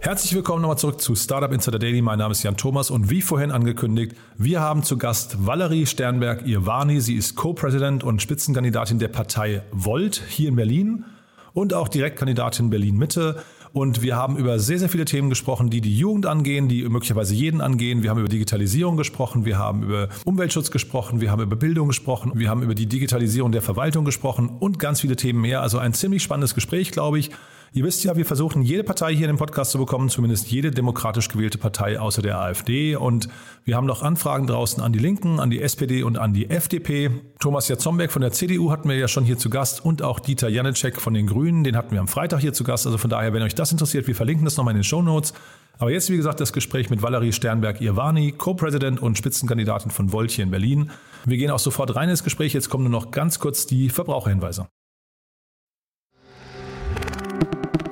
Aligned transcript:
Herzlich 0.00 0.32
willkommen 0.32 0.62
nochmal 0.62 0.78
zurück 0.78 1.00
zu 1.00 1.16
Startup 1.16 1.52
Insider 1.52 1.80
Daily. 1.80 2.02
Mein 2.02 2.20
Name 2.20 2.30
ist 2.30 2.44
Jan 2.44 2.56
Thomas 2.56 2.88
und 2.88 3.10
wie 3.10 3.20
vorhin 3.20 3.50
angekündigt, 3.50 4.14
wir 4.36 4.60
haben 4.60 4.84
zu 4.84 4.96
Gast 4.96 5.44
Valerie 5.44 5.86
Sternberg-Irvani. 5.86 7.00
Sie 7.00 7.16
ist 7.16 7.34
Co-President 7.34 8.04
und 8.04 8.22
Spitzenkandidatin 8.22 9.00
der 9.00 9.08
Partei 9.08 9.62
Volt 9.72 10.22
hier 10.28 10.50
in 10.50 10.56
Berlin 10.56 11.04
und 11.52 11.74
auch 11.74 11.88
Direktkandidatin 11.88 12.70
Berlin-Mitte. 12.70 13.42
Und 13.72 14.00
wir 14.00 14.14
haben 14.14 14.36
über 14.36 14.60
sehr, 14.60 14.78
sehr 14.78 14.88
viele 14.88 15.04
Themen 15.04 15.30
gesprochen, 15.30 15.68
die 15.68 15.80
die 15.80 15.98
Jugend 15.98 16.26
angehen, 16.26 16.68
die 16.68 16.88
möglicherweise 16.88 17.34
jeden 17.34 17.60
angehen. 17.60 18.04
Wir 18.04 18.10
haben 18.10 18.20
über 18.20 18.28
Digitalisierung 18.28 18.96
gesprochen, 18.96 19.44
wir 19.44 19.58
haben 19.58 19.82
über 19.82 20.08
Umweltschutz 20.24 20.70
gesprochen, 20.70 21.20
wir 21.20 21.32
haben 21.32 21.42
über 21.42 21.56
Bildung 21.56 21.88
gesprochen, 21.88 22.32
wir 22.36 22.48
haben 22.48 22.62
über 22.62 22.76
die 22.76 22.86
Digitalisierung 22.86 23.50
der 23.50 23.62
Verwaltung 23.62 24.04
gesprochen 24.04 24.48
und 24.60 24.78
ganz 24.78 25.00
viele 25.00 25.16
Themen 25.16 25.40
mehr. 25.40 25.60
Also 25.60 25.78
ein 25.78 25.92
ziemlich 25.92 26.22
spannendes 26.22 26.54
Gespräch, 26.54 26.92
glaube 26.92 27.18
ich. 27.18 27.32
Ihr 27.72 27.84
wisst 27.84 28.02
ja, 28.04 28.16
wir 28.16 28.24
versuchen 28.24 28.62
jede 28.62 28.82
Partei 28.82 29.14
hier 29.14 29.28
in 29.28 29.34
dem 29.34 29.38
Podcast 29.38 29.72
zu 29.72 29.78
bekommen, 29.78 30.08
zumindest 30.08 30.50
jede 30.50 30.70
demokratisch 30.70 31.28
gewählte 31.28 31.58
Partei 31.58 32.00
außer 32.00 32.22
der 32.22 32.40
AfD. 32.40 32.96
Und 32.96 33.28
wir 33.64 33.76
haben 33.76 33.86
noch 33.86 34.02
Anfragen 34.02 34.46
draußen 34.46 34.82
an 34.82 34.92
die 34.92 34.98
Linken, 34.98 35.38
an 35.38 35.50
die 35.50 35.60
SPD 35.60 36.02
und 36.02 36.18
an 36.18 36.32
die 36.32 36.48
FDP. 36.48 37.10
Thomas 37.40 37.68
Jatzombeck 37.68 38.10
von 38.10 38.22
der 38.22 38.32
CDU 38.32 38.70
hatten 38.70 38.88
wir 38.88 38.96
ja 38.96 39.08
schon 39.08 39.24
hier 39.24 39.36
zu 39.36 39.50
Gast 39.50 39.84
und 39.84 40.02
auch 40.02 40.18
Dieter 40.18 40.48
Janicek 40.48 41.00
von 41.00 41.12
den 41.14 41.26
Grünen, 41.26 41.62
den 41.62 41.76
hatten 41.76 41.92
wir 41.92 42.00
am 42.00 42.08
Freitag 42.08 42.40
hier 42.40 42.52
zu 42.52 42.64
Gast. 42.64 42.86
Also 42.86 42.98
von 42.98 43.10
daher, 43.10 43.32
wenn 43.32 43.42
euch 43.42 43.54
das 43.54 43.70
interessiert, 43.70 44.06
wir 44.06 44.14
verlinken 44.14 44.44
das 44.44 44.56
nochmal 44.56 44.72
in 44.72 44.78
den 44.78 44.84
Show 44.84 45.02
Notes. 45.02 45.34
Aber 45.78 45.92
jetzt, 45.92 46.10
wie 46.10 46.16
gesagt, 46.16 46.40
das 46.40 46.52
Gespräch 46.52 46.90
mit 46.90 47.02
Valerie 47.02 47.32
Sternberg-Irvani, 47.32 48.32
Co-President 48.32 49.00
und 49.00 49.16
Spitzenkandidatin 49.16 49.92
von 49.92 50.12
Volt 50.12 50.32
hier 50.32 50.44
in 50.44 50.50
Berlin. 50.50 50.90
Wir 51.24 51.36
gehen 51.36 51.50
auch 51.50 51.60
sofort 51.60 51.94
rein 51.94 52.08
ins 52.08 52.24
Gespräch. 52.24 52.52
Jetzt 52.52 52.68
kommen 52.68 52.84
nur 52.84 52.90
noch 52.90 53.12
ganz 53.12 53.38
kurz 53.38 53.66
die 53.66 53.88
Verbraucherhinweise. 53.88 54.66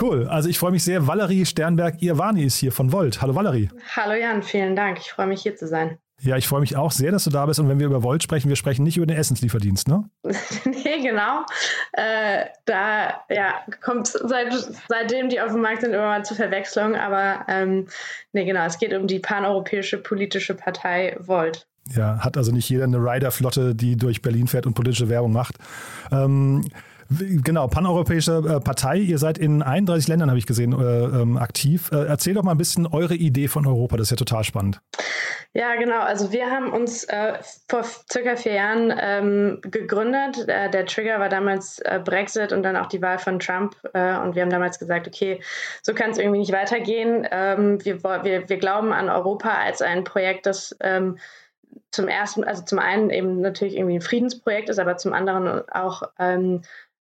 Cool. 0.00 0.26
Also 0.28 0.48
ich 0.48 0.58
freue 0.58 0.72
mich 0.72 0.84
sehr. 0.84 1.06
Valerie 1.06 1.44
Sternberg-Irvani 1.44 2.44
ist 2.44 2.56
hier 2.56 2.72
von 2.72 2.92
Volt. 2.92 3.22
Hallo 3.22 3.34
Valerie. 3.34 3.70
Hallo 3.94 4.14
Jan, 4.14 4.42
vielen 4.42 4.74
Dank. 4.74 4.98
Ich 4.98 5.12
freue 5.12 5.26
mich 5.26 5.42
hier 5.42 5.56
zu 5.56 5.66
sein. 5.66 5.98
Ja, 6.24 6.36
ich 6.36 6.46
freue 6.46 6.60
mich 6.60 6.76
auch 6.76 6.92
sehr, 6.92 7.10
dass 7.10 7.24
du 7.24 7.30
da 7.30 7.46
bist. 7.46 7.58
Und 7.58 7.68
wenn 7.68 7.80
wir 7.80 7.86
über 7.86 8.04
Volt 8.04 8.22
sprechen, 8.22 8.48
wir 8.48 8.54
sprechen 8.54 8.84
nicht 8.84 8.96
über 8.96 9.06
den 9.06 9.16
Essenslieferdienst, 9.16 9.88
ne? 9.88 10.08
nee, 10.22 11.02
genau. 11.02 11.44
Äh, 11.92 12.46
da 12.64 13.22
ja, 13.28 13.54
kommt 13.82 14.06
seit, 14.06 14.52
seitdem 14.88 15.28
die 15.28 15.40
auf 15.40 15.50
dem 15.50 15.62
Markt 15.62 15.80
sind 15.80 15.92
immer 15.92 16.06
mal 16.06 16.24
zu 16.24 16.36
Verwechslung. 16.36 16.94
Aber 16.94 17.44
ähm, 17.48 17.88
nee, 18.32 18.44
genau, 18.44 18.64
es 18.64 18.78
geht 18.78 18.94
um 18.94 19.08
die 19.08 19.18
paneuropäische 19.18 19.98
politische 19.98 20.54
Partei 20.54 21.16
Volt. 21.18 21.66
Ja, 21.90 22.18
hat 22.20 22.36
also 22.36 22.52
nicht 22.52 22.68
jeder 22.68 22.84
eine 22.84 22.98
Rider-Flotte, 22.98 23.74
die 23.74 23.96
durch 23.96 24.22
Berlin 24.22 24.46
fährt 24.46 24.66
und 24.66 24.74
politische 24.74 25.08
Werbung 25.08 25.32
macht. 25.32 25.56
Ähm, 26.12 26.64
Genau, 27.18 27.66
paneuropäische 27.66 28.42
äh, 28.46 28.60
Partei. 28.60 28.98
Ihr 28.98 29.18
seid 29.18 29.38
in 29.38 29.62
31 29.62 30.08
Ländern, 30.08 30.30
habe 30.30 30.38
ich 30.38 30.46
gesehen, 30.46 30.72
äh, 30.72 31.04
ähm, 31.04 31.36
aktiv. 31.36 31.90
Äh, 31.92 32.06
erzähl 32.06 32.34
doch 32.34 32.42
mal 32.42 32.52
ein 32.52 32.58
bisschen 32.58 32.86
eure 32.86 33.14
Idee 33.14 33.48
von 33.48 33.66
Europa. 33.66 33.96
Das 33.96 34.06
ist 34.06 34.10
ja 34.10 34.16
total 34.16 34.44
spannend. 34.44 34.80
Ja, 35.54 35.74
genau. 35.74 36.00
Also 36.00 36.32
wir 36.32 36.50
haben 36.50 36.72
uns 36.72 37.04
äh, 37.04 37.34
vor 37.68 37.84
circa 38.10 38.36
vier 38.36 38.54
Jahren 38.54 38.92
ähm, 38.98 39.58
gegründet. 39.62 40.48
Der, 40.48 40.68
der, 40.68 40.86
Trigger 40.86 41.20
war 41.20 41.28
damals 41.28 41.78
äh, 41.80 42.00
Brexit 42.02 42.52
und 42.52 42.62
dann 42.62 42.76
auch 42.76 42.86
die 42.86 43.02
Wahl 43.02 43.18
von 43.18 43.38
Trump. 43.38 43.76
Äh, 43.92 44.16
und 44.18 44.34
wir 44.34 44.42
haben 44.42 44.50
damals 44.50 44.78
gesagt, 44.78 45.06
okay, 45.06 45.42
so 45.82 45.92
kann 45.92 46.10
es 46.10 46.18
irgendwie 46.18 46.38
nicht 46.38 46.52
weitergehen. 46.52 47.26
Ähm, 47.30 47.84
wir, 47.84 48.02
wir, 48.02 48.48
wir 48.48 48.56
glauben 48.56 48.92
an 48.92 49.10
Europa 49.10 49.50
als 49.50 49.82
ein 49.82 50.04
Projekt, 50.04 50.46
das 50.46 50.74
ähm, 50.80 51.18
zum 51.90 52.08
ersten, 52.08 52.44
also 52.44 52.64
zum 52.64 52.78
einen 52.78 53.10
eben 53.10 53.40
natürlich 53.40 53.76
irgendwie 53.76 53.96
ein 53.96 54.02
Friedensprojekt 54.02 54.68
ist, 54.68 54.78
aber 54.78 54.96
zum 54.96 55.12
anderen 55.12 55.68
auch 55.68 56.02
ähm, 56.18 56.62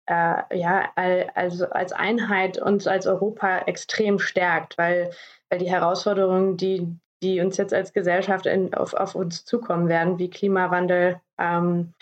äh, 0.08 0.58
ja, 0.58 0.90
also 1.34 1.68
als 1.70 1.92
Einheit 1.92 2.58
uns 2.58 2.86
als 2.86 3.06
Europa 3.06 3.58
extrem 3.66 4.18
stärkt, 4.18 4.78
weil, 4.78 5.10
weil 5.50 5.58
die 5.58 5.70
Herausforderungen, 5.70 6.56
die, 6.56 6.88
die 7.22 7.40
uns 7.40 7.56
jetzt 7.58 7.74
als 7.74 7.92
Gesellschaft 7.92 8.46
in, 8.46 8.72
auf, 8.74 8.94
auf 8.94 9.14
uns 9.14 9.44
zukommen 9.44 9.88
werden, 9.88 10.18
wie 10.18 10.30
Klimawandel 10.30 11.20
ähm, 11.38 11.92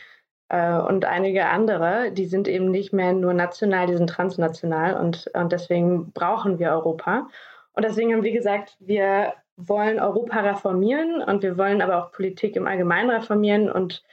äh, 0.48 0.78
und 0.78 1.04
einige 1.04 1.46
andere, 1.46 2.12
die 2.12 2.26
sind 2.26 2.46
eben 2.46 2.70
nicht 2.70 2.92
mehr 2.92 3.12
nur 3.12 3.34
national, 3.34 3.86
die 3.88 3.96
sind 3.96 4.10
transnational 4.10 4.94
und, 4.94 5.28
und 5.34 5.50
deswegen 5.50 6.12
brauchen 6.12 6.58
wir 6.60 6.70
Europa. 6.70 7.28
Und 7.72 7.84
deswegen 7.84 8.12
haben 8.12 8.22
wir 8.22 8.32
gesagt, 8.32 8.76
wir 8.78 9.34
wollen 9.56 9.98
Europa 9.98 10.40
reformieren 10.40 11.22
und 11.22 11.42
wir 11.42 11.58
wollen 11.58 11.82
aber 11.82 12.04
auch 12.04 12.12
Politik 12.12 12.54
im 12.56 12.66
Allgemeinen 12.66 13.10
reformieren 13.10 13.70
und 13.70 14.04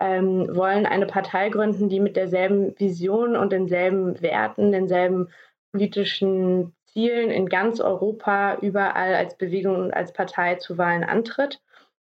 ähm, 0.00 0.54
wollen 0.54 0.86
eine 0.86 1.06
Partei 1.06 1.50
gründen, 1.50 1.88
die 1.88 2.00
mit 2.00 2.16
derselben 2.16 2.78
Vision 2.78 3.36
und 3.36 3.52
denselben 3.52 4.20
Werten, 4.22 4.72
denselben 4.72 5.28
politischen 5.72 6.74
Zielen 6.86 7.30
in 7.30 7.48
ganz 7.48 7.80
Europa 7.80 8.56
überall 8.60 9.14
als 9.14 9.36
Bewegung 9.36 9.76
und 9.76 9.94
als 9.94 10.12
Partei 10.12 10.56
zu 10.56 10.78
Wahlen 10.78 11.04
antritt. 11.04 11.60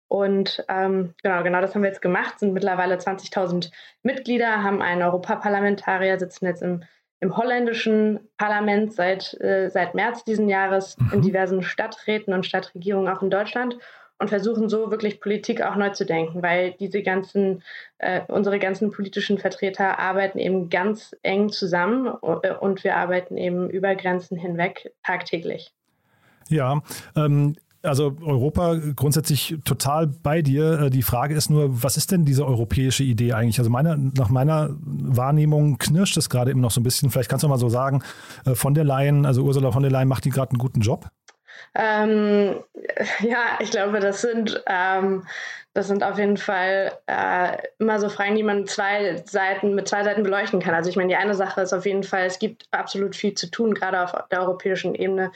Und 0.07 0.63
ähm, 0.67 1.13
genau, 1.23 1.43
genau 1.43 1.61
das 1.61 1.73
haben 1.73 1.81
wir 1.81 1.89
jetzt 1.89 2.01
gemacht, 2.01 2.39
sind 2.39 2.53
mittlerweile 2.53 2.95
20.000 2.95 3.71
Mitglieder, 4.03 4.63
haben 4.63 4.81
einen 4.81 5.01
Europaparlamentarier, 5.01 6.19
sitzen 6.19 6.45
jetzt 6.45 6.61
im, 6.61 6.83
im 7.21 7.35
holländischen 7.37 8.19
Parlament 8.37 8.93
seit, 8.93 9.33
äh, 9.41 9.69
seit 9.69 9.95
März 9.95 10.23
diesen 10.23 10.49
Jahres 10.49 10.97
mhm. 10.97 11.13
in 11.13 11.21
diversen 11.21 11.63
Stadträten 11.63 12.33
und 12.33 12.45
Stadtregierungen 12.45 13.11
auch 13.13 13.21
in 13.21 13.29
Deutschland 13.29 13.77
und 14.19 14.29
versuchen 14.29 14.69
so 14.69 14.91
wirklich 14.91 15.19
Politik 15.19 15.61
auch 15.61 15.75
neu 15.75 15.89
zu 15.89 16.05
denken, 16.05 16.41
weil 16.41 16.73
diese 16.79 17.03
ganzen, 17.03 17.63
äh, 17.97 18.21
unsere 18.27 18.59
ganzen 18.59 18.91
politischen 18.91 19.37
Vertreter 19.37 19.99
arbeiten 19.99 20.39
eben 20.39 20.69
ganz 20.69 21.15
eng 21.21 21.49
zusammen 21.49 22.07
äh, 22.21 22.53
und 22.53 22.83
wir 22.83 22.95
arbeiten 22.95 23.37
eben 23.37 23.69
über 23.69 23.95
Grenzen 23.95 24.37
hinweg 24.37 24.93
tagtäglich. 25.03 25.73
Ja, 26.47 26.81
ähm, 27.15 27.55
also 27.85 28.15
Europa 28.21 28.75
grundsätzlich 28.95 29.57
total 29.63 30.07
bei 30.07 30.41
dir. 30.41 30.81
Äh, 30.81 30.89
die 30.89 31.03
Frage 31.03 31.35
ist 31.35 31.49
nur, 31.49 31.83
was 31.83 31.97
ist 31.97 32.11
denn 32.11 32.25
diese 32.25 32.45
europäische 32.45 33.03
Idee 33.03 33.33
eigentlich? 33.33 33.59
Also 33.59 33.69
meine, 33.69 34.11
nach 34.15 34.29
meiner 34.29 34.69
Wahrnehmung 34.81 35.77
knirscht 35.77 36.17
es 36.17 36.29
gerade 36.29 36.51
immer 36.51 36.61
noch 36.61 36.71
so 36.71 36.79
ein 36.79 36.83
bisschen. 36.83 37.11
Vielleicht 37.11 37.29
kannst 37.29 37.43
du 37.43 37.47
mal 37.47 37.57
so 37.57 37.69
sagen, 37.69 38.01
äh, 38.45 38.55
von 38.55 38.73
der 38.73 38.83
Leyen, 38.83 39.25
also 39.25 39.43
Ursula 39.43 39.71
von 39.71 39.83
der 39.83 39.91
Leyen 39.91 40.07
macht 40.07 40.25
die 40.25 40.29
gerade 40.29 40.51
einen 40.51 40.59
guten 40.59 40.81
Job? 40.81 41.09
Ähm, 41.73 42.63
ja, 43.21 43.57
ich 43.59 43.71
glaube, 43.71 43.99
das 43.99 44.21
sind, 44.21 44.63
ähm, 44.67 45.25
das 45.73 45.87
sind 45.87 46.03
auf 46.03 46.17
jeden 46.17 46.37
Fall 46.37 46.93
äh, 47.07 47.57
immer 47.79 47.99
so 47.99 48.07
Fragen, 48.07 48.35
die 48.35 48.43
man 48.43 48.65
zwei 48.65 49.17
Seiten, 49.25 49.75
mit 49.75 49.87
zwei 49.87 50.03
Seiten 50.03 50.23
beleuchten 50.23 50.61
kann. 50.61 50.73
Also 50.73 50.89
ich 50.89 50.95
meine, 50.95 51.09
die 51.09 51.17
eine 51.17 51.35
Sache 51.35 51.61
ist 51.61 51.73
auf 51.73 51.85
jeden 51.85 52.03
Fall, 52.03 52.25
es 52.25 52.39
gibt 52.39 52.65
absolut 52.71 53.15
viel 53.15 53.33
zu 53.33 53.51
tun, 53.51 53.73
gerade 53.73 54.01
auf 54.01 54.13
der 54.31 54.41
europäischen 54.41 54.95
Ebene, 54.95 55.31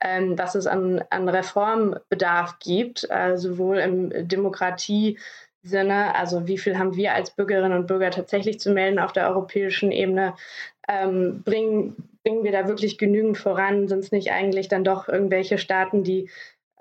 ähm, 0.00 0.36
was 0.36 0.54
es 0.56 0.66
an, 0.66 1.04
an 1.10 1.28
Reformbedarf 1.28 2.58
gibt, 2.58 3.08
äh, 3.10 3.36
sowohl 3.36 3.78
im 3.78 4.28
Demokratie- 4.28 5.18
Sinne, 5.66 6.14
also 6.14 6.46
wie 6.46 6.58
viel 6.58 6.78
haben 6.78 6.94
wir 6.94 7.14
als 7.14 7.30
Bürgerinnen 7.30 7.72
und 7.72 7.86
Bürger 7.86 8.10
tatsächlich 8.10 8.60
zu 8.60 8.70
melden 8.70 8.98
auf 8.98 9.12
der 9.12 9.30
europäischen 9.30 9.92
Ebene, 9.92 10.34
ähm, 10.86 11.42
bringen 11.42 12.13
bringen 12.24 12.42
wir 12.42 12.52
da 12.52 12.66
wirklich 12.66 12.98
genügend 12.98 13.38
voran? 13.38 13.86
Sind 13.86 14.00
es 14.00 14.10
nicht 14.10 14.32
eigentlich 14.32 14.68
dann 14.68 14.82
doch 14.82 15.08
irgendwelche 15.08 15.58
Staaten, 15.58 16.02
die 16.02 16.30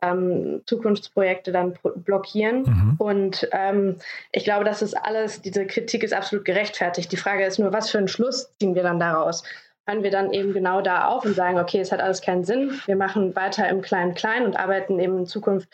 ähm, 0.01 0.61
Zukunftsprojekte 0.65 1.51
dann 1.51 1.73
blockieren? 1.95 2.63
Mhm. 2.63 2.95
Und 2.97 3.49
ähm, 3.51 3.97
ich 4.31 4.45
glaube, 4.45 4.63
das 4.63 4.81
ist 4.81 4.95
alles, 4.95 5.41
diese 5.41 5.67
Kritik 5.67 6.03
ist 6.03 6.13
absolut 6.13 6.45
gerechtfertigt. 6.45 7.11
Die 7.11 7.17
Frage 7.17 7.45
ist 7.45 7.59
nur, 7.59 7.73
was 7.73 7.91
für 7.91 7.97
einen 7.97 8.07
Schluss 8.07 8.51
ziehen 8.57 8.73
wir 8.73 8.83
dann 8.83 8.99
daraus? 8.99 9.43
Hören 9.85 10.03
wir 10.03 10.11
dann 10.11 10.31
eben 10.31 10.53
genau 10.53 10.81
da 10.81 11.07
auf 11.07 11.25
und 11.25 11.35
sagen, 11.35 11.59
okay, 11.59 11.79
es 11.79 11.91
hat 11.91 11.99
alles 11.99 12.21
keinen 12.21 12.45
Sinn, 12.45 12.79
wir 12.85 12.95
machen 12.95 13.35
weiter 13.35 13.67
im 13.67 13.81
Klein-Klein 13.81 14.45
und 14.45 14.55
arbeiten 14.55 14.97
eben 14.97 15.17
in 15.17 15.25
Zukunft 15.25 15.67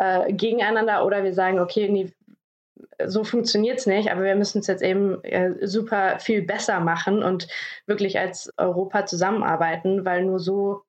äh, 0.00 0.32
gegeneinander 0.32 1.06
oder 1.06 1.22
wir 1.22 1.32
sagen, 1.34 1.60
okay, 1.60 1.88
nee, 1.88 2.10
so 3.06 3.24
funktioniert 3.24 3.78
es 3.78 3.86
nicht, 3.86 4.10
aber 4.10 4.22
wir 4.22 4.36
müssen 4.36 4.60
es 4.60 4.66
jetzt 4.66 4.82
eben 4.82 5.22
äh, 5.24 5.66
super 5.66 6.18
viel 6.18 6.42
besser 6.42 6.80
machen 6.80 7.22
und 7.22 7.48
wirklich 7.86 8.18
als 8.18 8.52
Europa 8.56 9.06
zusammenarbeiten, 9.06 10.04
weil 10.04 10.24
nur 10.24 10.38
so 10.38 10.82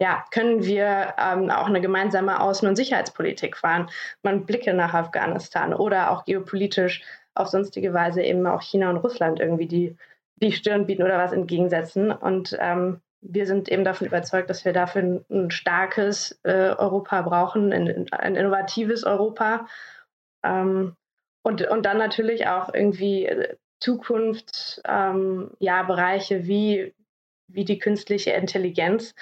ja, 0.00 0.24
können 0.30 0.64
wir 0.64 1.14
ähm, 1.18 1.50
auch 1.50 1.66
eine 1.66 1.80
gemeinsame 1.80 2.40
Außen- 2.40 2.66
und 2.66 2.76
Sicherheitspolitik 2.76 3.56
fahren. 3.56 3.88
Man 4.22 4.44
blicke 4.44 4.74
nach 4.74 4.92
Afghanistan 4.92 5.72
oder 5.72 6.10
auch 6.10 6.24
geopolitisch 6.24 7.02
auf 7.34 7.48
sonstige 7.48 7.94
Weise 7.94 8.22
eben 8.22 8.46
auch 8.46 8.62
China 8.62 8.90
und 8.90 8.98
Russland 8.98 9.40
irgendwie 9.40 9.66
die, 9.66 9.96
die 10.36 10.52
Stirn 10.52 10.86
bieten 10.86 11.02
oder 11.02 11.18
was 11.18 11.32
entgegensetzen. 11.32 12.10
Und 12.10 12.56
ähm, 12.60 13.00
wir 13.20 13.46
sind 13.46 13.68
eben 13.68 13.84
davon 13.84 14.06
überzeugt, 14.06 14.50
dass 14.50 14.64
wir 14.64 14.72
dafür 14.72 15.02
ein, 15.02 15.24
ein 15.30 15.50
starkes 15.50 16.38
äh, 16.42 16.70
Europa 16.70 17.22
brauchen, 17.22 17.72
ein, 17.72 18.06
ein, 18.12 18.36
innovatives 18.36 19.04
Europa. 19.04 19.66
Ähm, 20.42 20.96
und, 21.44 21.62
und 21.68 21.84
dann 21.84 21.98
natürlich 21.98 22.48
auch 22.48 22.72
irgendwie 22.72 23.26
äh, 23.26 23.56
Zukunftsbereiche 23.80 26.34
ähm, 26.36 26.46
wie, 26.46 26.94
wie 27.48 27.64
die 27.64 27.78
künstliche 27.78 28.30
Intelligenz, 28.30 29.14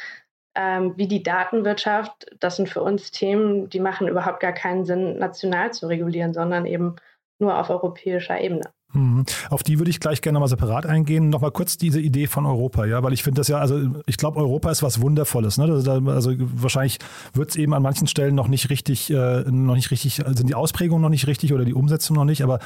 ähm, 0.54 0.96
wie 0.96 1.08
die 1.08 1.24
Datenwirtschaft. 1.24 2.30
Das 2.38 2.56
sind 2.56 2.69
für 2.69 2.82
uns 2.82 3.10
Themen, 3.10 3.69
die 3.69 3.80
machen 3.80 4.06
überhaupt 4.06 4.40
gar 4.40 4.52
keinen 4.52 4.84
Sinn, 4.84 5.19
national 5.19 5.72
zu 5.72 5.88
regulieren, 5.88 6.32
sondern 6.32 6.64
eben 6.64 6.94
nur 7.40 7.58
auf 7.58 7.70
europäischer 7.70 8.40
Ebene. 8.40 8.72
Mhm. 8.92 9.24
Auf 9.50 9.62
die 9.62 9.78
würde 9.78 9.90
ich 9.90 10.00
gleich 10.00 10.20
gerne 10.20 10.34
nochmal 10.34 10.48
separat 10.48 10.86
eingehen. 10.86 11.30
Nochmal 11.30 11.50
kurz 11.50 11.78
diese 11.78 12.00
Idee 12.00 12.26
von 12.26 12.46
Europa, 12.46 12.84
ja, 12.84 13.02
weil 13.02 13.12
ich 13.12 13.22
finde 13.22 13.40
das 13.40 13.48
ja, 13.48 13.58
also 13.58 13.80
ich 14.06 14.16
glaube, 14.16 14.38
Europa 14.38 14.70
ist 14.70 14.82
was 14.82 15.00
Wundervolles. 15.00 15.58
Ne? 15.58 15.64
Also, 15.64 15.90
also 15.90 16.32
wahrscheinlich 16.38 16.98
wird 17.32 17.50
es 17.50 17.56
eben 17.56 17.74
an 17.74 17.82
manchen 17.82 18.06
Stellen 18.06 18.34
noch 18.34 18.48
nicht 18.48 18.70
richtig, 18.70 19.10
äh, 19.10 19.44
noch 19.50 19.74
nicht 19.74 19.90
richtig, 19.90 20.22
sind 20.34 20.48
die 20.48 20.54
Ausprägungen 20.54 21.02
noch 21.02 21.08
nicht 21.08 21.26
richtig 21.26 21.52
oder 21.52 21.64
die 21.64 21.74
Umsetzung 21.74 22.16
noch 22.16 22.24
nicht, 22.24 22.42
aber 22.42 22.58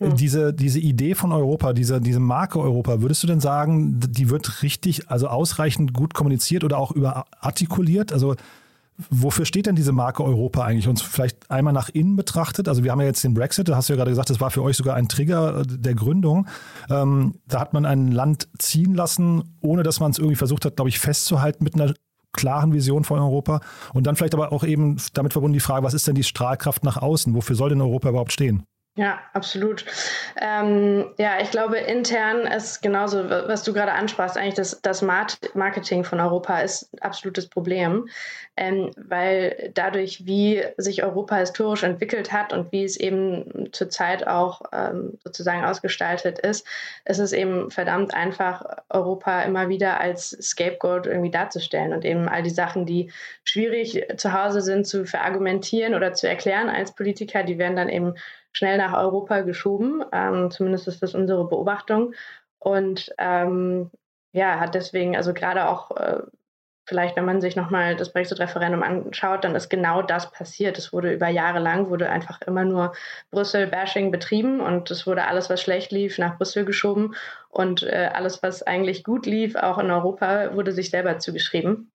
ja. 0.00 0.08
diese, 0.08 0.52
diese 0.52 0.78
Idee 0.78 1.14
von 1.14 1.32
Europa, 1.32 1.72
diese, 1.72 2.00
diese 2.00 2.20
Marke 2.20 2.60
Europa, 2.60 3.00
würdest 3.00 3.22
du 3.22 3.26
denn 3.26 3.40
sagen, 3.40 4.00
die 4.00 4.30
wird 4.30 4.62
richtig, 4.62 5.10
also 5.10 5.28
ausreichend 5.28 5.92
gut 5.92 6.14
kommuniziert 6.14 6.64
oder 6.64 6.78
auch 6.78 6.92
überartikuliert? 6.92 8.12
Also 8.12 8.36
Wofür 9.10 9.44
steht 9.44 9.66
denn 9.66 9.76
diese 9.76 9.92
Marke 9.92 10.24
Europa 10.24 10.64
eigentlich? 10.64 10.88
Uns 10.88 11.02
vielleicht 11.02 11.50
einmal 11.50 11.74
nach 11.74 11.90
innen 11.90 12.16
betrachtet. 12.16 12.68
Also 12.68 12.82
wir 12.82 12.92
haben 12.92 13.00
ja 13.00 13.06
jetzt 13.06 13.22
den 13.22 13.34
Brexit, 13.34 13.68
da 13.68 13.76
hast 13.76 13.88
du 13.88 13.92
ja 13.92 13.96
gerade 13.96 14.10
gesagt, 14.10 14.30
das 14.30 14.40
war 14.40 14.50
für 14.50 14.62
euch 14.62 14.76
sogar 14.76 14.94
ein 14.94 15.08
Trigger 15.08 15.60
äh, 15.60 15.64
der 15.66 15.94
Gründung. 15.94 16.46
Ähm, 16.88 17.34
da 17.46 17.60
hat 17.60 17.74
man 17.74 17.84
ein 17.84 18.10
Land 18.10 18.48
ziehen 18.58 18.94
lassen, 18.94 19.56
ohne 19.60 19.82
dass 19.82 20.00
man 20.00 20.12
es 20.12 20.18
irgendwie 20.18 20.36
versucht 20.36 20.64
hat, 20.64 20.76
glaube 20.76 20.88
ich, 20.88 20.98
festzuhalten 20.98 21.62
mit 21.62 21.74
einer 21.74 21.92
klaren 22.32 22.72
Vision 22.72 23.04
von 23.04 23.18
Europa. 23.18 23.60
Und 23.92 24.06
dann 24.06 24.16
vielleicht 24.16 24.34
aber 24.34 24.52
auch 24.52 24.64
eben 24.64 24.96
damit 25.14 25.32
verbunden 25.32 25.54
die 25.54 25.60
Frage, 25.60 25.84
was 25.84 25.94
ist 25.94 26.06
denn 26.06 26.14
die 26.14 26.24
Strahlkraft 26.24 26.84
nach 26.84 26.96
außen? 26.96 27.34
Wofür 27.34 27.56
soll 27.56 27.70
denn 27.70 27.80
Europa 27.80 28.08
überhaupt 28.08 28.32
stehen? 28.32 28.64
Ja, 28.98 29.20
absolut. 29.34 29.84
Ähm, 30.40 31.12
ja, 31.18 31.38
ich 31.42 31.50
glaube, 31.50 31.76
intern 31.76 32.46
ist 32.46 32.80
genauso, 32.80 33.28
was 33.28 33.62
du 33.62 33.74
gerade 33.74 33.92
ansprachst, 33.92 34.38
eigentlich 34.38 34.54
das, 34.54 34.80
das 34.80 35.02
Marketing 35.02 36.02
von 36.02 36.18
Europa 36.18 36.60
ist 36.60 36.94
ein 36.94 37.02
absolutes 37.02 37.46
Problem, 37.46 38.08
ähm, 38.56 38.90
weil 38.96 39.70
dadurch, 39.74 40.24
wie 40.24 40.64
sich 40.78 41.04
Europa 41.04 41.36
historisch 41.36 41.82
entwickelt 41.82 42.32
hat 42.32 42.54
und 42.54 42.72
wie 42.72 42.84
es 42.84 42.96
eben 42.96 43.68
zurzeit 43.72 44.26
auch 44.26 44.62
ähm, 44.72 45.18
sozusagen 45.22 45.62
ausgestaltet 45.62 46.38
ist, 46.38 46.66
ist 47.04 47.18
es 47.18 47.34
eben 47.34 47.70
verdammt 47.70 48.14
einfach, 48.14 48.64
Europa 48.88 49.42
immer 49.42 49.68
wieder 49.68 50.00
als 50.00 50.30
Scapegoat 50.30 51.06
irgendwie 51.06 51.30
darzustellen 51.30 51.92
und 51.92 52.06
eben 52.06 52.30
all 52.30 52.42
die 52.42 52.48
Sachen, 52.48 52.86
die 52.86 53.12
schwierig 53.44 54.06
zu 54.16 54.32
Hause 54.32 54.62
sind, 54.62 54.86
zu 54.86 55.04
verargumentieren 55.04 55.94
oder 55.94 56.14
zu 56.14 56.26
erklären 56.26 56.70
als 56.70 56.94
Politiker, 56.94 57.42
die 57.42 57.58
werden 57.58 57.76
dann 57.76 57.90
eben 57.90 58.14
schnell 58.56 58.78
nach 58.78 58.96
Europa 58.96 59.42
geschoben. 59.42 60.02
Ähm, 60.12 60.50
zumindest 60.50 60.88
ist 60.88 61.02
das 61.02 61.14
unsere 61.14 61.46
Beobachtung. 61.46 62.14
Und 62.58 63.12
ähm, 63.18 63.90
ja, 64.32 64.58
hat 64.58 64.74
deswegen, 64.74 65.14
also 65.14 65.34
gerade 65.34 65.68
auch 65.68 65.90
äh, 65.96 66.22
vielleicht, 66.86 67.16
wenn 67.16 67.26
man 67.26 67.42
sich 67.42 67.54
nochmal 67.54 67.96
das 67.96 68.12
Brexit-Referendum 68.12 68.82
anschaut, 68.82 69.44
dann 69.44 69.54
ist 69.54 69.68
genau 69.68 70.00
das 70.00 70.30
passiert. 70.30 70.78
Es 70.78 70.92
wurde 70.92 71.12
über 71.12 71.28
Jahre 71.28 71.58
lang, 71.58 71.90
wurde 71.90 72.08
einfach 72.08 72.40
immer 72.46 72.64
nur 72.64 72.94
Brüssel-Bashing 73.30 74.10
betrieben 74.10 74.60
und 74.60 74.90
es 74.90 75.06
wurde 75.06 75.26
alles, 75.26 75.50
was 75.50 75.60
schlecht 75.60 75.92
lief, 75.92 76.16
nach 76.18 76.38
Brüssel 76.38 76.64
geschoben 76.64 77.14
und 77.50 77.82
äh, 77.82 78.10
alles, 78.14 78.42
was 78.42 78.62
eigentlich 78.62 79.04
gut 79.04 79.26
lief, 79.26 79.54
auch 79.56 79.78
in 79.78 79.90
Europa, 79.90 80.54
wurde 80.54 80.72
sich 80.72 80.90
selber 80.90 81.18
zugeschrieben. 81.18 81.90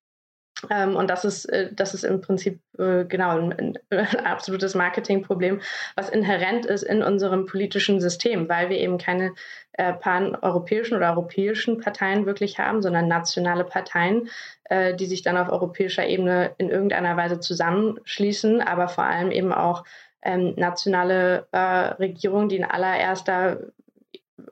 Ähm, 0.69 0.95
und 0.95 1.09
das 1.09 1.25
ist, 1.25 1.45
äh, 1.45 1.69
das 1.73 1.93
ist 1.93 2.03
im 2.03 2.21
Prinzip 2.21 2.59
äh, 2.77 3.05
genau 3.05 3.37
ein, 3.37 3.77
ein, 3.89 3.97
absolutes 4.25 4.75
Marketingproblem, 4.75 5.61
was 5.95 6.09
inhärent 6.09 6.65
ist 6.65 6.83
in 6.83 7.03
unserem 7.03 7.45
politischen 7.45 7.99
System, 7.99 8.47
weil 8.49 8.69
wir 8.69 8.77
eben 8.77 8.97
keine 8.97 9.33
äh, 9.73 9.93
pan-europäischen 9.93 10.95
oder 10.97 11.11
europäischen 11.11 11.79
Parteien 11.79 12.25
wirklich 12.25 12.59
haben, 12.59 12.81
sondern 12.81 13.07
nationale 13.07 13.63
Parteien, 13.63 14.29
äh, 14.65 14.93
die 14.95 15.05
sich 15.05 15.21
dann 15.21 15.37
auf 15.37 15.49
europäischer 15.49 16.05
Ebene 16.05 16.53
in 16.57 16.69
irgendeiner 16.69 17.17
Weise 17.17 17.39
zusammenschließen, 17.39 18.61
aber 18.61 18.87
vor 18.87 19.05
allem 19.05 19.31
eben 19.31 19.53
auch 19.53 19.83
ähm, 20.23 20.53
nationale 20.55 21.47
äh, 21.51 21.57
Regierungen, 21.57 22.49
die 22.49 22.57
in 22.57 22.65
allererster 22.65 23.59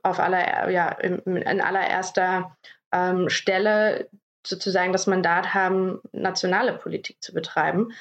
auf 0.03 0.19
aller, 0.19 0.69
ja, 0.69 0.89
in, 0.89 1.19
in 1.19 1.61
allererster 1.61 2.55
ähm, 2.91 3.29
Stelle 3.29 4.07
sozusagen 4.45 4.93
das 4.93 5.07
Mandat 5.07 5.53
haben, 5.53 5.99
nationale 6.11 6.73
Politik 6.73 7.17
zu 7.21 7.33
betreiben 7.33 7.91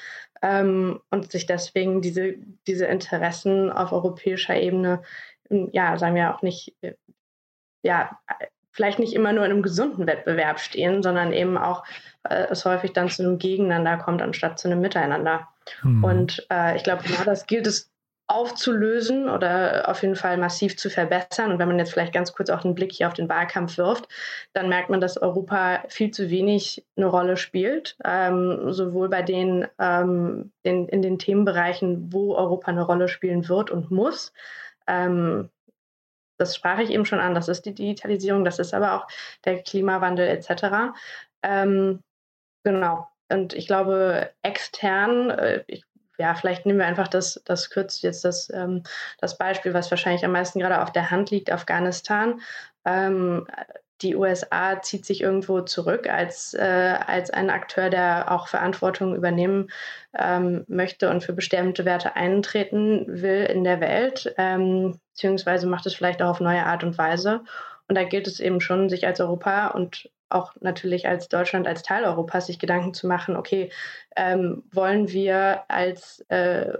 ähm, 0.41 0.99
und 1.09 1.31
sich 1.31 1.45
deswegen 1.45 2.01
diese, 2.01 2.35
diese 2.67 2.85
Interessen 2.85 3.71
auf 3.71 3.91
europäischer 3.91 4.55
Ebene, 4.55 5.01
ja, 5.49 5.97
sagen 5.97 6.15
wir 6.15 6.35
auch 6.35 6.41
nicht, 6.41 6.75
äh, 6.81 6.93
ja, 7.81 8.19
vielleicht 8.71 8.99
nicht 8.99 9.13
immer 9.13 9.33
nur 9.33 9.45
in 9.45 9.51
einem 9.51 9.63
gesunden 9.63 10.07
Wettbewerb 10.07 10.59
stehen, 10.59 11.03
sondern 11.03 11.33
eben 11.33 11.57
auch 11.57 11.83
äh, 12.23 12.47
es 12.49 12.65
häufig 12.65 12.93
dann 12.93 13.09
zu 13.09 13.23
einem 13.23 13.37
Gegeneinander 13.37 13.97
kommt, 13.97 14.21
anstatt 14.21 14.59
zu 14.59 14.67
einem 14.67 14.81
Miteinander. 14.81 15.47
Mhm. 15.83 16.03
Und 16.03 16.47
äh, 16.49 16.75
ich 16.75 16.83
glaube, 16.83 17.03
genau 17.03 17.23
das 17.25 17.47
gilt 17.47 17.67
es 17.67 17.88
aufzulösen 18.29 19.27
oder 19.27 19.89
auf 19.89 20.03
jeden 20.03 20.15
Fall 20.15 20.37
massiv 20.37 20.77
zu 20.77 20.89
verbessern. 20.91 21.51
Und 21.51 21.57
wenn 21.57 21.67
man 21.67 21.79
jetzt 21.79 21.91
vielleicht 21.91 22.13
ganz 22.13 22.31
kurz 22.31 22.51
auch 22.51 22.63
einen 22.63 22.75
Blick 22.75 22.91
hier 22.93 23.07
auf 23.07 23.15
den 23.15 23.27
Wahlkampf 23.27 23.77
wirft, 23.79 24.07
dann 24.53 24.69
merkt 24.69 24.91
man, 24.91 25.01
dass 25.01 25.17
Europa 25.17 25.83
viel 25.87 26.11
zu 26.11 26.29
wenig 26.29 26.85
eine 26.95 27.07
Rolle 27.07 27.37
spielt, 27.37 27.97
ähm, 28.05 28.71
sowohl 28.71 29.09
bei 29.09 29.23
den, 29.23 29.67
ähm, 29.79 30.51
den, 30.63 30.87
in 30.87 31.01
den 31.01 31.17
Themenbereichen, 31.17 32.13
wo 32.13 32.35
Europa 32.35 32.69
eine 32.69 32.83
Rolle 32.83 33.07
spielen 33.07 33.49
wird 33.49 33.71
und 33.71 33.89
muss. 33.89 34.31
Ähm, 34.85 35.49
das 36.37 36.55
sprach 36.55 36.77
ich 36.77 36.91
eben 36.91 37.05
schon 37.05 37.19
an, 37.19 37.33
das 37.33 37.47
ist 37.47 37.65
die 37.65 37.73
Digitalisierung, 37.73 38.45
das 38.45 38.59
ist 38.59 38.75
aber 38.75 38.93
auch 38.93 39.07
der 39.43 39.61
Klimawandel 39.63 40.27
etc. 40.27 40.93
Ähm, 41.41 42.03
genau. 42.63 43.07
Und 43.31 43.53
ich 43.53 43.67
glaube, 43.67 44.31
extern, 44.41 45.29
äh, 45.31 45.63
ich 45.67 45.83
ja, 46.19 46.35
vielleicht 46.35 46.65
nehmen 46.65 46.79
wir 46.79 46.85
einfach 46.85 47.07
das, 47.07 47.41
das 47.45 47.69
kürzt 47.69 48.03
jetzt 48.03 48.25
das, 48.25 48.49
ähm, 48.53 48.83
das 49.19 49.37
Beispiel, 49.37 49.73
was 49.73 49.89
wahrscheinlich 49.89 50.25
am 50.25 50.33
meisten 50.33 50.59
gerade 50.59 50.81
auf 50.81 50.91
der 50.91 51.11
Hand 51.11 51.31
liegt, 51.31 51.51
Afghanistan. 51.51 52.41
Ähm, 52.85 53.47
die 54.01 54.15
USA 54.15 54.81
zieht 54.81 55.05
sich 55.05 55.21
irgendwo 55.21 55.61
zurück 55.61 56.09
als, 56.09 56.53
äh, 56.53 56.97
als 57.05 57.29
ein 57.31 57.49
Akteur, 57.49 57.89
der 57.89 58.31
auch 58.31 58.47
Verantwortung 58.47 59.15
übernehmen 59.15 59.69
ähm, 60.17 60.63
möchte 60.67 61.09
und 61.09 61.23
für 61.23 61.33
bestimmte 61.33 61.85
Werte 61.85 62.15
eintreten 62.15 63.05
will 63.07 63.45
in 63.45 63.63
der 63.63 63.81
Welt, 63.81 64.33
ähm, 64.37 64.99
beziehungsweise 65.13 65.67
macht 65.67 65.85
es 65.85 65.93
vielleicht 65.93 66.21
auch 66.21 66.29
auf 66.29 66.39
neue 66.39 66.65
Art 66.65 66.83
und 66.83 66.97
Weise. 66.97 67.43
Und 67.87 67.95
da 67.95 68.03
gilt 68.03 68.27
es 68.27 68.39
eben 68.39 68.61
schon, 68.61 68.89
sich 68.89 69.07
als 69.07 69.19
Europa 69.19 69.67
und 69.67 70.09
auch 70.29 70.53
natürlich 70.61 71.07
als 71.07 71.27
Deutschland, 71.27 71.67
als 71.67 71.83
Teil 71.83 72.03
Europas, 72.03 72.47
sich 72.47 72.59
Gedanken 72.59 72.93
zu 72.93 73.07
machen, 73.07 73.35
okay, 73.35 73.71
ähm, 74.15 74.63
wollen 74.71 75.11
wir 75.11 75.63
als 75.67 76.21
äh, 76.29 76.73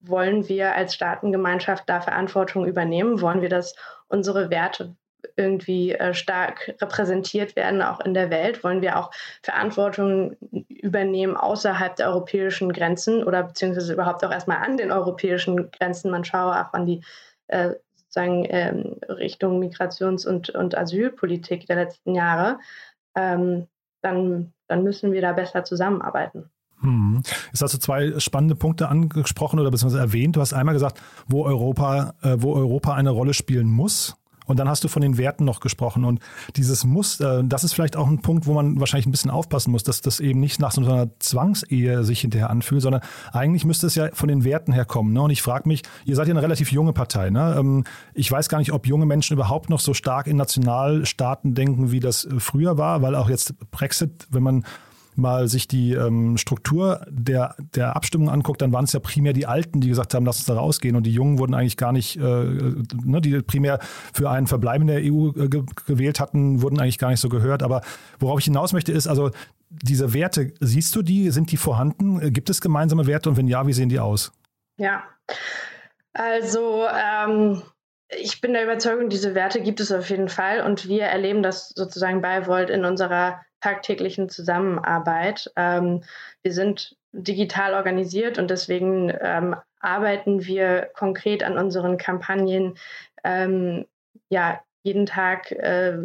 wollen 0.00 0.48
wir 0.48 0.74
als 0.74 0.94
Staatengemeinschaft 0.94 1.84
da 1.88 2.00
Verantwortung 2.00 2.66
übernehmen? 2.66 3.20
Wollen 3.20 3.42
wir, 3.42 3.48
dass 3.48 3.74
unsere 4.08 4.50
Werte 4.50 4.94
irgendwie 5.36 5.92
äh, 5.92 6.14
stark 6.14 6.74
repräsentiert 6.80 7.56
werden, 7.56 7.82
auch 7.82 8.00
in 8.00 8.14
der 8.14 8.30
Welt? 8.30 8.62
Wollen 8.64 8.82
wir 8.82 8.98
auch 8.98 9.10
Verantwortung 9.42 10.36
übernehmen 10.68 11.36
außerhalb 11.36 11.96
der 11.96 12.08
europäischen 12.08 12.72
Grenzen 12.72 13.24
oder 13.24 13.42
beziehungsweise 13.42 13.92
überhaupt 13.92 14.24
auch 14.24 14.32
erstmal 14.32 14.58
an 14.58 14.76
den 14.76 14.92
europäischen 14.92 15.70
Grenzen? 15.70 16.10
Man 16.10 16.24
schaue 16.24 16.52
auch 16.52 16.72
an 16.72 16.86
die 16.86 17.02
äh, 17.48 17.70
sozusagen 17.94 18.46
ähm, 18.48 18.96
Richtung 19.08 19.58
Migrations- 19.60 20.26
und, 20.26 20.50
und 20.50 20.76
Asylpolitik 20.76 21.66
der 21.66 21.76
letzten 21.76 22.14
Jahre. 22.14 22.58
Ähm, 23.18 23.66
dann, 24.02 24.52
dann 24.68 24.82
müssen 24.84 25.12
wir 25.12 25.20
da 25.20 25.32
besser 25.32 25.64
zusammenarbeiten. 25.64 26.50
Hm. 26.80 27.22
Jetzt 27.48 27.60
hast 27.60 27.74
du 27.74 27.78
zwei 27.78 28.18
spannende 28.20 28.54
Punkte 28.54 28.88
angesprochen 28.88 29.58
oder 29.58 29.70
beziehungsweise 29.70 30.02
erwähnt. 30.02 30.36
Du 30.36 30.40
hast 30.40 30.52
einmal 30.52 30.74
gesagt, 30.74 31.02
wo 31.26 31.44
Europa, 31.44 32.14
äh, 32.22 32.36
wo 32.38 32.54
Europa 32.54 32.94
eine 32.94 33.10
Rolle 33.10 33.34
spielen 33.34 33.66
muss. 33.66 34.16
Und 34.48 34.58
dann 34.58 34.68
hast 34.68 34.82
du 34.82 34.88
von 34.88 35.02
den 35.02 35.18
Werten 35.18 35.44
noch 35.44 35.60
gesprochen. 35.60 36.04
Und 36.04 36.20
dieses 36.56 36.84
Muss, 36.84 37.20
äh, 37.20 37.44
das 37.44 37.62
ist 37.62 37.74
vielleicht 37.74 37.96
auch 37.96 38.08
ein 38.08 38.20
Punkt, 38.20 38.46
wo 38.46 38.54
man 38.54 38.80
wahrscheinlich 38.80 39.06
ein 39.06 39.12
bisschen 39.12 39.30
aufpassen 39.30 39.70
muss, 39.70 39.84
dass 39.84 40.00
das 40.00 40.18
eben 40.18 40.40
nicht 40.40 40.58
nach 40.58 40.72
so 40.72 40.80
einer 40.80 41.08
Zwangsehe 41.20 42.02
sich 42.02 42.22
hinterher 42.22 42.50
anfühlt, 42.50 42.82
sondern 42.82 43.02
eigentlich 43.32 43.64
müsste 43.64 43.86
es 43.86 43.94
ja 43.94 44.08
von 44.12 44.28
den 44.28 44.42
Werten 44.44 44.72
herkommen. 44.72 45.12
Ne? 45.12 45.22
Und 45.22 45.30
ich 45.30 45.42
frage 45.42 45.68
mich, 45.68 45.82
ihr 46.04 46.16
seid 46.16 46.26
ja 46.26 46.32
eine 46.32 46.42
relativ 46.42 46.72
junge 46.72 46.92
Partei. 46.92 47.30
Ne? 47.30 47.56
Ähm, 47.58 47.84
ich 48.14 48.32
weiß 48.32 48.48
gar 48.48 48.58
nicht, 48.58 48.72
ob 48.72 48.86
junge 48.86 49.06
Menschen 49.06 49.34
überhaupt 49.34 49.70
noch 49.70 49.80
so 49.80 49.94
stark 49.94 50.26
in 50.26 50.36
Nationalstaaten 50.36 51.54
denken, 51.54 51.92
wie 51.92 52.00
das 52.00 52.26
früher 52.38 52.78
war, 52.78 53.02
weil 53.02 53.14
auch 53.14 53.28
jetzt 53.28 53.54
Brexit, 53.70 54.26
wenn 54.30 54.42
man 54.42 54.64
mal 55.18 55.48
sich 55.48 55.68
die 55.68 55.92
ähm, 55.92 56.36
Struktur 56.36 57.04
der, 57.08 57.56
der 57.74 57.96
Abstimmung 57.96 58.30
anguckt, 58.30 58.62
dann 58.62 58.72
waren 58.72 58.84
es 58.84 58.92
ja 58.92 59.00
primär 59.00 59.32
die 59.32 59.46
Alten, 59.46 59.80
die 59.80 59.88
gesagt 59.88 60.14
haben, 60.14 60.24
lass 60.24 60.38
uns 60.38 60.46
da 60.46 60.54
rausgehen. 60.54 60.96
Und 60.96 61.04
die 61.04 61.12
Jungen 61.12 61.38
wurden 61.38 61.54
eigentlich 61.54 61.76
gar 61.76 61.92
nicht, 61.92 62.16
äh, 62.16 62.20
ne, 62.22 63.20
die 63.20 63.40
primär 63.42 63.78
für 64.12 64.30
einen 64.30 64.46
Verbleib 64.46 64.80
in 64.80 64.86
der 64.86 65.00
EU 65.02 65.28
äh, 65.30 65.48
ge 65.48 65.62
gewählt 65.86 66.20
hatten, 66.20 66.62
wurden 66.62 66.80
eigentlich 66.80 66.98
gar 66.98 67.10
nicht 67.10 67.20
so 67.20 67.28
gehört. 67.28 67.62
Aber 67.62 67.82
worauf 68.18 68.38
ich 68.38 68.46
hinaus 68.46 68.72
möchte, 68.72 68.92
ist 68.92 69.06
also, 69.06 69.30
diese 69.70 70.14
Werte, 70.14 70.54
siehst 70.60 70.96
du 70.96 71.02
die? 71.02 71.30
Sind 71.30 71.52
die 71.52 71.58
vorhanden? 71.58 72.32
Gibt 72.32 72.48
es 72.48 72.60
gemeinsame 72.60 73.06
Werte? 73.06 73.28
Und 73.28 73.36
wenn 73.36 73.48
ja, 73.48 73.66
wie 73.66 73.74
sehen 73.74 73.90
die 73.90 74.00
aus? 74.00 74.32
Ja, 74.78 75.02
also 76.14 76.86
ähm, 76.86 77.62
ich 78.08 78.40
bin 78.40 78.52
der 78.52 78.64
Überzeugung, 78.64 79.08
diese 79.08 79.34
Werte 79.34 79.60
gibt 79.60 79.80
es 79.80 79.92
auf 79.92 80.08
jeden 80.08 80.28
Fall 80.28 80.62
und 80.62 80.88
wir 80.88 81.04
erleben 81.04 81.42
das 81.42 81.70
sozusagen 81.70 82.22
bei 82.22 82.46
Volt 82.46 82.70
in 82.70 82.84
unserer 82.84 83.40
tagtäglichen 83.60 84.28
Zusammenarbeit. 84.28 85.50
Ähm, 85.56 86.02
wir 86.42 86.52
sind 86.52 86.96
digital 87.12 87.74
organisiert 87.74 88.38
und 88.38 88.50
deswegen 88.50 89.12
ähm, 89.20 89.56
arbeiten 89.80 90.44
wir 90.44 90.90
konkret 90.94 91.42
an 91.42 91.58
unseren 91.58 91.96
Kampagnen 91.96 92.76
ähm, 93.24 93.86
ja 94.28 94.60
jeden 94.82 95.06
Tag 95.06 95.50
äh, 95.52 96.04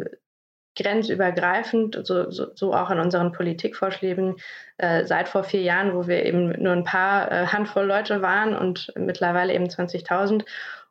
grenzübergreifend, 0.76 2.00
so, 2.04 2.30
so, 2.30 2.48
so, 2.54 2.74
auch 2.74 2.90
an 2.90 2.98
unseren 2.98 3.32
Politikvorschlägen 3.32 4.36
äh, 4.78 5.04
seit 5.04 5.28
vor 5.28 5.44
vier 5.44 5.62
Jahren, 5.62 5.94
wo 5.94 6.08
wir 6.08 6.24
eben 6.24 6.50
nur 6.60 6.72
ein 6.72 6.84
paar 6.84 7.30
äh, 7.30 7.46
Handvoll 7.46 7.86
Leute 7.86 8.22
waren 8.22 8.56
und 8.56 8.92
mittlerweile 8.96 9.54
eben 9.54 9.66
20.000. 9.66 10.44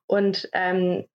Und 0.08 0.50
ähm, 0.53 1.05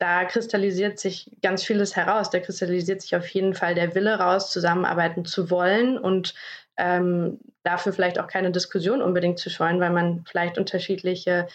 da 0.00 0.24
kristallisiert 0.24 0.98
sich 0.98 1.30
ganz 1.42 1.62
vieles 1.62 1.94
heraus. 1.94 2.30
Da 2.30 2.40
kristallisiert 2.40 3.02
sich 3.02 3.14
auf 3.14 3.28
jeden 3.28 3.54
Fall 3.54 3.74
der 3.74 3.94
Wille 3.94 4.18
raus, 4.18 4.50
zusammenarbeiten 4.50 5.26
zu 5.26 5.50
wollen 5.50 5.98
und 5.98 6.34
ähm, 6.78 7.38
dafür 7.62 7.92
vielleicht 7.92 8.18
auch 8.18 8.26
keine 8.26 8.50
Diskussion 8.50 9.02
unbedingt 9.02 9.38
zu 9.38 9.50
scheuen, 9.50 9.78
weil 9.78 9.90
man 9.90 10.24
vielleicht 10.26 10.56
unterschiedliche 10.56 11.48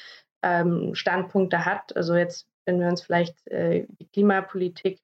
ähm, 0.43 0.93
Standpunkte 0.93 1.65
hat. 1.65 1.95
Also 1.97 2.13
jetzt, 2.15 2.47
wenn 2.65 2.79
wir 2.79 2.87
uns 2.87 3.01
vielleicht 3.01 3.35
äh, 3.47 3.87
die 3.99 4.07
Klimapolitik 4.13 5.01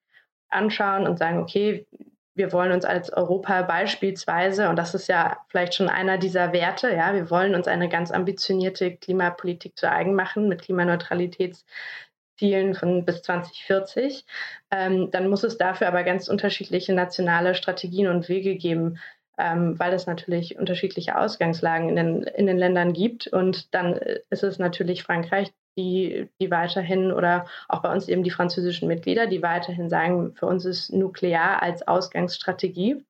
anschauen 0.49 1.07
und 1.07 1.17
sagen, 1.17 1.39
okay, 1.39 1.87
wir 2.35 2.53
wollen 2.53 2.71
uns 2.71 2.85
als 2.85 3.11
Europa 3.11 3.63
beispielsweise, 3.63 4.69
und 4.69 4.75
das 4.75 4.93
ist 4.93 5.07
ja 5.07 5.37
vielleicht 5.49 5.73
schon 5.73 5.89
einer 5.89 6.19
dieser 6.19 6.53
Werte, 6.53 6.93
ja, 6.93 7.13
wir 7.15 7.31
wollen 7.31 7.55
uns 7.55 7.67
eine 7.67 7.89
ganz 7.89 8.11
ambitionierte 8.11 8.95
Klimapolitik 8.95 9.77
zu 9.77 9.91
eigen 9.91 10.13
machen 10.13 10.47
mit 10.47 10.61
Klimaneutralitäts 10.61 11.65
Zielen 12.41 12.73
von 12.73 13.05
bis 13.05 13.21
2040. 13.21 14.25
Ähm, 14.71 15.11
dann 15.11 15.29
muss 15.29 15.43
es 15.43 15.59
dafür 15.59 15.87
aber 15.87 16.03
ganz 16.03 16.27
unterschiedliche 16.27 16.91
nationale 16.91 17.53
Strategien 17.53 18.07
und 18.07 18.29
Wege 18.29 18.55
geben, 18.55 18.97
ähm, 19.37 19.77
weil 19.77 19.93
es 19.93 20.07
natürlich 20.07 20.57
unterschiedliche 20.57 21.19
Ausgangslagen 21.19 21.89
in 21.89 21.95
den, 21.95 22.23
in 22.23 22.47
den 22.47 22.57
Ländern 22.57 22.93
gibt. 22.93 23.27
Und 23.27 23.75
dann 23.75 23.93
ist 24.31 24.43
es 24.43 24.57
natürlich 24.57 25.03
Frankreich, 25.03 25.53
die, 25.77 26.29
die 26.41 26.49
weiterhin 26.49 27.11
oder 27.11 27.45
auch 27.69 27.83
bei 27.83 27.93
uns 27.93 28.07
eben 28.07 28.23
die 28.23 28.31
französischen 28.31 28.87
Mitglieder, 28.87 29.27
die 29.27 29.43
weiterhin 29.43 29.87
sagen, 29.87 30.33
für 30.33 30.47
uns 30.47 30.65
ist 30.65 30.91
Nuklear 30.91 31.61
als 31.61 31.87
Ausgangsstrategie. 31.87 33.05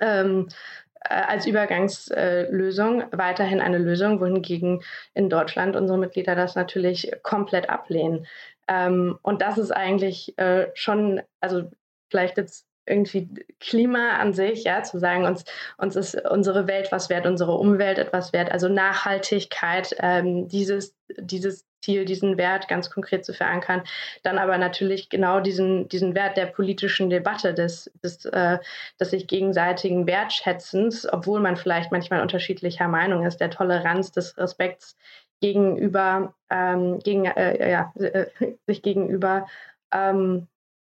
Ähm, 0.00 0.46
äh, 0.93 0.93
als 1.04 1.46
Übergangslösung 1.46 3.04
weiterhin 3.12 3.60
eine 3.60 3.78
Lösung, 3.78 4.20
wohingegen 4.20 4.82
in 5.14 5.28
Deutschland 5.28 5.76
unsere 5.76 5.98
Mitglieder 5.98 6.34
das 6.34 6.54
natürlich 6.54 7.12
komplett 7.22 7.68
ablehnen. 7.68 8.26
Ähm, 8.68 9.18
und 9.22 9.42
das 9.42 9.58
ist 9.58 9.70
eigentlich 9.70 10.36
äh, 10.38 10.68
schon, 10.74 11.20
also 11.40 11.70
vielleicht 12.10 12.38
jetzt 12.38 12.66
irgendwie 12.86 13.30
Klima 13.60 14.18
an 14.18 14.34
sich, 14.34 14.64
ja, 14.64 14.82
zu 14.82 14.98
sagen, 14.98 15.24
uns, 15.24 15.44
uns 15.78 15.96
ist 15.96 16.20
unsere 16.30 16.66
Welt 16.66 16.92
was 16.92 17.08
wert, 17.08 17.26
unsere 17.26 17.52
Umwelt 17.52 17.98
etwas 17.98 18.32
wert, 18.32 18.52
also 18.52 18.68
Nachhaltigkeit, 18.68 19.96
ähm, 20.00 20.48
dieses, 20.48 20.94
dieses 21.18 21.66
Ziel, 21.84 22.04
diesen 22.04 22.38
Wert 22.38 22.68
ganz 22.68 22.90
konkret 22.90 23.24
zu 23.24 23.34
verankern, 23.34 23.82
dann 24.22 24.38
aber 24.38 24.58
natürlich 24.58 25.08
genau 25.08 25.40
diesen, 25.40 25.88
diesen 25.88 26.14
Wert 26.14 26.36
der 26.36 26.46
politischen 26.46 27.10
Debatte, 27.10 27.54
des, 27.54 27.90
des, 28.02 28.24
äh, 28.24 28.58
des 28.98 29.10
sich 29.10 29.26
gegenseitigen 29.26 30.06
Wertschätzens, 30.06 31.06
obwohl 31.12 31.40
man 31.40 31.56
vielleicht 31.56 31.92
manchmal 31.92 32.22
unterschiedlicher 32.22 32.88
Meinung 32.88 33.26
ist, 33.26 33.40
der 33.40 33.50
Toleranz, 33.50 34.12
des 34.12 34.36
Respekts 34.38 34.96
gegenüber, 35.40 36.34
ähm, 36.50 36.98
gegen, 37.00 37.26
äh, 37.26 37.70
ja, 37.70 37.92
äh, 37.96 38.26
sich 38.66 38.82
gegenüber 38.82 39.46
ähm, 39.92 40.48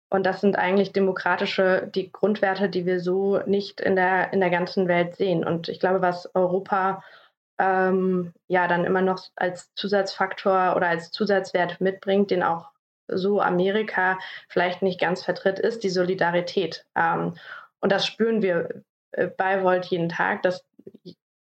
und 0.08 0.24
das 0.24 0.40
sind 0.40 0.56
eigentlich 0.56 0.92
demokratische, 0.92 1.90
die 1.94 2.12
Grundwerte, 2.12 2.68
die 2.68 2.86
wir 2.86 3.00
so 3.00 3.40
nicht 3.46 3.80
in 3.80 3.96
der, 3.96 4.32
in 4.32 4.40
der 4.40 4.50
ganzen 4.50 4.86
Welt 4.86 5.16
sehen. 5.16 5.44
Und 5.44 5.68
ich 5.68 5.80
glaube, 5.80 6.00
was 6.00 6.32
Europa 6.34 7.02
ähm, 7.58 8.32
ja 8.48 8.68
dann 8.68 8.84
immer 8.84 9.02
noch 9.02 9.24
als 9.36 9.72
Zusatzfaktor 9.74 10.74
oder 10.76 10.88
als 10.88 11.10
Zusatzwert 11.10 11.80
mitbringt, 11.80 12.30
den 12.30 12.42
auch 12.42 12.70
so 13.08 13.40
Amerika 13.40 14.18
vielleicht 14.48 14.82
nicht 14.82 15.00
ganz 15.00 15.22
vertritt, 15.24 15.58
ist 15.58 15.84
die 15.84 15.90
Solidarität. 15.90 16.84
Ähm, 16.96 17.34
und 17.80 17.92
das 17.92 18.06
spüren 18.06 18.42
wir 18.42 18.82
äh, 19.12 19.28
bei 19.28 19.62
Volt 19.62 19.86
jeden 19.86 20.08
Tag, 20.08 20.42
dass, 20.42 20.64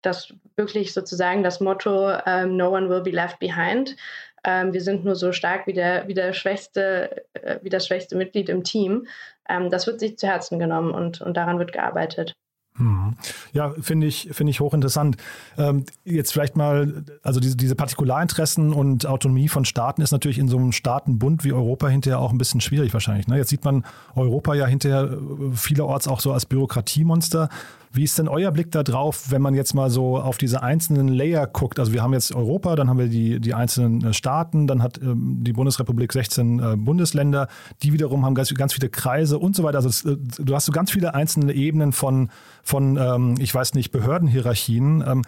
dass 0.01 0.33
wirklich 0.55 0.93
sozusagen 0.93 1.43
das 1.43 1.59
Motto 1.59 2.11
ähm, 2.25 2.57
No 2.57 2.69
one 2.69 2.89
will 2.89 3.01
be 3.01 3.11
left 3.11 3.39
behind 3.39 3.95
ähm, 4.43 4.73
wir 4.73 4.81
sind 4.81 5.05
nur 5.05 5.15
so 5.15 5.31
stark 5.31 5.67
wie, 5.67 5.73
der, 5.73 6.07
wie, 6.07 6.13
der 6.13 6.33
schwächste, 6.33 7.25
äh, 7.33 7.59
wie 7.61 7.69
das 7.69 7.87
schwächste 7.87 8.15
Mitglied 8.15 8.49
im 8.49 8.63
Team. 8.63 9.07
Ähm, 9.47 9.69
das 9.69 9.87
wird 9.87 9.99
sich 9.99 10.17
zu 10.17 10.27
Herzen 10.27 10.59
genommen 10.59 10.93
und, 10.93 11.21
und 11.21 11.37
daran 11.37 11.59
wird 11.59 11.71
gearbeitet. 11.71 12.35
Mhm. 12.77 13.15
Ja, 13.53 13.73
finde 13.79 14.07
ich, 14.07 14.29
finde 14.31 14.51
ich 14.51 14.59
hochinteressant. 14.59 15.17
Ähm, 15.57 15.85
jetzt 16.05 16.33
vielleicht 16.33 16.55
mal, 16.55 17.03
also 17.21 17.39
diese, 17.39 17.55
diese 17.55 17.75
Partikularinteressen 17.75 18.73
und 18.73 19.05
Autonomie 19.05 19.47
von 19.47 19.65
Staaten 19.65 20.01
ist 20.01 20.11
natürlich 20.11 20.39
in 20.39 20.47
so 20.47 20.57
einem 20.57 20.71
Staatenbund 20.71 21.43
wie 21.43 21.53
Europa 21.53 21.87
hinterher 21.87 22.19
auch 22.19 22.31
ein 22.31 22.37
bisschen 22.37 22.61
schwierig 22.61 22.93
wahrscheinlich. 22.93 23.27
Ne? 23.27 23.37
Jetzt 23.37 23.49
sieht 23.49 23.63
man 23.63 23.85
Europa 24.15 24.55
ja 24.55 24.65
hinterher 24.65 25.03
äh, 25.03 25.55
vielerorts 25.55 26.07
auch 26.07 26.19
so 26.19 26.33
als 26.33 26.45
Bürokratiemonster. 26.45 27.49
Wie 27.95 28.03
ist 28.03 28.17
denn 28.17 28.27
euer 28.27 28.49
Blick 28.51 28.71
da 28.71 28.81
drauf, 28.81 29.29
wenn 29.29 29.43
man 29.43 29.53
jetzt 29.53 29.75
mal 29.75 29.91
so 29.91 30.17
auf 30.17 30.39
diese 30.39 30.63
einzelnen 30.63 31.09
Layer 31.09 31.45
guckt? 31.45 31.77
Also 31.79 31.93
wir 31.93 32.01
haben 32.01 32.13
jetzt 32.13 32.33
Europa, 32.33 32.75
dann 32.75 32.89
haben 32.89 32.97
wir 32.97 33.07
die, 33.07 33.39
die 33.39 33.53
einzelnen 33.53 34.03
äh, 34.03 34.13
Staaten, 34.13 34.65
dann 34.65 34.81
hat 34.81 34.99
ähm, 34.99 35.43
die 35.43 35.53
Bundesrepublik 35.53 36.11
16 36.11 36.59
äh, 36.59 36.75
Bundesländer, 36.75 37.47
die 37.83 37.93
wiederum 37.93 38.25
haben 38.25 38.33
ganz, 38.33 38.51
ganz 38.55 38.73
viele 38.73 38.89
Kreise 38.89 39.37
und 39.37 39.55
so 39.55 39.61
weiter. 39.61 39.77
Also 39.77 40.09
äh, 40.09 40.17
du 40.17 40.55
hast 40.55 40.65
so 40.65 40.71
ganz 40.71 40.89
viele 40.89 41.13
einzelne 41.13 41.53
Ebenen 41.53 41.91
von, 41.91 42.31
von 42.63 42.97
ähm, 42.97 43.35
ich 43.37 43.53
weiß 43.53 43.75
nicht, 43.75 43.91
Behördenhierarchien. 43.91 45.03
Ähm, 45.05 45.21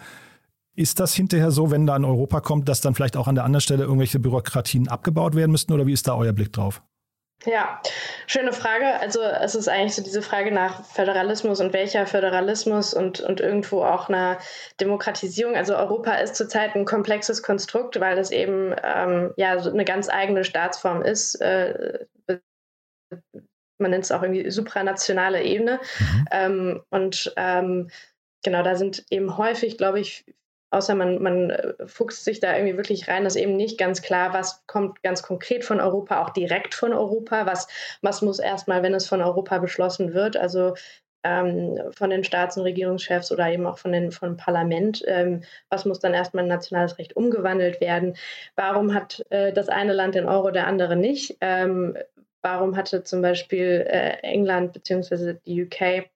ist 0.74 0.98
das 0.98 1.14
hinterher 1.14 1.52
so, 1.52 1.70
wenn 1.70 1.86
da 1.86 1.94
in 1.94 2.04
Europa 2.04 2.40
kommt, 2.40 2.68
dass 2.68 2.80
dann 2.80 2.96
vielleicht 2.96 3.16
auch 3.16 3.28
an 3.28 3.36
der 3.36 3.44
anderen 3.44 3.60
Stelle 3.60 3.84
irgendwelche 3.84 4.18
Bürokratien 4.18 4.88
abgebaut 4.88 5.36
werden 5.36 5.52
müssten 5.52 5.72
oder 5.72 5.86
wie 5.86 5.92
ist 5.92 6.08
da 6.08 6.16
euer 6.16 6.32
Blick 6.32 6.52
drauf? 6.52 6.82
Ja, 7.44 7.80
schöne 8.26 8.52
Frage. 8.52 8.98
Also 8.98 9.20
es 9.22 9.54
ist 9.54 9.68
eigentlich 9.68 9.94
so 9.94 10.02
diese 10.02 10.22
Frage 10.22 10.50
nach 10.50 10.84
Föderalismus 10.84 11.60
und 11.60 11.72
welcher 11.72 12.06
Föderalismus 12.06 12.94
und, 12.94 13.20
und 13.20 13.40
irgendwo 13.40 13.84
auch 13.84 14.08
einer 14.08 14.38
Demokratisierung. 14.80 15.54
Also 15.54 15.76
Europa 15.76 16.14
ist 16.14 16.34
zurzeit 16.34 16.74
ein 16.74 16.86
komplexes 16.86 17.42
Konstrukt, 17.42 18.00
weil 18.00 18.18
es 18.18 18.30
eben 18.30 18.74
ähm, 18.82 19.32
ja 19.36 19.58
so 19.58 19.70
eine 19.70 19.84
ganz 19.84 20.08
eigene 20.08 20.44
Staatsform 20.44 21.02
ist. 21.02 21.36
Äh, 21.36 22.06
man 23.78 23.90
nennt 23.90 24.04
es 24.04 24.12
auch 24.12 24.22
irgendwie 24.22 24.50
supranationale 24.50 25.42
Ebene. 25.42 25.78
Mhm. 25.98 26.24
Ähm, 26.32 26.82
und 26.90 27.32
ähm, 27.36 27.90
genau, 28.42 28.62
da 28.62 28.76
sind 28.76 29.04
eben 29.10 29.36
häufig, 29.36 29.76
glaube 29.76 30.00
ich, 30.00 30.24
außer 30.70 30.94
man, 30.94 31.22
man 31.22 31.50
äh, 31.50 31.74
fuchst 31.86 32.24
sich 32.24 32.40
da 32.40 32.56
irgendwie 32.56 32.76
wirklich 32.76 33.08
rein, 33.08 33.26
ist 33.26 33.36
eben 33.36 33.56
nicht 33.56 33.78
ganz 33.78 34.02
klar, 34.02 34.32
was 34.32 34.66
kommt 34.66 35.02
ganz 35.02 35.22
konkret 35.22 35.64
von 35.64 35.80
Europa, 35.80 36.22
auch 36.22 36.30
direkt 36.30 36.74
von 36.74 36.92
Europa, 36.92 37.46
was, 37.46 37.68
was 38.02 38.22
muss 38.22 38.38
erstmal, 38.38 38.82
wenn 38.82 38.94
es 38.94 39.06
von 39.06 39.22
Europa 39.22 39.58
beschlossen 39.58 40.14
wird, 40.14 40.36
also 40.36 40.74
ähm, 41.24 41.80
von 41.96 42.10
den 42.10 42.24
Staats- 42.24 42.56
und 42.56 42.62
Regierungschefs 42.64 43.32
oder 43.32 43.48
eben 43.48 43.66
auch 43.66 43.78
von 43.78 43.92
den, 43.92 44.12
vom 44.12 44.36
Parlament, 44.36 45.02
ähm, 45.06 45.42
was 45.68 45.84
muss 45.84 46.00
dann 46.00 46.14
erstmal 46.14 46.44
in 46.44 46.48
nationales 46.48 46.98
Recht 46.98 47.16
umgewandelt 47.16 47.80
werden, 47.80 48.16
warum 48.54 48.94
hat 48.94 49.24
äh, 49.30 49.52
das 49.52 49.68
eine 49.68 49.92
Land 49.92 50.14
den 50.14 50.26
Euro, 50.26 50.50
der 50.50 50.66
andere 50.66 50.96
nicht, 50.96 51.36
ähm, 51.40 51.96
warum 52.42 52.76
hatte 52.76 53.02
zum 53.02 53.22
Beispiel 53.22 53.84
äh, 53.88 54.18
England 54.22 54.72
bzw. 54.72 55.34
die 55.46 55.64
UK 55.64 56.08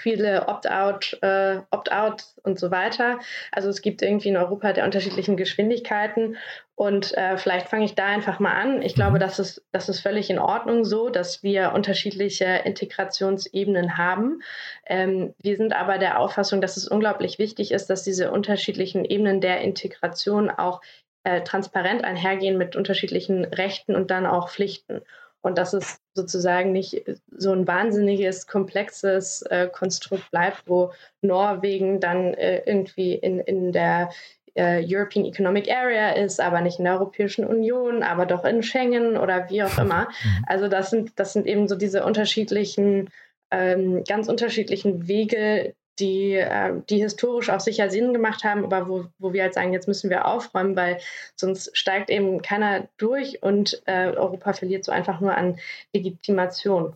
viele 0.00 0.48
Opt-out, 0.48 1.18
äh, 1.22 1.58
Opt-out 1.70 2.24
und 2.42 2.58
so 2.58 2.70
weiter. 2.70 3.18
Also 3.52 3.68
es 3.68 3.82
gibt 3.82 4.02
irgendwie 4.02 4.28
in 4.28 4.36
Europa 4.36 4.72
der 4.72 4.84
unterschiedlichen 4.84 5.36
Geschwindigkeiten 5.36 6.36
und 6.74 7.14
äh, 7.16 7.36
vielleicht 7.36 7.68
fange 7.68 7.84
ich 7.84 7.94
da 7.94 8.06
einfach 8.06 8.38
mal 8.38 8.54
an. 8.54 8.80
Ich 8.80 8.94
glaube, 8.94 9.16
mhm. 9.16 9.20
das 9.20 9.38
ist, 9.38 9.62
das 9.70 9.90
ist 9.90 10.00
völlig 10.00 10.30
in 10.30 10.38
Ordnung 10.38 10.84
so, 10.84 11.10
dass 11.10 11.42
wir 11.42 11.72
unterschiedliche 11.74 12.46
Integrationsebenen 12.46 13.98
haben. 13.98 14.42
Ähm, 14.86 15.34
wir 15.42 15.56
sind 15.56 15.74
aber 15.74 15.98
der 15.98 16.18
Auffassung, 16.18 16.62
dass 16.62 16.78
es 16.78 16.88
unglaublich 16.88 17.38
wichtig 17.38 17.70
ist, 17.70 17.90
dass 17.90 18.02
diese 18.02 18.32
unterschiedlichen 18.32 19.04
Ebenen 19.04 19.42
der 19.42 19.60
Integration 19.60 20.48
auch 20.48 20.80
äh, 21.24 21.42
transparent 21.42 22.02
einhergehen 22.02 22.56
mit 22.56 22.76
unterschiedlichen 22.76 23.44
Rechten 23.44 23.94
und 23.94 24.10
dann 24.10 24.24
auch 24.24 24.48
Pflichten. 24.48 25.02
Und 25.42 25.56
dass 25.56 25.72
es 25.72 26.00
sozusagen 26.14 26.72
nicht 26.72 27.02
so 27.30 27.52
ein 27.52 27.66
wahnsinniges, 27.66 28.46
komplexes 28.46 29.42
äh, 29.42 29.68
Konstrukt 29.68 30.30
bleibt, 30.30 30.64
wo 30.66 30.92
Norwegen 31.22 31.98
dann 32.00 32.34
äh, 32.34 32.62
irgendwie 32.66 33.14
in, 33.14 33.40
in 33.40 33.72
der 33.72 34.10
äh, 34.54 34.84
European 34.86 35.24
Economic 35.24 35.70
Area 35.70 36.10
ist, 36.10 36.40
aber 36.40 36.60
nicht 36.60 36.78
in 36.78 36.84
der 36.84 36.94
Europäischen 36.94 37.44
Union, 37.44 38.02
aber 38.02 38.26
doch 38.26 38.44
in 38.44 38.62
Schengen 38.62 39.16
oder 39.16 39.48
wie 39.48 39.62
auch 39.62 39.78
immer. 39.78 40.08
Mhm. 40.22 40.44
Also 40.46 40.68
das 40.68 40.90
sind, 40.90 41.12
das 41.16 41.32
sind 41.32 41.46
eben 41.46 41.68
so 41.68 41.76
diese 41.76 42.04
unterschiedlichen, 42.04 43.08
ähm, 43.50 44.04
ganz 44.06 44.28
unterschiedlichen 44.28 45.08
Wege, 45.08 45.74
die, 45.98 46.34
äh, 46.34 46.74
die 46.88 46.98
historisch 46.98 47.50
auch 47.50 47.60
sicher 47.60 47.90
Sinn 47.90 48.12
gemacht 48.12 48.44
haben, 48.44 48.64
aber 48.64 48.88
wo, 48.88 49.04
wo 49.18 49.32
wir 49.32 49.42
halt 49.42 49.54
sagen, 49.54 49.72
jetzt 49.72 49.88
müssen 49.88 50.10
wir 50.10 50.26
aufräumen, 50.26 50.76
weil 50.76 50.98
sonst 51.36 51.76
steigt 51.76 52.10
eben 52.10 52.42
keiner 52.42 52.88
durch 52.96 53.42
und 53.42 53.82
äh, 53.86 54.08
Europa 54.08 54.52
verliert 54.52 54.84
so 54.84 54.92
einfach 54.92 55.20
nur 55.20 55.36
an 55.36 55.58
Legitimation. 55.92 56.94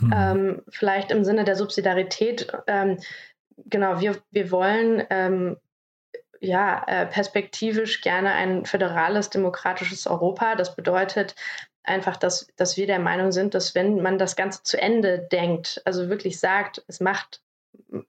Hm. 0.00 0.12
Ähm, 0.14 0.62
vielleicht 0.68 1.10
im 1.10 1.24
Sinne 1.24 1.44
der 1.44 1.56
Subsidiarität, 1.56 2.52
ähm, 2.66 2.98
genau, 3.66 4.00
wir, 4.00 4.16
wir 4.30 4.50
wollen 4.50 5.04
ähm, 5.10 5.56
ja, 6.40 6.84
äh, 6.86 7.06
perspektivisch 7.06 8.00
gerne 8.00 8.32
ein 8.32 8.64
föderales, 8.64 9.30
demokratisches 9.30 10.06
Europa. 10.06 10.54
Das 10.54 10.76
bedeutet 10.76 11.34
einfach, 11.82 12.16
dass, 12.16 12.48
dass 12.56 12.76
wir 12.76 12.86
der 12.86 12.98
Meinung 12.98 13.32
sind, 13.32 13.54
dass 13.54 13.74
wenn 13.74 14.00
man 14.02 14.18
das 14.18 14.36
Ganze 14.36 14.62
zu 14.62 14.80
Ende 14.80 15.18
denkt, 15.18 15.82
also 15.84 16.08
wirklich 16.08 16.38
sagt, 16.38 16.84
es 16.86 17.00
macht 17.00 17.40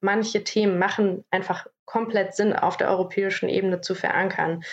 manche 0.01 0.43
Themen 0.43 0.77
machen 0.79 1.25
einfach 1.31 1.67
komplett 1.85 2.35
Sinn 2.35 2.53
auf 2.53 2.77
der 2.77 2.89
europäischen 2.89 3.49
Ebene 3.49 3.81
zu 3.81 3.95
verankern. 3.95 4.63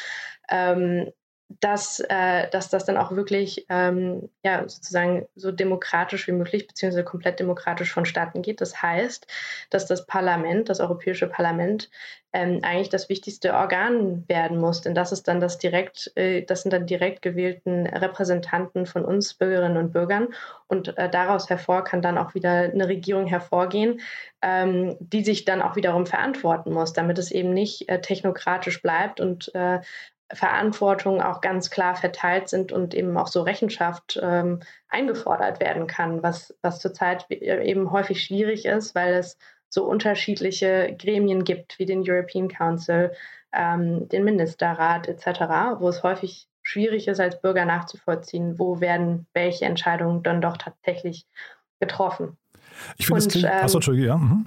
Ähm, 0.48 1.10
dass, 1.48 2.00
äh, 2.00 2.48
dass 2.50 2.70
das 2.70 2.84
dann 2.84 2.96
auch 2.96 3.12
wirklich 3.12 3.66
ähm, 3.68 4.28
ja, 4.42 4.68
sozusagen 4.68 5.26
so 5.36 5.52
demokratisch 5.52 6.26
wie 6.26 6.32
möglich, 6.32 6.66
beziehungsweise 6.66 7.04
komplett 7.04 7.38
demokratisch 7.38 7.92
vonstatten 7.92 8.42
geht. 8.42 8.60
Das 8.60 8.82
heißt, 8.82 9.26
dass 9.70 9.86
das 9.86 10.06
Parlament, 10.06 10.68
das 10.68 10.80
Europäische 10.80 11.28
Parlament, 11.28 11.88
ähm, 12.32 12.60
eigentlich 12.62 12.90
das 12.90 13.08
wichtigste 13.08 13.54
Organ 13.54 14.28
werden 14.28 14.58
muss. 14.58 14.82
Denn 14.82 14.94
das 14.94 15.12
ist 15.12 15.28
dann 15.28 15.40
das 15.40 15.58
direkt, 15.58 16.12
äh, 16.16 16.42
das 16.42 16.62
sind 16.62 16.72
dann 16.72 16.86
direkt 16.86 17.22
gewählten 17.22 17.86
Repräsentanten 17.86 18.84
von 18.84 19.04
uns 19.04 19.34
Bürgerinnen 19.34 19.76
und 19.76 19.92
Bürgern. 19.92 20.28
Und 20.66 20.98
äh, 20.98 21.08
daraus 21.08 21.48
hervor 21.48 21.84
kann 21.84 22.02
dann 22.02 22.18
auch 22.18 22.34
wieder 22.34 22.50
eine 22.50 22.88
Regierung 22.88 23.26
hervorgehen, 23.26 24.00
ähm, 24.42 24.96
die 24.98 25.24
sich 25.24 25.44
dann 25.44 25.62
auch 25.62 25.76
wiederum 25.76 26.06
verantworten 26.06 26.72
muss, 26.72 26.92
damit 26.92 27.18
es 27.18 27.30
eben 27.30 27.54
nicht 27.54 27.88
äh, 27.88 28.00
technokratisch 28.00 28.82
bleibt 28.82 29.20
und 29.20 29.54
äh, 29.54 29.80
Verantwortung 30.32 31.22
auch 31.22 31.40
ganz 31.40 31.70
klar 31.70 31.94
verteilt 31.94 32.48
sind 32.48 32.72
und 32.72 32.94
eben 32.94 33.16
auch 33.16 33.28
so 33.28 33.42
Rechenschaft 33.42 34.18
ähm, 34.20 34.60
eingefordert 34.88 35.60
werden 35.60 35.86
kann, 35.86 36.22
was, 36.22 36.56
was 36.62 36.80
zurzeit 36.80 37.30
eben 37.30 37.90
häufig 37.92 38.22
schwierig 38.22 38.64
ist, 38.64 38.94
weil 38.94 39.14
es 39.14 39.38
so 39.68 39.84
unterschiedliche 39.84 40.96
Gremien 40.98 41.44
gibt, 41.44 41.78
wie 41.78 41.86
den 41.86 42.02
European 42.08 42.48
Council, 42.48 43.12
ähm, 43.52 44.08
den 44.08 44.24
Ministerrat 44.24 45.08
etc., 45.08 45.78
wo 45.78 45.88
es 45.88 46.02
häufig 46.02 46.48
schwierig 46.62 47.06
ist, 47.06 47.20
als 47.20 47.40
Bürger 47.40 47.64
nachzuvollziehen, 47.64 48.58
wo 48.58 48.80
werden 48.80 49.26
welche 49.32 49.64
Entscheidungen 49.64 50.22
dann 50.24 50.40
doch 50.40 50.56
tatsächlich 50.56 51.26
getroffen. 51.78 52.36
Ich 52.96 53.06
finde, 53.06 53.20
es 53.20 53.28
klingt. 53.28 53.46
Ähm, 53.46 53.52
achso, 53.52 53.92
ja. 53.92 54.16
Mhm. 54.16 54.46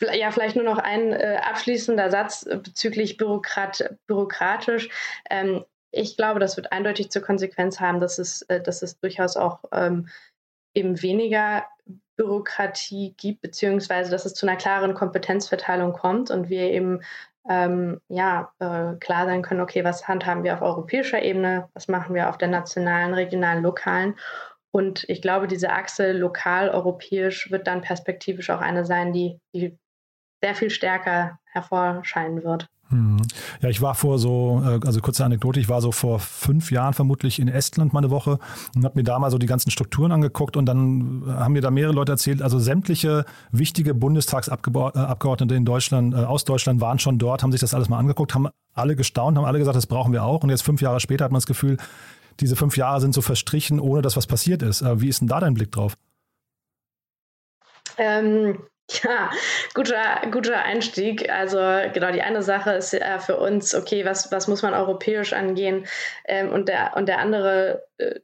Ja, 0.00 0.30
vielleicht 0.30 0.56
nur 0.56 0.64
noch 0.64 0.78
ein 0.78 1.12
äh, 1.12 1.40
abschließender 1.42 2.10
Satz 2.10 2.44
bezüglich 2.44 3.16
Bürokrat 3.16 3.96
bürokratisch. 4.06 4.88
Ähm, 5.30 5.64
ich 5.90 6.16
glaube, 6.16 6.40
das 6.40 6.56
wird 6.56 6.72
eindeutig 6.72 7.10
zur 7.10 7.22
Konsequenz 7.22 7.80
haben, 7.80 8.00
dass 8.00 8.18
es, 8.18 8.42
äh, 8.42 8.60
dass 8.60 8.82
es 8.82 8.98
durchaus 8.98 9.36
auch 9.36 9.60
ähm, 9.72 10.08
eben 10.74 11.00
weniger 11.02 11.64
Bürokratie 12.16 13.14
gibt, 13.16 13.42
beziehungsweise 13.42 14.10
dass 14.10 14.24
es 14.26 14.34
zu 14.34 14.46
einer 14.46 14.56
klaren 14.56 14.94
Kompetenzverteilung 14.94 15.92
kommt 15.92 16.30
und 16.30 16.48
wir 16.48 16.70
eben 16.70 17.02
ähm, 17.48 18.00
ja, 18.08 18.52
äh, 18.58 18.96
klar 18.98 19.26
sein 19.26 19.42
können, 19.42 19.60
okay, 19.60 19.84
was 19.84 20.08
handhaben 20.08 20.42
wir 20.42 20.54
auf 20.54 20.62
europäischer 20.62 21.22
Ebene, 21.22 21.68
was 21.74 21.88
machen 21.88 22.14
wir 22.14 22.28
auf 22.28 22.38
der 22.38 22.48
nationalen, 22.48 23.14
regionalen, 23.14 23.62
lokalen 23.62 24.16
und 24.76 25.06
ich 25.08 25.22
glaube, 25.22 25.48
diese 25.48 25.72
Achse 25.72 26.12
lokal, 26.12 26.68
europäisch 26.68 27.50
wird 27.50 27.66
dann 27.66 27.80
perspektivisch 27.80 28.50
auch 28.50 28.60
eine 28.60 28.84
sein, 28.84 29.14
die, 29.14 29.40
die 29.54 29.78
sehr 30.42 30.54
viel 30.54 30.68
stärker 30.68 31.38
hervorscheinen 31.46 32.44
wird. 32.44 32.68
Hm. 32.90 33.16
Ja, 33.62 33.70
ich 33.70 33.80
war 33.80 33.94
vor 33.94 34.18
so, 34.18 34.62
äh, 34.62 34.86
also 34.86 35.00
kurze 35.00 35.24
Anekdote, 35.24 35.60
ich 35.60 35.70
war 35.70 35.80
so 35.80 35.92
vor 35.92 36.18
fünf 36.18 36.70
Jahren 36.70 36.92
vermutlich 36.92 37.38
in 37.38 37.48
Estland 37.48 37.94
mal 37.94 38.00
eine 38.00 38.10
Woche 38.10 38.38
und 38.74 38.84
habe 38.84 38.98
mir 38.98 39.02
da 39.02 39.18
mal 39.18 39.30
so 39.30 39.38
die 39.38 39.46
ganzen 39.46 39.70
Strukturen 39.70 40.12
angeguckt 40.12 40.58
und 40.58 40.66
dann 40.66 41.24
haben 41.26 41.54
mir 41.54 41.62
da 41.62 41.70
mehrere 41.70 41.94
Leute 41.94 42.12
erzählt, 42.12 42.42
also 42.42 42.58
sämtliche 42.58 43.24
wichtige 43.52 43.94
Bundestagsabgeordnete 43.94 45.54
in 45.54 45.64
Deutschland, 45.64 46.12
äh, 46.12 46.18
aus 46.18 46.44
Deutschland 46.44 46.82
waren 46.82 46.98
schon 46.98 47.18
dort, 47.18 47.42
haben 47.42 47.50
sich 47.50 47.62
das 47.62 47.72
alles 47.72 47.88
mal 47.88 47.98
angeguckt, 47.98 48.34
haben 48.34 48.50
alle 48.74 48.94
gestaunt, 48.94 49.38
haben 49.38 49.46
alle 49.46 49.58
gesagt, 49.58 49.78
das 49.78 49.86
brauchen 49.86 50.12
wir 50.12 50.22
auch 50.22 50.42
und 50.42 50.50
jetzt 50.50 50.64
fünf 50.64 50.82
Jahre 50.82 51.00
später 51.00 51.24
hat 51.24 51.32
man 51.32 51.38
das 51.38 51.46
Gefühl, 51.46 51.78
diese 52.40 52.56
fünf 52.56 52.76
Jahre 52.76 53.00
sind 53.00 53.14
so 53.14 53.22
verstrichen, 53.22 53.80
ohne 53.80 54.02
dass 54.02 54.16
was 54.16 54.26
passiert 54.26 54.62
ist. 54.62 54.82
Äh, 54.82 55.00
wie 55.00 55.08
ist 55.08 55.20
denn 55.20 55.28
da 55.28 55.40
dein 55.40 55.54
Blick 55.54 55.72
drauf? 55.72 55.96
Ähm, 57.98 58.58
ja, 59.02 59.30
guter, 59.74 60.22
guter 60.30 60.62
Einstieg. 60.62 61.30
Also 61.30 61.58
genau, 61.92 62.12
die 62.12 62.22
eine 62.22 62.42
Sache 62.42 62.72
ist 62.72 62.94
äh, 62.94 63.18
für 63.18 63.36
uns, 63.36 63.74
okay, 63.74 64.04
was, 64.04 64.30
was 64.30 64.48
muss 64.48 64.62
man 64.62 64.74
europäisch 64.74 65.32
angehen? 65.32 65.86
Ähm, 66.24 66.52
und, 66.52 66.68
der, 66.68 66.92
und 66.96 67.08
der 67.08 67.18
andere, 67.18 67.84
äh, 67.98 68.20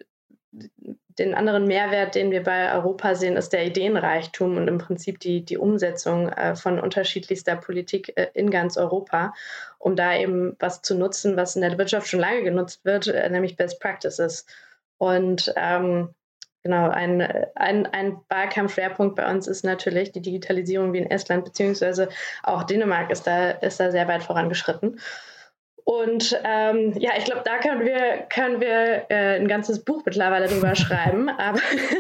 den 1.19 1.35
anderen 1.35 1.67
Mehrwert, 1.67 2.15
den 2.15 2.31
wir 2.31 2.43
bei 2.43 2.73
Europa 2.73 3.15
sehen, 3.15 3.37
ist 3.37 3.53
der 3.53 3.67
Ideenreichtum 3.67 4.57
und 4.57 4.69
im 4.69 4.79
Prinzip 4.79 5.19
die, 5.21 5.45
die 5.45 5.59
Umsetzung 5.59 6.29
äh, 6.29 6.55
von 6.55 6.79
unterschiedlichster 6.79 7.57
Politik 7.57 8.13
äh, 8.17 8.29
in 8.35 8.51
ganz 8.51 8.77
Europa, 8.77 9.35
um 9.83 9.97
da 9.97 10.15
eben 10.17 10.57
was 10.61 10.81
zu 10.81 10.95
nutzen, 10.95 11.37
was 11.37 11.57
in 11.57 11.63
der 11.63 11.77
Wirtschaft 11.77 12.07
schon 12.07 12.21
lange 12.21 12.45
genutzt 12.45 12.85
wird, 12.85 13.09
äh, 13.09 13.29
nämlich 13.29 13.57
Best 13.57 13.81
Practices. 13.81 14.47
Und 14.97 15.53
ähm, 15.57 16.15
genau, 16.63 16.89
ein, 16.89 17.21
ein, 17.57 17.87
ein 17.87 18.21
Wahlkampfschwerpunkt 18.29 19.17
bei 19.17 19.29
uns 19.29 19.49
ist 19.49 19.65
natürlich 19.65 20.13
die 20.13 20.23
Digitalisierung 20.23 20.93
wie 20.93 20.99
in 20.99 21.11
Estland, 21.11 21.45
beziehungsweise 21.45 22.09
auch 22.45 22.63
Dänemark 22.63 23.11
ist 23.11 23.27
da, 23.27 23.51
ist 23.51 23.81
da 23.81 23.91
sehr 23.91 24.07
weit 24.07 24.23
vorangeschritten. 24.23 25.01
Und 25.85 26.39
ähm, 26.45 26.95
ja, 26.99 27.13
ich 27.19 27.25
glaube, 27.25 27.43
da 27.45 27.59
können 27.59 27.85
wir, 27.85 28.27
können 28.29 28.61
wir 28.61 29.07
äh, 29.11 29.41
ein 29.41 29.49
ganzes 29.49 29.85
Buch 29.85 30.03
mittlerweile 30.05 30.47
drüber 30.47 30.75
schreiben. 30.77 31.29
Aber 31.29 31.59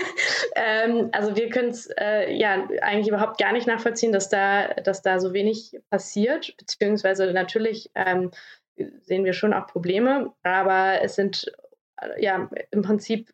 ähm, 0.54 1.08
also 1.12 1.36
wir 1.36 1.48
können 1.50 1.70
es 1.70 1.88
äh, 1.98 2.32
ja 2.32 2.68
eigentlich 2.80 3.08
überhaupt 3.08 3.38
gar 3.38 3.52
nicht 3.52 3.66
nachvollziehen, 3.66 4.12
dass 4.12 4.28
da, 4.28 4.68
dass 4.74 5.02
da 5.02 5.18
so 5.18 5.32
wenig 5.32 5.78
passiert. 5.90 6.54
Beziehungsweise 6.58 7.32
natürlich 7.32 7.90
ähm, 7.94 8.30
sehen 9.00 9.24
wir 9.24 9.32
schon 9.32 9.52
auch 9.52 9.66
Probleme, 9.66 10.32
aber 10.42 11.02
es 11.02 11.16
sind 11.16 11.52
äh, 12.00 12.22
ja 12.22 12.48
im 12.70 12.82
Prinzip 12.82 13.30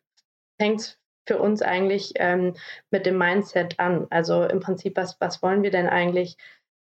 hängt 0.59 0.81
es 0.81 0.99
für 1.27 1.37
uns 1.37 1.61
eigentlich 1.61 2.13
ähm, 2.15 2.55
mit 2.89 3.05
dem 3.05 3.17
Mindset 3.17 3.79
an. 3.79 4.07
Also 4.09 4.45
im 4.45 4.59
Prinzip, 4.61 4.97
was, 4.97 5.15
was 5.21 5.43
wollen 5.43 5.61
wir 5.61 5.69
denn 5.69 5.87
eigentlich? 5.87 6.37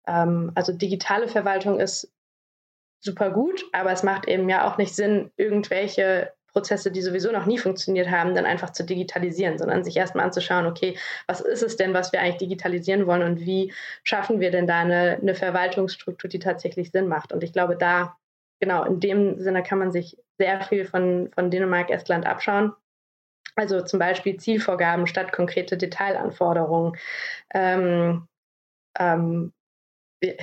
Ähm, 0.07 0.53
also 0.55 0.73
digitale 0.73 1.29
Verwaltung 1.29 1.79
ist 1.81 2.11
super 3.01 3.31
gut, 3.31 3.65
aber 3.73 3.93
es 3.93 4.03
macht 4.03 4.29
eben 4.29 4.49
ja 4.49 4.69
auch 4.69 4.79
nicht 4.79 4.95
Sinn, 4.95 5.31
irgendwelche 5.37 6.33
Prozesse, 6.53 6.91
die 6.91 7.03
sowieso 7.03 7.31
noch 7.31 7.47
nie 7.47 7.59
funktioniert 7.59 8.11
haben, 8.11 8.35
dann 8.35 8.47
einfach 8.47 8.71
zu 8.71 8.85
digitalisieren, 8.85 9.59
sondern 9.59 9.85
sich 9.85 9.97
erstmal 9.97 10.25
anzuschauen, 10.25 10.67
okay, 10.67 10.99
was 11.27 11.41
ist 11.41 11.63
es 11.63 11.77
denn, 11.77 11.95
was 11.95 12.13
wir 12.13 12.21
eigentlich 12.21 12.39
digitalisieren 12.39 13.07
wollen 13.07 13.23
und 13.23 13.41
wie 13.41 13.73
schaffen 14.03 14.41
wir 14.41 14.51
denn 14.51 14.67
da 14.67 14.81
eine, 14.81 15.19
eine 15.21 15.35
Verwaltungsstruktur, 15.35 16.29
die 16.29 16.39
tatsächlich 16.39 16.91
Sinn 16.91 17.07
macht. 17.07 17.33
Und 17.33 17.45
ich 17.45 17.53
glaube, 17.53 17.77
da, 17.77 18.17
genau, 18.61 18.85
in 18.85 18.99
dem 18.99 19.39
Sinne 19.39 19.63
kann 19.63 19.79
man 19.79 19.93
sich 19.93 20.17
sehr 20.39 20.61
viel 20.63 20.85
von, 20.85 21.31
von 21.35 21.51
Dänemark, 21.51 21.91
Estland 21.91 22.27
abschauen. 22.27 22.73
Also 23.55 23.83
zum 23.83 23.99
Beispiel 23.99 24.39
Zielvorgaben 24.39 25.07
statt 25.07 25.33
konkrete 25.33 25.77
Detailanforderungen. 25.77 26.97
Ähm, 27.53 28.27
ähm, 28.99 29.53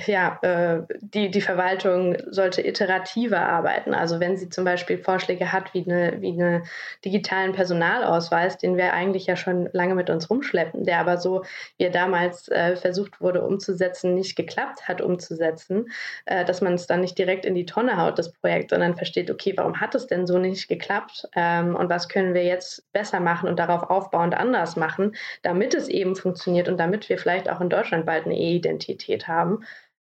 ja, 0.06 0.38
äh, 0.40 0.82
die, 1.00 1.30
die 1.30 1.40
Verwaltung 1.42 2.16
sollte 2.30 2.66
iterativer 2.66 3.40
arbeiten. 3.40 3.92
Also 3.92 4.20
wenn 4.20 4.36
sie 4.38 4.48
zum 4.48 4.64
Beispiel 4.64 4.96
Vorschläge 4.96 5.52
hat 5.52 5.74
wie, 5.74 5.84
eine, 5.84 6.20
wie 6.22 6.30
einen 6.30 6.64
digitalen 7.04 7.52
Personalausweis, 7.52 8.56
den 8.56 8.78
wir 8.78 8.94
eigentlich 8.94 9.26
ja 9.26 9.36
schon 9.36 9.68
lange 9.72 9.94
mit 9.94 10.08
uns 10.08 10.30
rumschleppen, 10.30 10.84
der 10.84 10.98
aber 10.98 11.18
so, 11.18 11.42
wie 11.76 11.84
er 11.84 11.90
damals 11.90 12.48
äh, 12.48 12.76
versucht 12.76 13.20
wurde 13.20 13.42
umzusetzen, 13.42 14.14
nicht 14.14 14.34
geklappt 14.34 14.88
hat 14.88 15.02
umzusetzen, 15.02 15.90
äh, 16.24 16.46
dass 16.46 16.62
man 16.62 16.72
es 16.72 16.86
dann 16.86 17.02
nicht 17.02 17.18
direkt 17.18 17.44
in 17.44 17.54
die 17.54 17.66
Tonne 17.66 18.00
haut, 18.00 18.18
das 18.18 18.32
Projekt, 18.32 18.70
sondern 18.70 18.96
versteht, 18.96 19.30
okay, 19.30 19.52
warum 19.56 19.78
hat 19.78 19.94
es 19.94 20.06
denn 20.06 20.26
so 20.26 20.38
nicht 20.38 20.68
geklappt 20.68 21.28
ähm, 21.36 21.76
und 21.76 21.90
was 21.90 22.08
können 22.08 22.32
wir 22.32 22.44
jetzt 22.44 22.90
besser 22.94 23.20
machen 23.20 23.46
und 23.46 23.58
darauf 23.58 23.90
aufbauend 23.90 24.34
anders 24.34 24.76
machen, 24.76 25.14
damit 25.42 25.74
es 25.74 25.88
eben 25.88 26.16
funktioniert 26.16 26.68
und 26.68 26.78
damit 26.78 27.10
wir 27.10 27.18
vielleicht 27.18 27.50
auch 27.50 27.60
in 27.60 27.68
Deutschland 27.68 28.06
bald 28.06 28.24
eine 28.24 28.38
E-Identität 28.38 29.28
haben. 29.28 29.65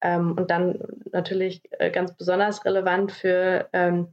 Ähm, 0.03 0.33
und 0.37 0.51
dann 0.51 0.79
natürlich 1.11 1.61
äh, 1.79 1.89
ganz 1.89 2.13
besonders 2.15 2.65
relevant 2.65 3.11
für, 3.13 3.69
ähm, 3.71 4.09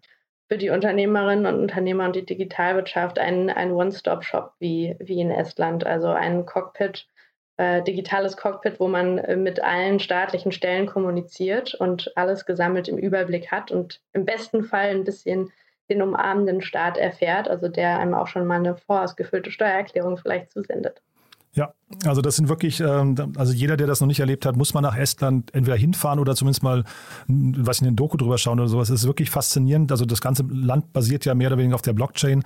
für 0.49 0.57
die 0.57 0.71
Unternehmerinnen 0.71 1.47
und 1.47 1.61
Unternehmer 1.61 2.05
und 2.05 2.17
die 2.17 2.25
Digitalwirtschaft 2.25 3.19
ein, 3.19 3.51
ein 3.51 3.73
One-Stop-Shop 3.73 4.55
wie, 4.61 4.97
wie 5.01 5.21
in 5.21 5.33
Estland, 5.33 5.85
also 5.85 6.09
ein 6.09 6.47
Cockpit, 6.47 7.09
äh, 7.57 7.83
digitales 7.83 8.37
Cockpit, 8.37 8.79
wo 8.79 8.87
man 8.87 9.19
äh, 9.19 9.37
mit 9.37 9.63
allen 9.63 9.99
staatlichen 9.99 10.53
Stellen 10.53 10.87
kommuniziert 10.87 11.75
und 11.75 12.17
alles 12.17 12.47
gesammelt 12.47 12.87
im 12.87 12.97
Überblick 12.97 13.51
hat 13.51 13.73
und 13.73 14.01
im 14.13 14.25
besten 14.25 14.63
Fall 14.63 14.91
ein 14.91 15.05
bisschen 15.05 15.53
den 15.91 16.03
umarmenden 16.03 16.63
Staat 16.63 16.99
erfährt, 16.99 17.49
also 17.49 17.67
der 17.67 17.99
einem 17.99 18.15
auch 18.15 18.29
schon 18.29 18.47
mal 18.47 18.61
eine 18.61 18.77
vorausgefüllte 18.77 19.51
Steuererklärung 19.51 20.17
vielleicht 20.19 20.53
zusendet. 20.53 21.03
Ja, 21.53 21.73
also 22.05 22.23
das 22.23 22.37
sind 22.37 22.49
wirklich, 22.49 22.81
ähm, 22.81 23.17
also 23.37 23.53
jeder, 23.53 23.77
der 23.77 23.89
das 23.89 24.01
noch 24.01 24.07
nicht 24.07 24.21
erlebt 24.21 24.47
hat, 24.47 24.57
muss 24.57 24.73
mal 24.73 24.81
nach 24.81 24.97
Estland 24.97 25.53
entweder 25.53 25.77
hinfahren 25.77 26.21
oder 26.21 26.37
zumindest 26.37 26.63
mal, 26.63 26.85
was 27.27 27.81
in 27.81 27.87
den 27.87 27.97
Doku 27.97 28.17
drüber 28.17 28.39
schauen 28.39 28.61
oder 28.61 28.69
sowas. 28.69 28.89
Es 28.89 29.01
ist 29.01 29.07
wirklich 29.07 29.31
faszinierend. 29.31 29.91
Also 29.91 30.05
das 30.05 30.21
ganze 30.21 30.45
Land 30.49 30.93
basiert 30.93 31.25
ja 31.25 31.35
mehr 31.35 31.49
oder 31.49 31.59
weniger 31.59 31.75
auf 31.75 31.83
der 31.83 31.93
Blockchain. 31.93 32.45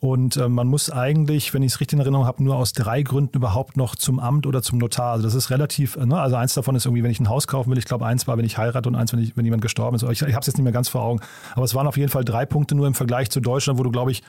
Und 0.00 0.36
äh, 0.36 0.48
man 0.48 0.68
muss 0.68 0.90
eigentlich, 0.90 1.54
wenn 1.54 1.62
ich 1.62 1.72
es 1.72 1.80
richtig 1.80 1.94
in 1.94 2.00
Erinnerung 2.00 2.26
habe, 2.26 2.42
nur 2.42 2.56
aus 2.56 2.72
drei 2.72 3.02
Gründen 3.02 3.36
überhaupt 3.36 3.76
noch 3.76 3.94
zum 3.94 4.20
Amt 4.20 4.46
oder 4.46 4.62
zum 4.62 4.78
Notar. 4.78 5.12
Also 5.12 5.24
das 5.24 5.34
ist 5.34 5.50
relativ, 5.50 5.96
ne? 5.96 6.18
also 6.18 6.36
eins 6.36 6.54
davon 6.54 6.76
ist 6.76 6.84
irgendwie, 6.86 7.02
wenn 7.02 7.10
ich 7.10 7.20
ein 7.20 7.28
Haus 7.28 7.46
kaufen 7.46 7.70
will. 7.70 7.78
Ich 7.78 7.86
glaube, 7.86 8.04
eins 8.04 8.26
war, 8.26 8.36
wenn 8.36 8.44
ich 8.44 8.58
heirate 8.58 8.88
und 8.88 8.94
eins, 8.94 9.12
wenn, 9.12 9.20
ich, 9.20 9.36
wenn 9.36 9.44
jemand 9.44 9.62
gestorben 9.62 9.96
ist. 9.96 10.02
Ich, 10.02 10.22
ich 10.22 10.34
habe 10.34 10.40
es 10.40 10.46
jetzt 10.46 10.56
nicht 10.56 10.64
mehr 10.64 10.72
ganz 10.72 10.88
vor 10.88 11.02
Augen. 11.02 11.20
Aber 11.54 11.64
es 11.64 11.74
waren 11.74 11.86
auf 11.86 11.96
jeden 11.96 12.10
Fall 12.10 12.24
drei 12.24 12.44
Punkte 12.46 12.74
nur 12.74 12.86
im 12.86 12.94
Vergleich 12.94 13.30
zu 13.30 13.40
Deutschland, 13.40 13.78
wo 13.78 13.82
du, 13.82 13.90
glaube 13.90 14.10
ich, 14.10 14.22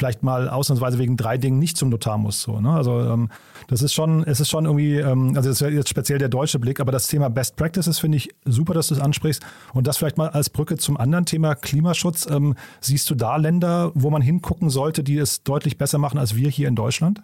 vielleicht 0.00 0.22
mal 0.22 0.48
ausnahmsweise 0.48 0.98
wegen 0.98 1.18
drei 1.18 1.36
Dingen 1.36 1.58
nicht 1.58 1.76
zum 1.76 1.90
Notar 1.90 2.16
muss. 2.16 2.40
So, 2.40 2.58
ne? 2.58 2.70
Also 2.70 3.00
ähm, 3.00 3.28
das 3.68 3.82
ist 3.82 3.92
schon, 3.92 4.24
es 4.24 4.40
ist 4.40 4.48
schon 4.48 4.64
irgendwie, 4.64 4.96
ähm, 4.96 5.34
also 5.36 5.50
das 5.50 5.60
wäre 5.60 5.72
jetzt 5.72 5.90
speziell 5.90 6.18
der 6.18 6.30
deutsche 6.30 6.58
Blick, 6.58 6.80
aber 6.80 6.90
das 6.90 7.06
Thema 7.06 7.28
Best 7.28 7.56
Practices 7.56 7.98
finde 7.98 8.16
ich 8.16 8.34
super, 8.46 8.72
dass 8.72 8.88
du 8.88 8.94
es 8.94 9.00
ansprichst. 9.00 9.44
Und 9.74 9.86
das 9.86 9.98
vielleicht 9.98 10.16
mal 10.16 10.30
als 10.30 10.48
Brücke 10.48 10.78
zum 10.78 10.96
anderen 10.96 11.26
Thema 11.26 11.54
Klimaschutz. 11.54 12.26
Ähm, 12.30 12.56
siehst 12.80 13.10
du 13.10 13.14
da 13.14 13.36
Länder, 13.36 13.92
wo 13.94 14.08
man 14.08 14.22
hingucken 14.22 14.70
sollte, 14.70 15.04
die 15.04 15.18
es 15.18 15.42
deutlich 15.42 15.76
besser 15.76 15.98
machen 15.98 16.18
als 16.18 16.34
wir 16.34 16.48
hier 16.48 16.66
in 16.66 16.76
Deutschland? 16.76 17.22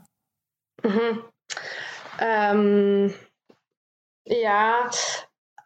Mhm. 0.84 1.22
Ähm, 2.20 3.14
ja, 4.26 4.90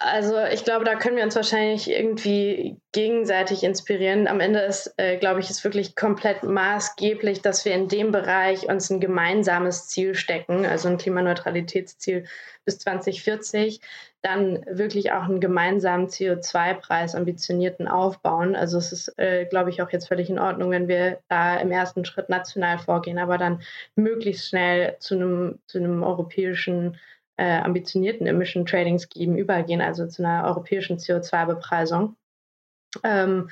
also 0.03 0.43
ich 0.51 0.65
glaube, 0.65 0.87
da 0.87 0.95
können 0.95 1.17
wir 1.19 1.25
uns 1.25 1.37
wahrscheinlich 1.37 1.91
irgendwie 1.91 2.81
gegenseitig 2.93 3.63
inspirieren. 3.63 4.29
Am 4.29 4.41
Ende 4.41 4.61
ist, 4.61 4.95
äh, 4.97 5.19
glaube 5.19 5.41
ich, 5.41 5.51
ist 5.51 5.63
wirklich 5.63 5.95
komplett 5.95 6.43
maßgeblich, 6.43 7.43
dass 7.43 7.67
wir 7.67 7.75
in 7.75 7.87
dem 7.87 8.11
Bereich 8.11 8.67
uns 8.67 8.89
ein 8.89 9.01
gemeinsames 9.01 9.89
Ziel 9.89 10.15
stecken, 10.15 10.65
also 10.65 10.89
ein 10.89 10.97
Klimaneutralitätsziel 10.97 12.25
bis 12.65 12.79
2040, 12.79 13.83
dann 14.23 14.65
wirklich 14.67 15.13
auch 15.13 15.25
einen 15.25 15.39
gemeinsamen 15.39 16.07
CO2-Preis 16.07 17.15
ambitionierten 17.15 17.87
aufbauen. 17.87 18.57
Also 18.57 18.79
es 18.79 18.93
ist, 18.93 19.19
äh, 19.19 19.45
glaube 19.45 19.69
ich, 19.69 19.83
auch 19.83 19.91
jetzt 19.91 20.09
völlig 20.09 20.31
in 20.31 20.39
Ordnung, 20.39 20.71
wenn 20.71 20.89
wir 20.89 21.19
da 21.29 21.59
im 21.59 21.71
ersten 21.71 22.07
Schritt 22.07 22.31
national 22.31 22.79
vorgehen, 22.79 23.19
aber 23.19 23.37
dann 23.37 23.61
möglichst 23.97 24.49
schnell 24.49 24.97
zu 24.99 25.15
einem, 25.15 25.59
zu 25.67 25.77
einem 25.77 26.03
europäischen 26.03 26.97
äh, 27.41 27.59
ambitionierten 27.63 28.27
Emission 28.27 28.67
Trading 28.67 28.99
Scheme 28.99 29.39
übergehen, 29.39 29.81
also 29.81 30.07
zu 30.07 30.23
einer 30.23 30.45
europäischen 30.45 30.99
CO2-Bepreisung. 30.99 32.15
Ähm, 33.03 33.49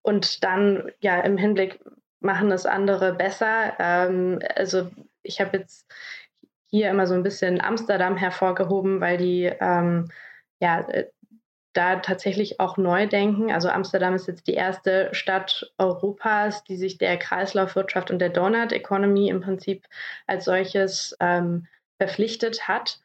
und 0.00 0.42
dann 0.42 0.90
ja 1.00 1.20
im 1.20 1.36
Hinblick 1.36 1.78
machen 2.20 2.50
es 2.50 2.64
andere 2.64 3.12
besser. 3.12 3.74
Ähm, 3.78 4.38
also 4.54 4.90
ich 5.22 5.38
habe 5.40 5.58
jetzt 5.58 5.86
hier 6.70 6.88
immer 6.88 7.06
so 7.06 7.12
ein 7.12 7.22
bisschen 7.22 7.60
Amsterdam 7.60 8.16
hervorgehoben, 8.16 9.02
weil 9.02 9.18
die 9.18 9.52
ähm, 9.60 10.08
ja 10.60 10.80
äh, 10.88 11.10
da 11.74 11.96
tatsächlich 11.96 12.58
auch 12.58 12.78
neu 12.78 13.06
denken. 13.06 13.52
Also 13.52 13.68
Amsterdam 13.68 14.14
ist 14.14 14.28
jetzt 14.28 14.46
die 14.46 14.54
erste 14.54 15.10
Stadt 15.12 15.70
Europas, 15.76 16.64
die 16.64 16.76
sich 16.76 16.96
der 16.96 17.18
Kreislaufwirtschaft 17.18 18.10
und 18.10 18.18
der 18.18 18.30
Donut 18.30 18.72
Economy 18.72 19.28
im 19.28 19.42
Prinzip 19.42 19.86
als 20.26 20.46
solches 20.46 21.14
ähm, 21.20 21.66
verpflichtet 21.98 22.66
hat 22.66 23.00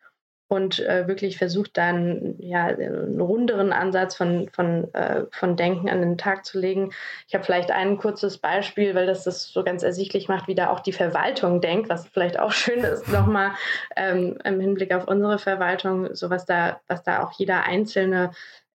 und 0.52 0.82
äh, 0.82 1.08
wirklich 1.08 1.38
versucht 1.38 1.78
dann 1.78 2.36
ja 2.40 2.66
einen 2.66 3.22
runderen 3.22 3.72
Ansatz 3.72 4.18
von, 4.18 4.50
von, 4.52 4.94
äh, 4.94 5.24
von 5.32 5.56
Denken 5.56 5.90
an 5.90 6.02
den 6.02 6.18
Tag 6.18 6.44
zu 6.44 6.60
legen. 6.60 6.92
Ich 7.30 7.34
habe 7.34 7.46
vielleicht 7.46 7.72
ein 7.72 7.98
kurzes 7.98 8.38
Beispiel, 8.38 8.94
weil 8.94 9.06
das 9.06 9.24
das 9.24 9.48
so 9.48 9.64
ganz 9.64 9.82
ersichtlich 9.82 10.28
macht, 10.28 10.50
wie 10.50 10.56
da 10.56 10.70
auch 10.70 10.82
die 10.82 10.92
Verwaltung 10.92 11.62
denkt, 11.62 11.88
was 11.88 12.06
vielleicht 12.10 12.38
auch 12.38 12.52
schön 12.52 12.82
ist, 12.82 13.08
nochmal 13.08 13.52
ähm, 13.96 14.40
im 14.44 14.60
Hinblick 14.60 14.94
auf 14.94 15.08
unsere 15.08 15.40
Verwaltung, 15.40 16.14
so 16.16 16.30
was 16.30 16.46
da, 16.46 16.82
was 16.90 17.02
da 17.02 17.24
auch 17.24 17.32
jeder 17.32 17.64
einzelne 17.64 18.32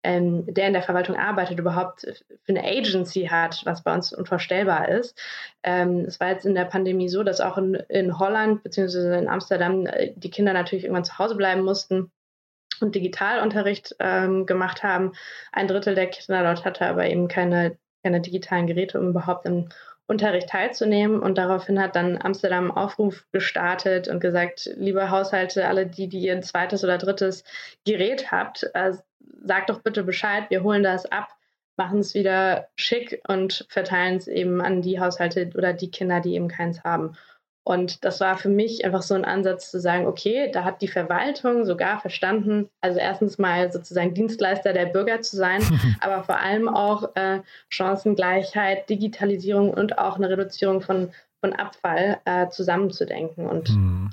ähm, 0.06 0.46
der 0.54 0.68
in 0.68 0.74
der 0.74 0.84
Verwaltung 0.84 1.16
arbeitet, 1.16 1.58
überhaupt 1.58 2.02
für 2.02 2.50
eine 2.50 2.64
Agency 2.64 3.26
hat, 3.26 3.62
was 3.66 3.82
bei 3.84 3.94
uns 3.94 4.14
unvorstellbar 4.14 4.88
ist. 4.90 5.20
Ähm, 5.64 6.06
es 6.08 6.20
war 6.20 6.30
jetzt 6.30 6.46
in 6.46 6.54
der 6.54 6.66
Pandemie 6.66 7.10
so, 7.10 7.24
dass 7.24 7.42
auch 7.42 7.58
in, 7.58 7.74
in 7.90 8.20
Holland 8.20 8.62
bzw. 8.62 9.18
in 9.18 9.28
Amsterdam 9.28 9.88
äh, 9.88 10.14
die 10.16 10.30
Kinder 10.30 10.54
natürlich 10.54 10.86
irgendwann 10.86 11.06
zu 11.06 11.18
Hause 11.18 11.36
bleiben 11.36 11.64
mussten 11.64 12.12
und 12.82 12.94
Digitalunterricht 12.94 13.96
ähm, 14.00 14.46
gemacht 14.46 14.84
haben. 14.84 15.14
Ein 15.52 15.68
Drittel 15.68 15.96
der 15.96 16.08
Kinder 16.08 16.44
dort 16.44 16.66
hatte 16.66 16.86
aber 16.86 17.08
eben 17.08 17.28
keine, 17.28 17.78
keine 18.04 18.22
digitalen 18.22 18.68
Geräte, 18.68 19.00
um 19.00 19.10
überhaupt 19.10 19.48
im 19.48 19.70
Unterricht 20.08 20.50
teilzunehmen. 20.50 21.20
Und 21.20 21.38
daraufhin 21.38 21.80
hat 21.80 21.96
dann 21.96 22.20
Amsterdam 22.22 22.72
Aufruf 22.72 23.26
gestartet 23.32 24.08
und 24.08 24.20
gesagt, 24.20 24.70
liebe 24.76 25.10
Haushalte, 25.10 25.68
alle 25.68 25.88
die, 25.88 26.08
die 26.08 26.20
ihr 26.20 26.34
ein 26.34 26.44
zweites 26.44 26.84
oder 26.84 26.98
drittes 26.98 27.44
Gerät 27.86 28.32
habt, 28.32 28.70
äh, 28.74 28.94
sagt 29.44 29.70
doch 29.70 29.82
bitte 29.82 30.04
Bescheid, 30.04 30.50
wir 30.50 30.64
holen 30.64 30.84
das 30.84 31.06
ab, 31.12 31.30
machen 31.78 32.00
es 32.00 32.14
wieder 32.14 32.68
schick 32.76 33.22
und 33.28 33.66
verteilen 33.70 34.18
es 34.18 34.28
eben 34.28 34.62
an 34.62 34.82
die 34.82 35.00
Haushalte 35.00 35.50
oder 35.56 35.74
die 35.74 35.92
Kinder, 35.92 36.22
die 36.22 36.36
eben 36.36 36.48
keins 36.48 36.84
haben. 36.84 37.18
Und 37.68 38.06
das 38.06 38.20
war 38.20 38.38
für 38.38 38.50
mich 38.50 38.86
einfach 38.86 39.02
so 39.02 39.16
ein 39.16 39.26
Ansatz 39.26 39.72
zu 39.72 39.80
sagen, 39.80 40.06
okay, 40.06 40.52
da 40.54 40.64
hat 40.64 40.84
die 40.84 40.88
Verwaltung 40.88 41.66
sogar 41.66 42.00
verstanden, 42.00 42.70
also 42.80 43.00
erstens 43.00 43.40
mal 43.40 43.72
sozusagen 43.72 44.14
Dienstleister 44.14 44.72
der 44.72 44.86
Bürger 44.86 45.22
zu 45.22 45.36
sein, 45.36 45.64
aber 46.00 46.24
vor 46.24 46.40
allem 46.40 46.70
auch 46.70 47.16
äh, 47.16 47.40
Chancengleichheit, 47.70 48.88
Digitalisierung 48.88 49.72
und 49.72 49.98
auch 49.98 50.18
eine 50.18 50.30
Reduzierung 50.30 50.82
von, 50.82 51.12
von 51.40 51.54
Abfall 51.54 52.20
äh, 52.26 52.50
zusammenzudenken. 52.50 53.48
Und 53.48 53.72
mhm. 53.72 54.12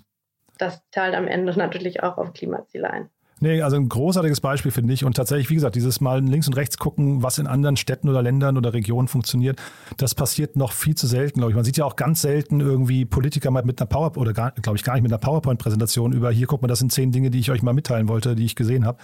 das 0.57 0.81
zahlt 0.91 1.15
am 1.15 1.29
Ende 1.29 1.53
natürlich 1.57 2.03
auch 2.03 2.17
auf 2.17 2.33
Klimaziele 2.33 2.89
ein. 2.91 3.11
Nee, 3.43 3.61
also 3.61 3.75
ein 3.75 3.89
großartiges 3.89 4.41
Beispiel 4.41 4.71
finde 4.71 4.95
ich. 4.95 5.05
Und 5.05 5.17
tatsächlich, 5.17 5.51
wie 5.51 5.57
gesagt, 5.57 5.75
dieses 5.75 6.01
Mal 6.01 6.23
links 6.25 6.47
und 6.47 6.55
rechts 6.55 6.79
gucken, 6.79 7.25
was 7.25 7.39
in 7.39 7.49
anderen 7.49 7.77
Städten 7.77 8.09
oder 8.09 8.23
Ländern 8.23 8.57
oder 8.57 8.73
Regionen 8.73 9.09
funktioniert, 9.09 9.61
das 9.97 10.15
passiert 10.15 10.55
noch 10.55 10.71
viel 10.71 10.95
zu 10.95 11.09
selten, 11.09 11.41
glaube 11.41 11.51
ich. 11.51 11.57
Man 11.57 11.65
sieht 11.65 11.77
ja 11.77 11.85
auch 11.85 11.97
ganz 11.97 12.23
selten 12.23 12.61
irgendwie 12.61 13.05
Politiker 13.05 13.51
mal 13.51 13.65
mit 13.65 13.81
einer 13.81 13.89
PowerPoint 13.89 14.29
oder 14.29 14.53
glaube 14.53 14.77
ich 14.77 14.85
gar 14.85 14.93
nicht 14.95 15.03
mit 15.03 15.11
einer 15.11 15.19
PowerPoint-Präsentation 15.19 16.13
über 16.13 16.31
hier, 16.31 16.47
guck 16.47 16.63
mal, 16.63 16.69
das 16.69 16.79
sind 16.79 16.93
zehn 16.93 17.11
Dinge, 17.11 17.31
die 17.31 17.41
ich 17.41 17.51
euch 17.51 17.63
mal 17.63 17.73
mitteilen 17.73 18.07
wollte, 18.07 18.37
die 18.37 18.45
ich 18.45 18.55
gesehen 18.55 18.87
habe. 18.87 18.99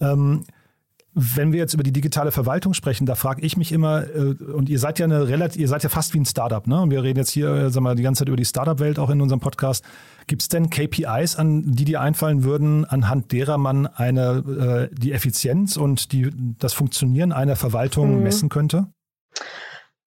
Ähm, 0.00 0.44
wenn 1.12 1.52
wir 1.52 1.58
jetzt 1.58 1.74
über 1.74 1.82
die 1.82 1.92
digitale 1.92 2.30
Verwaltung 2.30 2.72
sprechen, 2.72 3.04
da 3.04 3.16
frage 3.16 3.42
ich 3.42 3.58
mich 3.58 3.72
immer, 3.72 4.04
äh, 4.04 4.34
und 4.54 4.70
ihr 4.70 4.78
seid 4.78 4.98
ja 4.98 5.04
eine 5.04 5.28
relativ, 5.28 5.60
ihr 5.60 5.68
seid 5.68 5.82
ja 5.82 5.90
fast 5.90 6.14
wie 6.14 6.20
ein 6.20 6.24
Startup, 6.24 6.66
ne? 6.66 6.80
Und 6.80 6.90
wir 6.90 7.02
reden 7.02 7.18
jetzt 7.18 7.32
hier, 7.32 7.50
äh, 7.50 7.70
sagen 7.70 7.84
wir, 7.84 7.94
die 7.94 8.02
ganze 8.02 8.20
Zeit 8.20 8.28
über 8.28 8.36
die 8.38 8.46
Startup-Welt 8.46 8.98
auch 8.98 9.10
in 9.10 9.20
unserem 9.20 9.40
Podcast. 9.40 9.84
Gibt 10.28 10.42
es 10.42 10.48
denn 10.48 10.68
KPIs, 10.70 11.36
an 11.36 11.62
die 11.72 11.86
dir 11.86 12.02
einfallen 12.02 12.44
würden, 12.44 12.84
anhand 12.84 13.32
derer 13.32 13.56
man 13.56 13.86
eine, 13.86 14.90
äh, 14.92 14.94
die 14.94 15.12
Effizienz 15.12 15.76
und 15.76 16.12
die, 16.12 16.30
das 16.58 16.74
Funktionieren 16.74 17.32
einer 17.32 17.56
Verwaltung 17.56 18.18
mhm. 18.18 18.22
messen 18.22 18.48
könnte? 18.50 18.92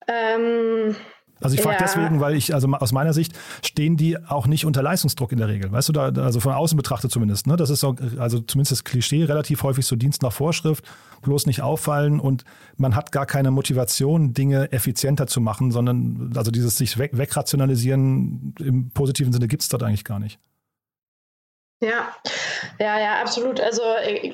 Ähm, 0.06 0.94
also 1.42 1.54
ich 1.54 1.62
frage 1.62 1.76
ja. 1.76 1.82
deswegen, 1.82 2.20
weil 2.20 2.34
ich, 2.34 2.54
also 2.54 2.68
aus 2.68 2.92
meiner 2.92 3.12
Sicht 3.12 3.32
stehen 3.64 3.96
die 3.96 4.18
auch 4.24 4.46
nicht 4.46 4.64
unter 4.64 4.82
Leistungsdruck 4.82 5.32
in 5.32 5.38
der 5.38 5.48
Regel. 5.48 5.72
Weißt 5.72 5.88
du, 5.88 5.92
da, 5.92 6.06
also 6.08 6.40
von 6.40 6.52
außen 6.52 6.76
betrachtet 6.76 7.10
zumindest. 7.10 7.46
Ne? 7.46 7.56
Das 7.56 7.70
ist 7.70 7.84
auch, 7.84 7.94
also 8.18 8.40
zumindest 8.40 8.72
das 8.72 8.84
Klischee 8.84 9.24
relativ 9.24 9.62
häufig 9.62 9.86
so 9.86 9.96
Dienst 9.96 10.22
nach 10.22 10.32
Vorschrift, 10.32 10.84
bloß 11.22 11.46
nicht 11.46 11.62
auffallen 11.62 12.20
und 12.20 12.44
man 12.76 12.96
hat 12.96 13.12
gar 13.12 13.26
keine 13.26 13.50
Motivation, 13.50 14.34
Dinge 14.34 14.72
effizienter 14.72 15.26
zu 15.26 15.40
machen, 15.40 15.70
sondern 15.70 16.32
also 16.36 16.50
dieses 16.50 16.76
sich 16.76 16.98
weg, 16.98 17.16
wegrationalisieren 17.16 18.54
im 18.58 18.90
positiven 18.90 19.32
Sinne 19.32 19.48
gibt 19.48 19.62
es 19.62 19.68
dort 19.68 19.82
eigentlich 19.82 20.04
gar 20.04 20.18
nicht. 20.18 20.38
Ja, 21.82 22.14
ja, 22.78 23.00
ja, 23.00 23.20
absolut. 23.20 23.60
Also, 23.60 23.82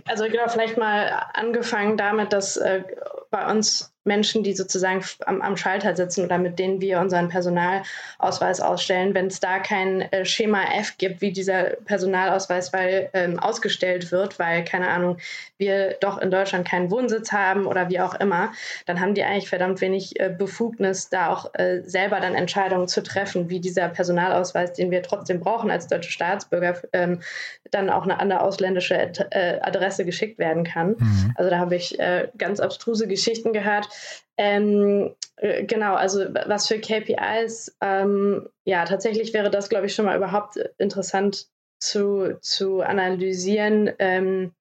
also 0.07 0.25
genau, 0.25 0.49
vielleicht 0.49 0.77
mal 0.77 1.27
angefangen 1.33 1.97
damit, 1.97 2.35
dass 2.35 2.59
äh, 2.59 2.83
bei 3.31 3.51
uns 3.51 3.91
Menschen, 4.09 4.43
die 4.43 4.55
sozusagen 4.55 5.05
am, 5.27 5.41
am, 5.41 5.57
Schalter 5.57 5.95
sitzen 5.95 6.25
oder 6.25 6.39
mit 6.39 6.59
denen 6.59 6.81
wir 6.81 6.99
unseren 6.99 7.29
Personalausweis 7.29 8.61
ausstellen, 8.61 9.15
wenn 9.15 9.29
es 9.29 9.39
da 9.39 9.61
kein 9.61 10.01
äh, 10.13 10.25
Schema 10.25 10.65
F 10.75 10.99
gibt, 10.99 11.21
wie 11.21 11.31
dieser 11.31 11.77
Personalausweis 11.85 12.73
weil, 12.73 13.11
ähm, 13.13 13.39
ausgestellt 13.39 14.11
wird, 14.11 14.41
weil, 14.41 14.65
keine 14.65 14.89
Ahnung, 14.89 15.19
wir 15.59 15.97
doch 16.01 16.19
in 16.19 16.33
Deutschland 16.33 16.67
keinen 16.67 16.91
Wohnsitz 16.91 17.31
haben 17.31 17.67
oder 17.67 17.89
wie 17.89 18.01
auch 18.01 18.15
immer, 18.15 18.53
dann 18.87 19.01
haben 19.01 19.15
die 19.15 19.23
eigentlich 19.23 19.49
verdammt 19.49 19.81
wenig 19.81 20.19
äh, 20.19 20.29
Befugnis, 20.37 21.09
da 21.09 21.33
auch 21.33 21.55
äh, 21.55 21.83
selber 21.85 22.19
dann 22.19 22.35
Entscheidungen 22.35 22.89
zu 22.89 23.03
treffen, 23.03 23.49
wie 23.49 23.61
dieser 23.61 23.89
Personalausweis, 23.89 24.73
den 24.73 24.91
wir 24.91 25.03
trotzdem 25.03 25.39
brauchen 25.39 25.71
als 25.71 25.87
deutsche 25.87 26.11
Staatsbürger, 26.11 26.81
ähm, 26.93 27.21
dann 27.71 27.91
auch 27.91 28.05
eine, 28.05 28.15
an 28.15 28.31
eine 28.31 28.43
ausländische 28.43 28.95
äh, 29.31 29.61
Adresse 29.61 30.05
geschickt 30.05 30.39
werden 30.39 30.65
kann. 30.65 30.97
Mhm. 30.99 31.33
Also 31.37 31.51
da 31.51 31.59
habe 31.59 31.77
ich 31.77 31.99
äh, 31.99 32.29
ganz 32.37 32.61
abstruse 32.61 33.07
Geschichten 33.09 33.53
gehört. 33.53 33.89
Ähm, 34.37 35.15
äh, 35.37 35.65
genau, 35.65 35.95
also 35.95 36.25
was 36.47 36.69
für 36.69 36.79
KPIs, 36.79 37.77
ähm, 37.81 38.49
ja, 38.65 38.85
tatsächlich 38.85 39.35
wäre 39.35 39.51
das, 39.51 39.69
glaube 39.69 39.87
ich, 39.87 39.95
schon 39.95 40.05
mal 40.05 40.17
überhaupt 40.17 40.57
interessant 40.79 41.47
zu, 41.81 42.39
zu 42.41 42.81
analysieren. 42.81 43.91
Ähm, 43.99 44.53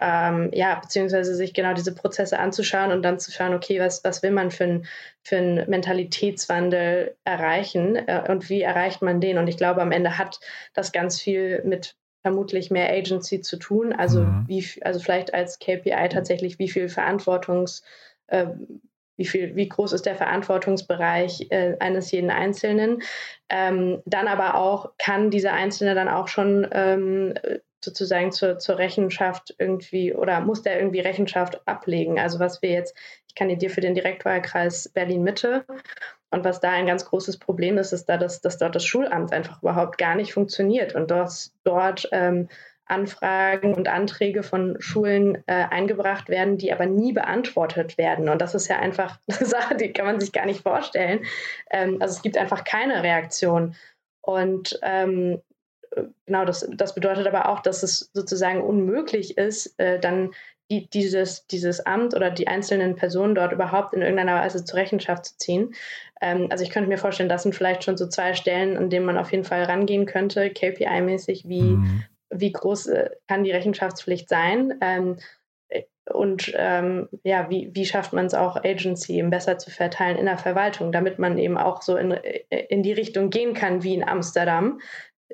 ähm, 0.00 0.50
ja, 0.52 0.76
beziehungsweise 0.76 1.34
sich 1.34 1.54
genau 1.54 1.72
diese 1.74 1.94
Prozesse 1.94 2.38
anzuschauen 2.38 2.92
und 2.92 3.02
dann 3.02 3.18
zu 3.18 3.32
schauen, 3.32 3.54
okay, 3.54 3.80
was, 3.80 4.04
was 4.04 4.22
will 4.22 4.30
man 4.30 4.50
für 4.50 4.64
einen 4.64 4.86
für 5.22 5.38
einen 5.38 5.68
Mentalitätswandel 5.68 7.16
erreichen 7.24 7.96
äh, 7.96 8.24
und 8.28 8.48
wie 8.48 8.62
erreicht 8.62 9.02
man 9.02 9.20
den? 9.20 9.38
Und 9.38 9.48
ich 9.48 9.56
glaube, 9.56 9.82
am 9.82 9.92
Ende 9.92 10.18
hat 10.18 10.40
das 10.74 10.92
ganz 10.92 11.20
viel 11.20 11.62
mit 11.64 11.96
vermutlich 12.28 12.70
mehr 12.70 12.92
Agency 12.92 13.40
zu 13.40 13.56
tun. 13.56 13.94
Also 13.94 14.20
mhm. 14.20 14.44
wie, 14.46 14.62
also 14.82 15.00
vielleicht 15.00 15.32
als 15.32 15.58
KPI 15.58 16.08
tatsächlich, 16.10 16.58
wie 16.58 16.68
viel 16.68 16.90
Verantwortungs, 16.90 17.82
äh, 18.26 18.48
wie 19.16 19.24
viel, 19.24 19.56
wie 19.56 19.66
groß 19.66 19.94
ist 19.94 20.04
der 20.04 20.14
Verantwortungsbereich 20.14 21.46
äh, 21.48 21.76
eines 21.80 22.10
jeden 22.10 22.30
Einzelnen. 22.30 23.02
Ähm, 23.48 24.02
dann 24.04 24.28
aber 24.28 24.56
auch, 24.56 24.90
kann 24.98 25.30
dieser 25.30 25.54
Einzelne 25.54 25.94
dann 25.94 26.08
auch 26.08 26.28
schon 26.28 26.68
ähm, 26.70 27.32
sozusagen 27.82 28.30
zur, 28.30 28.58
zur 28.58 28.76
Rechenschaft 28.76 29.54
irgendwie 29.58 30.12
oder 30.12 30.40
muss 30.40 30.60
der 30.60 30.78
irgendwie 30.78 31.00
Rechenschaft 31.00 31.66
ablegen? 31.66 32.20
Also 32.20 32.38
was 32.40 32.60
wir 32.60 32.70
jetzt, 32.70 32.94
ich 33.26 33.34
kandidiere 33.34 33.72
für 33.72 33.80
den 33.80 33.94
Direktwahlkreis 33.94 34.90
Berlin-Mitte 34.90 35.64
und 36.30 36.44
was 36.44 36.60
da 36.60 36.70
ein 36.70 36.86
ganz 36.86 37.04
großes 37.06 37.38
Problem 37.38 37.78
ist, 37.78 37.92
ist 37.92 38.06
da, 38.06 38.16
dass, 38.16 38.40
dass 38.40 38.58
dort 38.58 38.74
das 38.74 38.84
Schulamt 38.84 39.32
einfach 39.32 39.62
überhaupt 39.62 39.98
gar 39.98 40.14
nicht 40.14 40.32
funktioniert 40.32 40.94
und 40.94 41.10
dort, 41.10 41.50
dort 41.64 42.08
ähm, 42.12 42.48
Anfragen 42.84 43.74
und 43.74 43.88
Anträge 43.88 44.42
von 44.42 44.76
Schulen 44.80 45.42
äh, 45.46 45.64
eingebracht 45.70 46.28
werden, 46.28 46.56
die 46.56 46.72
aber 46.72 46.86
nie 46.86 47.12
beantwortet 47.12 47.98
werden. 47.98 48.28
Und 48.28 48.40
das 48.40 48.54
ist 48.54 48.68
ja 48.68 48.78
einfach 48.78 49.18
eine 49.28 49.46
Sache, 49.46 49.76
die 49.76 49.92
kann 49.92 50.06
man 50.06 50.20
sich 50.20 50.32
gar 50.32 50.46
nicht 50.46 50.62
vorstellen. 50.62 51.24
Ähm, 51.70 51.98
also 52.00 52.14
es 52.14 52.22
gibt 52.22 52.36
einfach 52.36 52.64
keine 52.64 53.02
Reaktion. 53.02 53.74
Und 54.20 54.78
ähm, 54.82 55.40
genau, 56.26 56.44
das, 56.44 56.68
das 56.72 56.94
bedeutet 56.94 57.26
aber 57.26 57.48
auch, 57.48 57.60
dass 57.60 57.82
es 57.82 58.10
sozusagen 58.12 58.62
unmöglich 58.62 59.38
ist, 59.38 59.78
äh, 59.78 59.98
dann 59.98 60.32
die, 60.70 60.88
dieses, 60.88 61.46
dieses 61.46 61.84
Amt 61.86 62.14
oder 62.14 62.30
die 62.30 62.48
einzelnen 62.48 62.94
Personen 62.94 63.34
dort 63.34 63.52
überhaupt 63.52 63.94
in 63.94 64.02
irgendeiner 64.02 64.36
Weise 64.36 64.64
zur 64.64 64.78
Rechenschaft 64.78 65.24
zu 65.24 65.36
ziehen. 65.38 65.74
Ähm, 66.20 66.48
also 66.50 66.62
ich 66.62 66.70
könnte 66.70 66.88
mir 66.88 66.98
vorstellen, 66.98 67.28
das 67.28 67.42
sind 67.42 67.54
vielleicht 67.54 67.84
schon 67.84 67.96
so 67.96 68.06
zwei 68.06 68.34
Stellen, 68.34 68.76
an 68.76 68.90
denen 68.90 69.06
man 69.06 69.18
auf 69.18 69.32
jeden 69.32 69.44
Fall 69.44 69.64
rangehen 69.64 70.06
könnte, 70.06 70.50
KPI-mäßig, 70.50 71.48
wie, 71.48 71.62
mhm. 71.62 72.04
wie 72.30 72.52
groß 72.52 72.88
äh, 72.88 73.10
kann 73.26 73.44
die 73.44 73.50
Rechenschaftspflicht 73.50 74.28
sein. 74.28 74.74
Ähm, 74.80 75.16
äh, 75.68 75.84
und 76.12 76.52
ähm, 76.54 77.08
ja, 77.22 77.48
wie, 77.48 77.70
wie 77.72 77.86
schafft 77.86 78.12
man 78.12 78.26
es 78.26 78.34
auch, 78.34 78.56
Agency 78.56 79.18
eben 79.18 79.30
besser 79.30 79.58
zu 79.58 79.70
verteilen 79.70 80.18
in 80.18 80.26
der 80.26 80.38
Verwaltung, 80.38 80.92
damit 80.92 81.18
man 81.18 81.38
eben 81.38 81.56
auch 81.56 81.80
so 81.80 81.96
in, 81.96 82.12
äh, 82.12 82.42
in 82.68 82.82
die 82.82 82.92
Richtung 82.92 83.30
gehen 83.30 83.54
kann 83.54 83.82
wie 83.82 83.94
in 83.94 84.06
Amsterdam, 84.06 84.80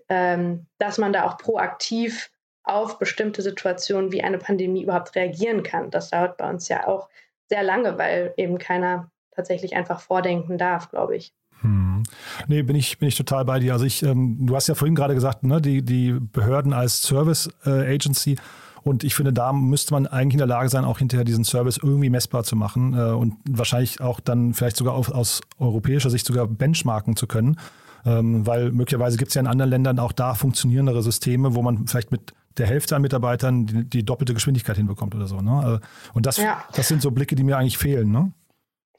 ähm, 0.09 0.67
dass 0.79 0.99
man 0.99 1.13
da 1.13 1.25
auch 1.27 1.39
proaktiv 1.39 2.31
auf 2.65 2.99
bestimmte 2.99 3.43
Situationen 3.43 4.11
wie 4.13 4.23
eine 4.23 4.39
Pandemie 4.39 4.83
überhaupt 4.83 5.15
reagieren 5.15 5.63
kann. 5.63 5.91
Das 5.91 6.11
dauert 6.11 6.37
bei 6.37 6.49
uns 6.49 6.69
ja 6.69 6.87
auch 6.87 7.09
sehr 7.49 7.63
lange, 7.63 7.99
weil 7.99 8.33
eben 8.37 8.59
keiner 8.59 9.11
tatsächlich 9.31 9.77
einfach 9.77 10.01
vordenken 10.01 10.59
darf, 10.59 10.91
glaube 10.91 11.17
ich. 11.17 11.35
Hm. 11.61 12.03
Nee, 12.49 12.63
bin 12.63 12.77
ich, 12.77 12.99
bin 12.99 13.09
ich 13.09 13.17
total 13.17 13.45
bei 13.45 13.59
dir. 13.59 13.75
Also 13.75 13.85
ich, 13.85 14.03
ähm, 14.03 14.39
du 14.47 14.57
hast 14.57 14.69
ja 14.69 14.75
vorhin 14.75 14.95
gerade 14.95 15.15
gesagt, 15.15 15.45
ne, 15.45 15.61
die, 15.61 15.83
die 15.83 16.13
Behörden 16.13 16.73
als 16.73 17.03
Service 17.03 17.51
äh, 17.67 17.95
Agency 17.95 18.37
und 18.85 19.03
ich 19.03 19.15
finde, 19.15 19.33
da 19.33 19.53
müsste 19.53 19.95
man 19.95 20.07
eigentlich 20.07 20.35
in 20.35 20.39
der 20.39 20.47
Lage 20.47 20.69
sein, 20.69 20.85
auch 20.85 20.99
hinterher 20.99 21.25
diesen 21.25 21.45
Service 21.45 21.79
irgendwie 21.83 22.11
messbar 22.11 22.45
zu 22.45 22.55
machen 22.55 22.93
äh, 22.93 23.13
und 23.13 23.35
wahrscheinlich 23.49 24.01
auch 24.03 24.21
dann 24.21 24.53
vielleicht 24.53 24.77
sogar 24.77 24.95
auf, 24.95 25.11
aus 25.11 25.41
europäischer 25.59 26.11
Sicht 26.11 26.27
sogar 26.27 26.47
benchmarken 26.47 27.17
zu 27.17 27.27
können. 27.27 27.59
Ähm, 28.05 28.47
weil 28.47 28.71
möglicherweise 28.71 29.17
gibt 29.17 29.31
es 29.31 29.35
ja 29.35 29.41
in 29.41 29.47
anderen 29.47 29.71
Ländern 29.71 29.99
auch 29.99 30.13
da 30.13 30.35
funktionierendere 30.35 31.03
Systeme, 31.03 31.55
wo 31.55 31.63
man 31.63 31.87
vielleicht 31.87 32.13
mit 32.13 32.35
der 32.59 32.67
Hälfte 32.67 32.97
an 32.97 33.03
Mitarbeitern 33.03 33.67
die, 33.67 33.85
die 33.85 34.05
doppelte 34.05 34.35
Geschwindigkeit 34.35 34.77
hinbekommt 34.77 35.15
oder 35.15 35.27
so. 35.27 35.41
Ne? 35.41 35.81
Äh, 35.83 35.87
und 36.15 36.27
das, 36.27 36.37
ja. 36.37 36.65
das 36.75 36.89
sind 36.89 37.03
so 37.03 37.11
Blicke, 37.11 37.35
die 37.35 37.45
mir 37.45 37.57
eigentlich 37.57 37.79
fehlen. 37.79 38.11
Ne? 38.11 38.33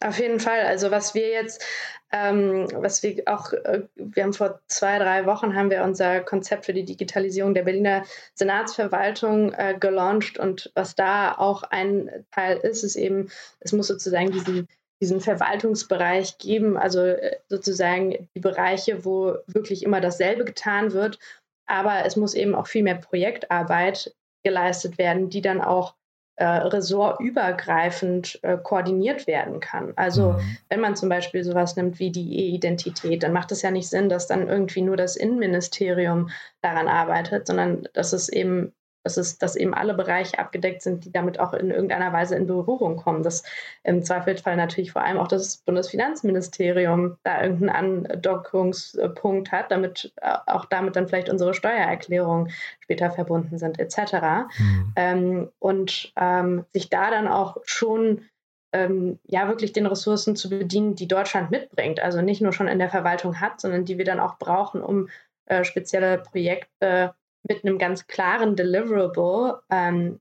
Auf 0.01 0.19
jeden 0.19 0.39
Fall. 0.39 0.61
Also 0.61 0.91
was 0.91 1.15
wir 1.15 1.29
jetzt, 1.29 1.63
ähm, 2.11 2.67
was 2.73 3.01
wir 3.01 3.23
auch, 3.25 3.53
äh, 3.53 3.83
wir 3.95 4.23
haben 4.23 4.33
vor 4.33 4.59
zwei, 4.67 4.99
drei 4.99 5.25
Wochen 5.25 5.55
haben 5.55 5.69
wir 5.69 5.83
unser 5.83 6.19
Konzept 6.21 6.65
für 6.65 6.73
die 6.73 6.85
Digitalisierung 6.85 7.53
der 7.53 7.63
Berliner 7.63 8.03
Senatsverwaltung 8.33 9.53
äh, 9.53 9.75
gelauncht 9.79 10.37
und 10.37 10.71
was 10.75 10.95
da 10.95 11.33
auch 11.33 11.63
ein 11.63 12.09
Teil 12.31 12.57
ist, 12.57 12.83
ist 12.83 12.95
eben, 12.95 13.29
es 13.61 13.71
muss 13.71 13.87
sozusagen 13.87 14.31
diesen 14.31 14.67
diesen 15.01 15.19
Verwaltungsbereich 15.19 16.37
geben, 16.37 16.77
also 16.77 16.99
äh, 17.01 17.37
sozusagen 17.49 18.29
die 18.33 18.39
Bereiche, 18.39 19.03
wo 19.05 19.35
wirklich 19.47 19.83
immer 19.83 20.01
dasselbe 20.01 20.45
getan 20.45 20.93
wird. 20.93 21.19
Aber 21.67 22.05
es 22.05 22.15
muss 22.15 22.33
eben 22.33 22.55
auch 22.55 22.67
viel 22.67 22.83
mehr 22.83 22.95
Projektarbeit 22.95 24.13
geleistet 24.43 24.97
werden, 24.97 25.29
die 25.29 25.41
dann 25.41 25.61
auch 25.61 25.95
äh, 26.37 26.45
ressortübergreifend 26.45 28.39
äh, 28.43 28.57
koordiniert 28.57 29.25
werden 29.25 29.61
kann. 29.61 29.93
Also 29.95 30.33
mhm. 30.33 30.57
wenn 30.69 30.81
man 30.81 30.95
zum 30.95 31.07
Beispiel 31.07 31.43
sowas 31.43 31.75
nimmt 31.75 31.99
wie 31.99 32.11
die 32.11 32.37
E-Identität, 32.37 33.23
dann 33.23 33.31
macht 33.31 33.51
es 33.51 33.61
ja 33.61 33.71
nicht 33.71 33.89
Sinn, 33.89 34.09
dass 34.09 34.27
dann 34.27 34.47
irgendwie 34.47 34.81
nur 34.81 34.97
das 34.97 35.15
Innenministerium 35.15 36.29
daran 36.61 36.89
arbeitet, 36.89 37.47
sondern 37.47 37.87
dass 37.93 38.11
es 38.11 38.27
eben 38.27 38.73
dass, 39.05 39.17
es, 39.17 39.37
dass 39.37 39.55
eben 39.55 39.75
alle 39.75 39.93
Bereiche 39.93 40.39
abgedeckt 40.39 40.81
sind, 40.81 41.05
die 41.05 41.11
damit 41.11 41.39
auch 41.39 41.53
in 41.53 41.69
irgendeiner 41.69 42.11
Weise 42.11 42.35
in 42.35 42.47
Berührung 42.47 42.97
kommen. 42.97 43.21
Dass 43.21 43.43
im 43.83 44.01
Zweifelsfall 44.01 44.57
natürlich 44.57 44.91
vor 44.91 45.03
allem 45.03 45.17
auch 45.17 45.27
das 45.27 45.57
Bundesfinanzministerium 45.57 47.17
da 47.23 47.43
irgendeinen 47.43 48.07
Andockungspunkt 48.07 49.51
hat, 49.51 49.69
damit 49.69 50.11
äh, 50.21 50.33
auch 50.47 50.65
damit 50.65 50.95
dann 50.95 51.07
vielleicht 51.07 51.29
unsere 51.29 51.53
Steuererklärungen 51.53 52.51
später 52.79 53.11
verbunden 53.11 53.59
sind, 53.59 53.79
etc. 53.79 54.13
Mhm. 54.57 54.93
Ähm, 54.95 55.49
und 55.59 56.11
ähm, 56.15 56.65
sich 56.73 56.89
da 56.89 57.11
dann 57.11 57.27
auch 57.27 57.57
schon 57.63 58.25
ähm, 58.73 59.19
ja 59.27 59.47
wirklich 59.47 59.71
den 59.71 59.85
Ressourcen 59.85 60.35
zu 60.35 60.49
bedienen, 60.49 60.95
die 60.95 61.07
Deutschland 61.07 61.51
mitbringt. 61.51 61.99
Also 61.99 62.23
nicht 62.23 62.41
nur 62.41 62.53
schon 62.53 62.67
in 62.67 62.79
der 62.79 62.89
Verwaltung 62.89 63.39
hat, 63.39 63.61
sondern 63.61 63.85
die 63.85 63.99
wir 63.99 64.05
dann 64.05 64.19
auch 64.19 64.39
brauchen, 64.39 64.81
um 64.81 65.09
äh, 65.45 65.63
spezielle 65.63 66.17
Projekte 66.17 67.13
mit 67.47 67.63
einem 67.63 67.77
ganz 67.77 68.07
klaren 68.07 68.55
Deliverable, 68.55 69.61
ähm, 69.69 70.19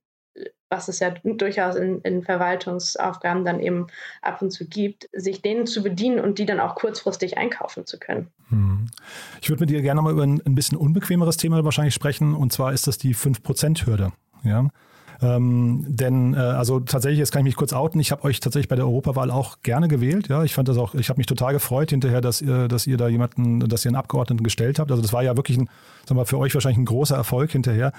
was 0.71 0.89
es 0.89 0.99
ja 0.99 1.11
durchaus 1.11 1.77
in, 1.77 2.01
in, 2.01 2.23
Verwaltungsaufgaben 2.23 3.45
dann 3.45 3.61
eben 3.61 3.87
ab 4.23 4.43
und 4.43 4.51
zu 4.51 4.67
gibt, 4.67 5.09
sich 5.13 5.41
denen 5.41 5.67
zu 5.67 5.83
bedienen 5.83 6.19
und 6.19 6.39
die 6.39 6.47
dann 6.47 6.59
auch 6.59 6.75
kurzfristig 6.75 7.39
einkaufen 7.39 7.87
zu 7.87 7.99
können. 7.99 8.29
Hm. 8.49 8.87
Ich 9.41 9.51
würde 9.51 9.61
mit 9.61 9.71
dir 9.71 9.83
gerne 9.83 10.03
mal 10.03 10.13
über 10.13 10.25
ein, 10.25 10.43
ein 10.45 10.55
bisschen 10.55 10.77
unbequemeres 10.77 11.37
Thema 11.37 11.65
wahrscheinlich 11.65 11.95
sprechen, 11.95 12.35
und 12.35 12.53
zwar 12.53 12.73
ist 12.73 12.87
das 12.87 12.99
die 12.99 13.15
5%-Hürde. 13.15 14.13
Ja? 14.43 14.69
Ähm, 15.25 15.85
denn 15.89 16.35
äh, 16.35 16.39
also 16.39 16.81
tatsächlich, 16.81 17.19
jetzt 17.19 17.33
kann 17.33 17.41
ich 17.41 17.45
mich 17.45 17.57
kurz 17.57 17.73
outen, 17.73 17.99
ich 17.99 18.13
habe 18.13 18.25
euch 18.25 18.41
tatsächlich 18.41 18.69
bei 18.69 18.77
der 18.77 18.85
Europawahl 18.85 19.31
auch 19.31 19.63
gerne 19.63 19.89
gewählt. 19.89 20.29
Ja, 20.29 20.45
ich 20.45 20.55
fand 20.55 20.69
das 20.69 20.77
auch, 20.77 20.95
ich 20.95 21.09
habe 21.09 21.19
mich 21.19 21.27
total 21.27 21.55
gefreut 21.55 21.91
hinterher, 21.91 22.21
dass 22.21 22.43
ihr, 22.43 22.69
dass 22.69 22.87
ihr 22.87 22.99
da 22.99 23.09
jemanden, 23.09 23.61
dass 23.61 23.85
ihr 23.85 23.89
einen 23.89 23.97
Abgeordneten 23.97 24.45
gestellt 24.45 24.79
habt. 24.79 24.91
Also 24.91 25.03
das 25.03 25.13
war 25.15 25.23
ja 25.23 25.37
wirklich 25.37 25.57
ein, 25.57 25.71
sagen 26.07 26.21
wir, 26.21 26.27
für 26.27 26.39
euch 26.39 26.53
wahrscheinlich 26.53 26.79
ein 26.79 26.85
großer 26.85 27.17
Erfolg 27.17 27.53
hinterher. 27.53 27.93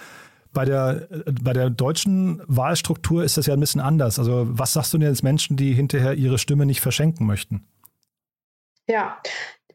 Bei 0.53 0.65
der, 0.65 1.07
bei 1.41 1.51
der 1.51 1.69
deutschen 1.69 2.41
Wahlstruktur 2.45 3.23
ist 3.23 3.37
das 3.37 3.47
ja 3.47 3.53
ein 3.55 3.59
bisschen 3.59 3.81
anders. 3.81 4.19
Also 4.19 4.45
was 4.47 4.73
sagst 4.73 4.93
du 4.93 4.97
denn 4.99 5.09
jetzt 5.09 5.23
Menschen, 5.23 5.57
die 5.57 5.73
hinterher 5.73 6.13
ihre 6.13 6.37
Stimme 6.37 6.65
nicht 6.65 6.79
verschenken 6.79 7.25
möchten? 7.25 7.67
Ja, 8.87 9.17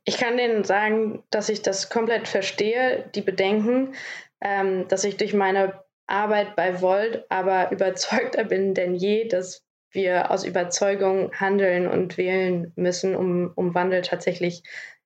ich 0.04 0.18
kann 0.18 0.36
denen 0.36 0.64
sagen, 0.64 1.22
dass 1.30 1.48
ich 1.48 1.62
das 1.62 1.90
komplett 1.90 2.28
verstehe, 2.28 3.10
die 3.14 3.22
Bedenken, 3.22 3.94
ähm, 4.40 4.86
dass 4.88 5.04
ich 5.04 5.16
durch 5.16 5.34
meine 5.34 5.74
Arbeit 6.10 6.56
bei 6.56 6.80
Volt 6.80 7.24
aber 7.28 7.70
überzeugter 7.72 8.44
bin 8.44 8.74
denn 8.74 8.94
je, 8.94 9.28
dass 9.28 9.64
wir 9.92 10.30
aus 10.30 10.44
Überzeugung 10.44 11.32
handeln 11.32 11.88
und 11.88 12.16
wählen 12.16 12.72
müssen, 12.76 13.16
um, 13.16 13.52
um 13.54 13.74
Wandel 13.74 14.02
tatsächlich 14.02 14.62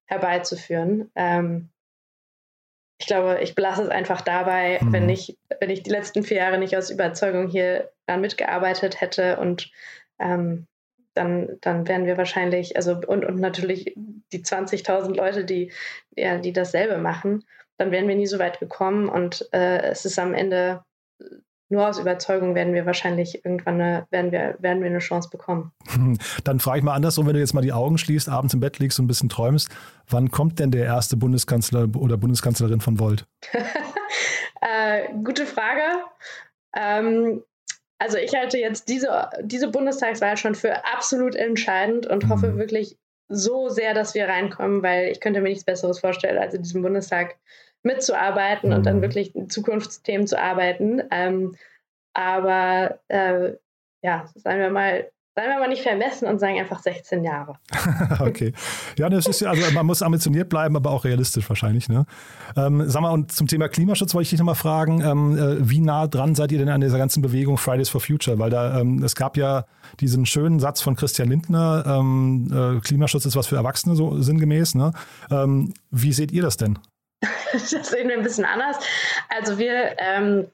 herbeizuführen. 0.07 1.11
Ähm, 1.15 1.71
ich 2.99 3.07
glaube, 3.07 3.41
ich 3.43 3.55
belasse 3.55 3.83
es 3.83 3.89
einfach 3.89 4.21
dabei, 4.21 4.79
mhm. 4.81 4.93
wenn, 4.93 5.09
ich, 5.09 5.39
wenn 5.61 5.71
ich 5.71 5.83
die 5.83 5.91
letzten 5.91 6.23
vier 6.23 6.39
Jahre 6.39 6.59
nicht 6.59 6.77
aus 6.77 6.91
Überzeugung 6.91 7.49
hier 7.49 7.91
dann 8.07 8.21
mitgearbeitet 8.21 9.01
hätte 9.01 9.39
und 9.39 9.71
ähm, 10.19 10.67
dann, 11.15 11.59
dann 11.61 11.89
wären 11.89 12.07
wir 12.07 12.19
wahrscheinlich, 12.19 12.77
also 12.77 13.01
und, 13.07 13.25
und 13.25 13.39
natürlich 13.39 13.95
die 14.33 14.43
20.000 14.43 15.15
Leute, 15.17 15.45
die, 15.45 15.73
ja, 16.17 16.39
die 16.39 16.53
dasselbe 16.53 16.99
machen, 16.99 17.45
dann 17.77 17.91
wären 17.91 18.09
wir 18.09 18.17
nie 18.17 18.27
so 18.27 18.39
weit 18.39 18.61
gekommen 18.61 19.09
und 19.09 19.49
äh, 19.53 19.83
es 19.83 20.05
ist 20.05 20.19
am 20.19 20.35
Ende 20.35 20.85
nur 21.71 21.89
aus 21.89 21.99
Überzeugung 21.99 22.55
werden 22.55 22.75
wir 22.75 22.87
wahrscheinlich 22.87 23.45
irgendwann 23.45 23.81
eine, 23.81 24.07
werden 24.11 24.33
wir, 24.33 24.57
werden 24.61 24.83
wir 24.83 24.91
eine 24.91 24.99
Chance 24.99 25.29
bekommen. 25.31 25.73
Dann 26.45 26.61
frage 26.61 26.79
ich 26.79 26.85
mal 26.85 26.95
andersrum, 26.95 27.27
wenn 27.27 27.35
du 27.35 27.41
jetzt 27.41 27.55
mal 27.55 27.63
die 27.63 27.73
Augen 27.73 27.99
schließt, 27.99 28.29
abends 28.29 28.55
im 28.55 28.61
Bett 28.61 28.79
liegst 28.79 28.99
und 28.99 29.07
ein 29.07 29.09
bisschen 29.09 29.29
träumst, 29.29 29.71
wann 30.09 30.31
kommt 30.31 30.59
denn 30.59 30.71
der 30.71 30.85
erste 30.85 31.17
Bundeskanzler 31.17 31.89
oder 31.97 32.17
Bundeskanzlerin 32.17 32.81
von 32.81 32.99
Volt? 32.99 33.27
äh, 34.61 35.09
gute 35.25 35.47
Frage. 35.47 35.83
Ähm, 36.77 37.43
also 37.99 38.19
ich 38.19 38.35
halte 38.35 38.59
jetzt 38.59 38.89
diese, 38.89 39.31
diese 39.43 39.69
Bundestagswahl 39.69 40.37
schon 40.37 40.55
für 40.55 40.85
absolut 40.85 41.35
entscheidend 41.35 42.07
und 42.07 42.25
mhm. 42.25 42.29
hoffe 42.29 42.57
wirklich 42.57 42.99
so 43.29 43.69
sehr, 43.69 43.95
dass 43.95 44.15
wir 44.15 44.29
reinkommen, 44.29 44.83
weil 44.83 45.11
ich 45.11 45.21
könnte 45.21 45.41
mir 45.41 45.49
nichts 45.49 45.65
Besseres 45.65 45.99
vorstellen, 45.99 46.39
als 46.39 46.55
in 46.55 46.63
diesem 46.63 46.83
Bundestag 46.83 47.37
mitzuarbeiten 47.85 48.71
mhm. 48.71 48.77
und 48.77 48.87
dann 48.87 48.97
mhm. 48.97 49.03
wirklich 49.03 49.35
in 49.35 49.49
Zukunftsthemen 49.49 50.27
zu 50.27 50.41
arbeiten. 50.41 51.03
Ähm, 51.11 51.55
aber 52.13 52.99
äh, 53.09 53.53
ja, 54.03 54.27
sagen 54.35 54.61
wir 54.61 54.71
mal, 54.71 55.11
Seien 55.37 55.51
wir 55.51 55.59
mal 55.59 55.69
nicht 55.69 55.83
vermessen 55.83 56.29
und 56.29 56.39
sagen 56.39 56.61
einfach 56.61 56.79
16 56.81 57.25
Jahre. 57.25 57.57
okay. 58.21 58.53
Ja, 58.97 59.09
das 59.09 59.27
ist 59.27 59.41
ja, 59.41 59.51
also 59.51 59.69
man 59.73 59.85
muss 59.85 60.01
ambitioniert 60.01 60.49
bleiben, 60.49 60.77
aber 60.77 60.93
auch 60.93 61.05
realistisch 61.05 61.49
wahrscheinlich. 61.49 61.89
Ne? 61.89 62.07
Ähm, 62.57 62.89
sag 62.89 63.03
mal, 63.03 63.11
und 63.11 63.33
zum 63.33 63.49
Thema 63.49 63.69
Klimaschutz 63.69 64.15
wollte 64.15 64.23
ich 64.23 64.31
dich 64.31 64.39
nochmal 64.39 64.55
fragen, 64.55 65.01
ähm, 65.01 65.37
äh, 65.37 65.69
wie 65.69 65.81
nah 65.81 66.07
dran 66.07 66.37
seid 66.37 66.53
ihr 66.53 66.59
denn 66.59 66.69
an 66.69 66.81
dieser 66.81 66.99
ganzen 66.99 67.21
Bewegung 67.21 67.59
Fridays 67.59 67.89
for 67.89 68.01
Future? 68.01 68.39
Weil 68.39 68.51
da, 68.51 68.79
ähm, 68.79 69.03
es 69.03 69.17
gab 69.17 69.37
ja 69.37 69.65
diesen 69.99 70.25
schönen 70.25 70.61
Satz 70.61 70.81
von 70.81 70.95
Christian 70.95 71.29
Lindner, 71.29 71.85
ähm, 71.85 72.53
äh, 72.53 72.81
Klimaschutz 72.81 73.25
ist 73.25 73.35
was 73.35 73.49
für 73.49 73.57
Erwachsene, 73.57 73.97
so 73.97 74.23
sinngemäß. 74.23 74.77
Ne? 74.77 74.93
Ähm, 75.33 75.75
wie 75.91 76.13
seht 76.13 76.31
ihr 76.31 76.43
das 76.43 76.59
denn? 76.59 76.79
das 77.53 77.71
sehen 77.71 78.09
wir 78.09 78.17
ein 78.17 78.23
bisschen 78.23 78.45
anders. 78.45 78.79
Also 79.29 79.59
wir 79.59 79.97
ähm, 79.99 80.51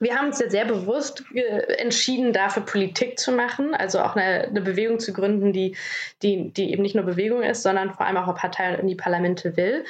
wir 0.00 0.16
haben 0.16 0.28
uns 0.28 0.40
ja 0.40 0.48
sehr 0.48 0.64
bewusst 0.64 1.24
entschieden, 1.76 2.32
dafür 2.32 2.64
Politik 2.64 3.18
zu 3.18 3.32
machen, 3.32 3.74
also 3.74 4.00
auch 4.00 4.16
eine, 4.16 4.44
eine, 4.44 4.62
Bewegung 4.62 4.98
zu 4.98 5.12
gründen, 5.12 5.52
die, 5.52 5.76
die, 6.22 6.50
die 6.52 6.72
eben 6.72 6.82
nicht 6.82 6.94
nur 6.94 7.04
Bewegung 7.04 7.42
ist, 7.42 7.62
sondern 7.62 7.92
vor 7.92 8.06
allem 8.06 8.16
auch 8.16 8.24
eine 8.24 8.34
Partei 8.34 8.74
in 8.76 8.86
die 8.86 8.94
Parlamente 8.94 9.58
will. 9.58 9.84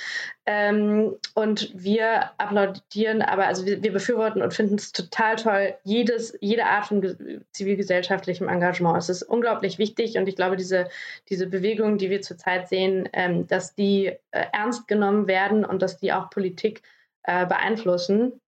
Ähm, 0.47 1.15
und 1.35 1.71
wir 1.75 2.33
applaudieren, 2.39 3.23
aber 3.23 3.47
also 3.47 3.65
wir, 3.67 3.85
wir 3.85 3.93
befürworten 3.93 4.43
und 4.43 4.53
finden 4.53 4.75
es 4.75 4.91
total 4.91 5.37
toll, 5.37 5.75
jedes, 5.85 6.37
jede 6.41 6.67
Art 6.67 6.87
von 6.87 7.45
zivilgesellschaftlichem 7.53 8.49
Engagement. 8.49 8.99
Es 8.99 9.09
ist 9.09 9.23
unglaublich 9.23 9.79
wichtig 9.79 10.19
und 10.19 10.29
ich 10.29 10.35
glaube, 10.35 10.57
diese, 10.57 10.89
diese 11.29 11.47
Bewegung, 11.47 11.99
die 11.99 12.11
wir 12.11 12.21
zurzeit 12.21 12.69
sehen, 12.69 13.09
ähm, 13.13 13.47
dass 13.47 13.77
die 13.77 14.07
äh, 14.33 14.47
ernst 14.53 14.89
genommen 14.89 15.29
werden 15.29 15.65
und 15.65 15.83
dass 15.83 15.99
die 15.99 16.13
auch 16.13 16.31
Politik 16.31 16.83
äh, 17.23 17.47
beeinflussen 17.47 18.41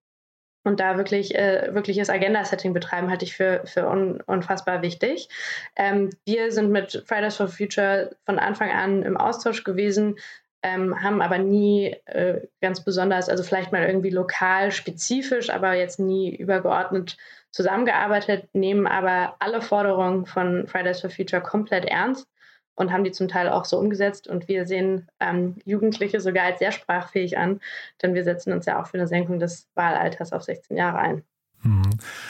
und 0.64 0.80
da 0.80 0.96
wirklich 0.96 1.34
äh, 1.34 1.74
wirkliches 1.74 2.10
Agenda-Setting 2.10 2.72
betreiben, 2.72 3.10
halte 3.10 3.24
ich 3.24 3.34
für, 3.34 3.62
für 3.64 3.88
un, 3.88 4.20
unfassbar 4.20 4.82
wichtig. 4.82 5.28
Ähm, 5.76 6.10
wir 6.24 6.52
sind 6.52 6.70
mit 6.70 7.04
Fridays 7.06 7.36
for 7.36 7.48
Future 7.48 8.16
von 8.24 8.38
Anfang 8.38 8.70
an 8.70 9.02
im 9.02 9.16
Austausch 9.16 9.64
gewesen, 9.64 10.16
ähm, 10.62 11.02
haben 11.02 11.20
aber 11.20 11.38
nie 11.38 11.96
äh, 12.06 12.40
ganz 12.60 12.84
besonders, 12.84 13.28
also 13.28 13.42
vielleicht 13.42 13.72
mal 13.72 13.84
irgendwie 13.84 14.10
lokal 14.10 14.70
spezifisch, 14.70 15.50
aber 15.50 15.74
jetzt 15.74 15.98
nie 15.98 16.34
übergeordnet 16.34 17.16
zusammengearbeitet, 17.50 18.48
nehmen 18.54 18.86
aber 18.86 19.34
alle 19.40 19.60
Forderungen 19.60 20.24
von 20.24 20.66
Fridays 20.68 21.00
for 21.00 21.10
Future 21.10 21.42
komplett 21.42 21.84
ernst 21.84 22.28
und 22.74 22.92
haben 22.92 23.04
die 23.04 23.12
zum 23.12 23.28
Teil 23.28 23.48
auch 23.48 23.64
so 23.64 23.78
umgesetzt. 23.78 24.28
Und 24.28 24.48
wir 24.48 24.66
sehen 24.66 25.08
ähm, 25.20 25.56
Jugendliche 25.64 26.20
sogar 26.20 26.44
als 26.44 26.58
sehr 26.58 26.72
sprachfähig 26.72 27.38
an, 27.38 27.60
denn 28.02 28.14
wir 28.14 28.24
setzen 28.24 28.52
uns 28.52 28.66
ja 28.66 28.80
auch 28.80 28.86
für 28.86 28.98
eine 28.98 29.08
Senkung 29.08 29.38
des 29.38 29.68
Wahlalters 29.74 30.32
auf 30.32 30.42
16 30.42 30.76
Jahre 30.76 30.98
ein. 30.98 31.24
Mhm. 31.62 31.82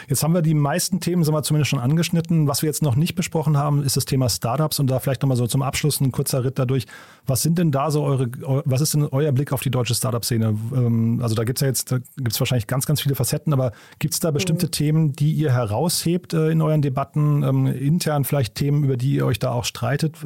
Jetzt 0.09 0.23
haben 0.23 0.35
wir 0.35 0.42
die 0.42 0.55
meisten 0.55 1.01
Themen 1.01 1.25
sind 1.25 1.33
wir 1.35 1.42
zumindest 1.42 1.71
schon 1.71 1.79
angeschnitten. 1.79 2.49
Was 2.49 2.62
wir 2.62 2.68
jetzt 2.68 2.83
noch 2.83 2.97
nicht 2.97 3.14
besprochen 3.14 3.57
haben, 3.57 3.83
ist 3.83 3.97
das 3.97 4.05
Thema 4.05 4.29
Startups 4.29 4.79
und 4.79 4.88
da 4.88 4.99
vielleicht 4.99 5.23
nochmal 5.23 5.37
so 5.37 5.47
zum 5.47 5.62
Abschluss 5.62 6.01
ein 6.01 6.12
kurzer 6.12 6.45
Ritt 6.45 6.59
dadurch. 6.59 6.87
Was 7.27 7.42
sind 7.42 7.59
denn 7.59 7.71
da 7.71 7.90
so 7.90 8.03
eure, 8.03 8.29
was 8.64 8.81
ist 8.81 8.95
denn 8.95 9.07
euer 9.11 9.33
Blick 9.33 9.53
auf 9.53 9.62
die 9.62 9.71
deutsche 9.71 9.95
Startup-Szene? 9.95 10.57
Ähm, 10.75 11.21
also 11.23 11.35
da 11.35 11.45
gibt 11.45 11.59
es 11.59 11.62
ja 11.62 11.68
jetzt, 11.68 11.92
da 11.92 11.99
gibt 11.99 12.33
es 12.33 12.40
wahrscheinlich 12.40 12.66
ganz, 12.66 12.87
ganz 12.87 13.01
viele 13.01 13.14
Facetten, 13.14 13.53
aber 13.53 13.73
gibt 13.99 14.14
es 14.14 14.21
da 14.21 14.31
bestimmte 14.31 14.66
mhm. 14.66 14.71
Themen, 14.73 15.12
die 15.12 15.33
ihr 15.33 15.53
heraushebt 15.53 16.35
äh, 16.35 16.51
in 16.51 16.61
euren 16.61 16.83
Debatten, 16.83 17.42
ähm, 17.42 17.66
intern 17.66 18.25
vielleicht 18.25 18.55
Themen, 18.55 18.85
über 18.85 18.97
die 18.97 19.14
ihr 19.14 19.27
euch 19.27 19.38
da 19.38 19.53
auch 19.53 19.64
streitet? 19.64 20.16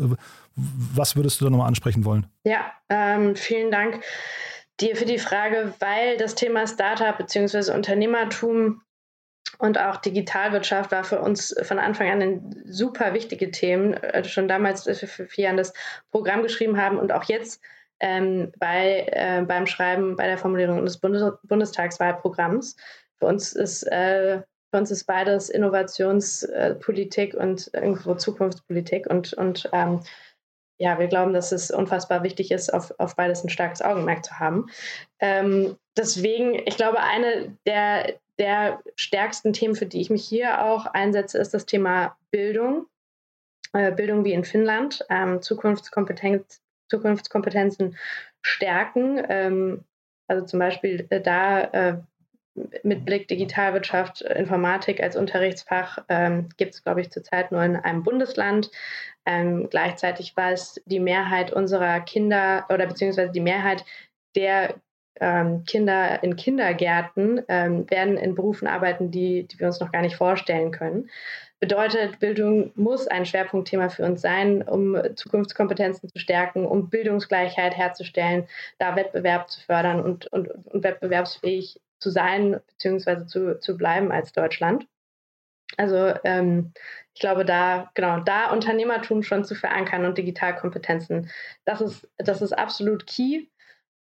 Was 0.56 1.16
würdest 1.16 1.40
du 1.40 1.44
da 1.44 1.50
nochmal 1.50 1.68
ansprechen 1.68 2.04
wollen? 2.04 2.26
Ja, 2.44 2.60
ähm, 2.88 3.36
vielen 3.36 3.70
Dank 3.70 4.00
dir 4.80 4.96
für 4.96 5.04
die 5.04 5.18
Frage, 5.18 5.74
weil 5.78 6.16
das 6.16 6.34
Thema 6.34 6.66
Startup 6.66 7.16
bzw. 7.16 7.72
Unternehmertum 7.72 8.82
und 9.58 9.78
auch 9.78 9.96
Digitalwirtschaft 9.96 10.92
war 10.92 11.04
für 11.04 11.20
uns 11.20 11.54
von 11.62 11.78
Anfang 11.78 12.10
an 12.10 12.22
ein 12.22 12.62
super 12.66 13.14
wichtige 13.14 13.50
Themen. 13.50 13.94
Also 13.94 14.28
schon 14.30 14.48
damals, 14.48 14.86
als 14.86 15.00
wir 15.00 15.08
für 15.08 15.26
vier 15.26 15.44
Jahren 15.44 15.56
das 15.56 15.72
Programm 16.10 16.42
geschrieben 16.42 16.80
haben 16.80 16.98
und 16.98 17.12
auch 17.12 17.24
jetzt 17.24 17.60
ähm, 18.00 18.52
bei, 18.58 19.06
äh, 19.12 19.42
beim 19.42 19.66
Schreiben, 19.66 20.16
bei 20.16 20.26
der 20.26 20.38
Formulierung 20.38 20.84
des 20.84 20.98
Bundes 20.98 21.32
Bundestagswahlprogramms. 21.44 22.76
Für 23.18 23.26
uns 23.26 23.52
ist 23.52 23.84
äh, 23.84 24.42
für 24.70 24.78
uns 24.78 24.90
ist 24.90 25.04
beides 25.04 25.48
Innovationspolitik 25.48 27.34
und 27.34 27.70
irgendwo 27.72 28.14
Zukunftspolitik 28.14 29.06
und, 29.06 29.32
und 29.32 29.68
ähm, 29.72 30.00
ja, 30.78 30.98
wir 30.98 31.06
glauben, 31.06 31.32
dass 31.32 31.52
es 31.52 31.70
unfassbar 31.70 32.22
wichtig 32.22 32.50
ist, 32.50 32.72
auf, 32.74 32.92
auf 32.98 33.16
beides 33.16 33.42
ein 33.42 33.48
starkes 33.48 33.80
Augenmerk 33.80 34.24
zu 34.24 34.38
haben. 34.38 34.66
Ähm, 35.20 35.76
deswegen, 35.96 36.54
ich 36.66 36.76
glaube, 36.76 37.00
eine 37.00 37.56
der, 37.64 38.18
der 38.38 38.80
stärksten 38.96 39.52
Themen, 39.52 39.74
für 39.74 39.86
die 39.86 40.00
ich 40.00 40.10
mich 40.10 40.26
hier 40.26 40.64
auch 40.64 40.86
einsetze, 40.86 41.38
ist 41.38 41.54
das 41.54 41.66
Thema 41.66 42.16
Bildung. 42.30 42.86
Äh, 43.72 43.92
Bildung 43.92 44.24
wie 44.24 44.32
in 44.32 44.44
Finnland, 44.44 45.04
ähm, 45.10 45.42
Zukunftskompetenz, 45.42 46.62
Zukunftskompetenzen 46.88 47.96
stärken. 48.42 49.22
Ähm, 49.28 49.84
also 50.28 50.44
zum 50.44 50.60
Beispiel 50.60 51.06
äh, 51.10 51.20
da 51.20 51.60
äh, 51.60 51.96
mit 52.82 53.04
Blick 53.04 53.28
Digitalwirtschaft, 53.28 54.22
Informatik 54.22 55.02
als 55.02 55.16
Unterrichtsfach 55.16 55.98
ähm, 56.08 56.48
gibt 56.56 56.74
es, 56.74 56.82
glaube 56.82 57.02
ich, 57.02 57.10
zurzeit 57.10 57.52
nur 57.52 57.62
in 57.62 57.76
einem 57.76 58.02
Bundesland. 58.02 58.70
Ähm, 59.26 59.68
gleichzeitig 59.68 60.36
war 60.36 60.52
es 60.52 60.80
die 60.86 61.00
Mehrheit 61.00 61.52
unserer 61.52 62.00
Kinder 62.00 62.64
oder 62.70 62.86
beziehungsweise 62.86 63.32
die 63.32 63.40
Mehrheit 63.40 63.84
der 64.36 64.76
ähm, 65.20 65.64
Kinder 65.64 66.22
in 66.22 66.36
Kindergärten 66.36 67.42
ähm, 67.48 67.90
werden 67.90 68.16
in 68.16 68.34
Berufen 68.34 68.68
arbeiten, 68.68 69.10
die, 69.10 69.46
die 69.46 69.58
wir 69.58 69.68
uns 69.68 69.80
noch 69.80 69.92
gar 69.92 70.02
nicht 70.02 70.16
vorstellen 70.16 70.70
können. 70.70 71.08
Bedeutet, 71.58 72.18
Bildung 72.18 72.72
muss 72.74 73.06
ein 73.06 73.24
Schwerpunktthema 73.24 73.88
für 73.88 74.04
uns 74.04 74.20
sein, 74.20 74.62
um 74.62 74.96
Zukunftskompetenzen 75.14 76.10
zu 76.10 76.18
stärken, 76.18 76.66
um 76.66 76.90
Bildungsgleichheit 76.90 77.76
herzustellen, 77.76 78.46
da 78.78 78.94
Wettbewerb 78.94 79.48
zu 79.48 79.60
fördern 79.62 80.02
und, 80.02 80.26
und, 80.32 80.48
und 80.66 80.84
wettbewerbsfähig 80.84 81.80
zu 81.98 82.10
sein 82.10 82.60
bzw. 82.66 83.24
Zu, 83.26 83.58
zu 83.58 83.76
bleiben 83.76 84.12
als 84.12 84.32
Deutschland. 84.32 84.86
Also 85.78 86.14
ähm, 86.24 86.72
ich 87.14 87.20
glaube, 87.20 87.44
da, 87.44 87.90
genau, 87.94 88.20
da 88.20 88.50
Unternehmertum 88.52 89.22
schon 89.22 89.44
zu 89.44 89.54
verankern 89.54 90.04
und 90.04 90.18
Digitalkompetenzen, 90.18 91.30
das 91.64 91.80
ist, 91.80 92.08
das 92.18 92.42
ist 92.42 92.52
absolut 92.52 93.06
key. 93.06 93.46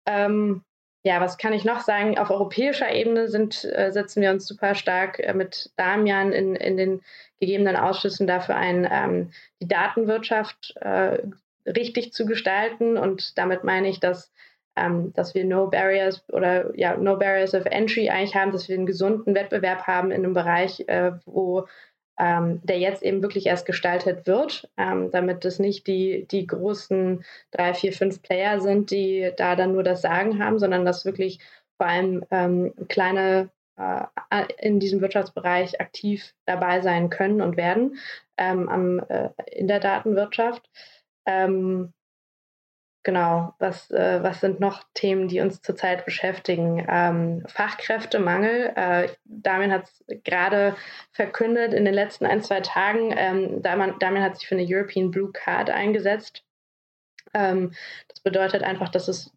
Ähm, 0.04 0.62
ja, 1.06 1.20
was 1.20 1.38
kann 1.38 1.52
ich 1.52 1.64
noch 1.64 1.82
sagen? 1.82 2.18
Auf 2.18 2.30
europäischer 2.30 2.92
Ebene 2.92 3.28
sind, 3.28 3.64
äh, 3.64 3.92
setzen 3.92 4.22
wir 4.22 4.32
uns 4.32 4.44
super 4.44 4.74
stark 4.74 5.20
äh, 5.20 5.32
mit 5.34 5.70
Damian 5.76 6.32
in, 6.32 6.56
in 6.56 6.76
den 6.76 7.00
gegebenen 7.38 7.76
Ausschüssen 7.76 8.26
dafür 8.26 8.56
ein, 8.56 8.88
ähm, 8.90 9.30
die 9.62 9.68
Datenwirtschaft 9.68 10.74
äh, 10.80 11.18
richtig 11.64 12.12
zu 12.12 12.26
gestalten. 12.26 12.98
Und 12.98 13.38
damit 13.38 13.62
meine 13.62 13.88
ich, 13.88 14.00
dass, 14.00 14.32
ähm, 14.74 15.12
dass 15.12 15.36
wir 15.36 15.44
No 15.44 15.68
Barriers 15.68 16.28
oder 16.30 16.76
ja, 16.76 16.96
No 16.96 17.16
Barriers 17.16 17.54
of 17.54 17.66
Entry 17.66 18.10
eigentlich 18.10 18.34
haben, 18.34 18.50
dass 18.50 18.68
wir 18.68 18.74
einen 18.74 18.86
gesunden 18.86 19.36
Wettbewerb 19.36 19.86
haben 19.86 20.10
in 20.10 20.24
einem 20.24 20.34
Bereich, 20.34 20.88
äh, 20.88 21.12
wo 21.24 21.68
ähm, 22.18 22.60
der 22.64 22.78
jetzt 22.78 23.02
eben 23.02 23.22
wirklich 23.22 23.46
erst 23.46 23.66
gestaltet 23.66 24.26
wird, 24.26 24.68
ähm, 24.76 25.10
damit 25.10 25.44
es 25.44 25.58
nicht 25.58 25.86
die, 25.86 26.26
die 26.30 26.46
großen 26.46 27.24
drei, 27.50 27.74
vier, 27.74 27.92
fünf 27.92 28.22
Player 28.22 28.60
sind, 28.60 28.90
die 28.90 29.32
da 29.36 29.56
dann 29.56 29.72
nur 29.72 29.82
das 29.82 30.02
Sagen 30.02 30.42
haben, 30.42 30.58
sondern 30.58 30.84
dass 30.84 31.04
wirklich 31.04 31.38
vor 31.76 31.86
allem 31.86 32.24
ähm, 32.30 32.72
kleine 32.88 33.50
äh, 33.76 34.04
in 34.58 34.80
diesem 34.80 35.00
Wirtschaftsbereich 35.00 35.80
aktiv 35.80 36.34
dabei 36.46 36.80
sein 36.80 37.10
können 37.10 37.42
und 37.42 37.56
werden 37.56 37.98
ähm, 38.38 38.68
am, 38.68 39.00
äh, 39.08 39.30
in 39.52 39.68
der 39.68 39.80
Datenwirtschaft. 39.80 40.70
Ähm, 41.26 41.92
genau, 43.06 43.54
was, 43.60 43.88
äh, 43.92 44.20
was 44.22 44.40
sind 44.40 44.58
noch 44.58 44.82
Themen, 44.92 45.28
die 45.28 45.40
uns 45.40 45.62
zurzeit 45.62 46.04
beschäftigen? 46.04 46.84
Ähm, 46.88 47.44
Fachkräftemangel. 47.46 48.72
Äh, 48.74 49.08
Damien 49.24 49.70
hat 49.70 49.84
es 49.84 50.04
gerade 50.24 50.74
verkündet 51.12 51.72
in 51.72 51.84
den 51.84 51.94
letzten 51.94 52.26
ein, 52.26 52.42
zwei 52.42 52.60
Tagen. 52.60 53.14
Ähm, 53.16 53.62
Damien 53.62 54.22
hat 54.22 54.36
sich 54.36 54.48
für 54.48 54.56
eine 54.56 54.66
European 54.68 55.12
Blue 55.12 55.30
Card 55.32 55.70
eingesetzt. 55.70 56.42
Ähm, 57.32 57.72
das 58.08 58.20
bedeutet 58.20 58.64
einfach, 58.64 58.88
dass 58.88 59.06
es 59.06 59.32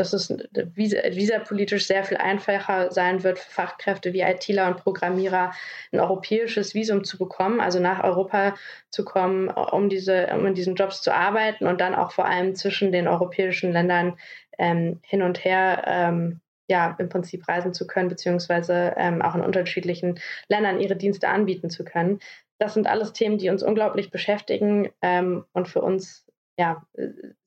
dass 0.00 0.12
es 0.12 0.30
visapolitisch 0.30 1.86
sehr 1.86 2.04
viel 2.04 2.16
einfacher 2.16 2.90
sein 2.90 3.22
wird 3.22 3.38
für 3.38 3.50
Fachkräfte 3.50 4.12
wie 4.12 4.20
ITler 4.20 4.68
und 4.68 4.78
Programmierer, 4.78 5.52
ein 5.92 6.00
europäisches 6.00 6.74
Visum 6.74 7.04
zu 7.04 7.18
bekommen, 7.18 7.60
also 7.60 7.80
nach 7.80 8.02
Europa 8.04 8.54
zu 8.90 9.04
kommen, 9.04 9.48
um, 9.48 9.88
diese, 9.88 10.28
um 10.28 10.46
in 10.46 10.54
diesen 10.54 10.74
Jobs 10.74 11.02
zu 11.02 11.14
arbeiten 11.14 11.66
und 11.66 11.80
dann 11.80 11.94
auch 11.94 12.12
vor 12.12 12.26
allem 12.26 12.54
zwischen 12.54 12.92
den 12.92 13.08
europäischen 13.08 13.72
Ländern 13.72 14.18
ähm, 14.58 15.00
hin 15.02 15.22
und 15.22 15.44
her 15.44 15.84
ähm, 15.86 16.40
ja, 16.70 16.94
im 16.98 17.08
Prinzip 17.08 17.48
reisen 17.48 17.72
zu 17.72 17.86
können, 17.86 18.08
beziehungsweise 18.08 18.94
ähm, 18.96 19.22
auch 19.22 19.34
in 19.34 19.40
unterschiedlichen 19.40 20.20
Ländern 20.48 20.80
ihre 20.80 20.96
Dienste 20.96 21.28
anbieten 21.28 21.70
zu 21.70 21.84
können. 21.84 22.20
Das 22.58 22.74
sind 22.74 22.86
alles 22.86 23.12
Themen, 23.12 23.38
die 23.38 23.48
uns 23.48 23.62
unglaublich 23.62 24.10
beschäftigen 24.10 24.90
ähm, 25.00 25.44
und 25.52 25.68
für 25.68 25.80
uns 25.80 26.26
ja, 26.58 26.82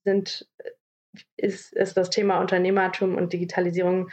sind 0.05 0.47
ist, 1.37 1.73
ist 1.73 1.97
das 1.97 2.09
Thema 2.09 2.39
Unternehmertum 2.39 3.15
und 3.15 3.33
Digitalisierung 3.33 4.09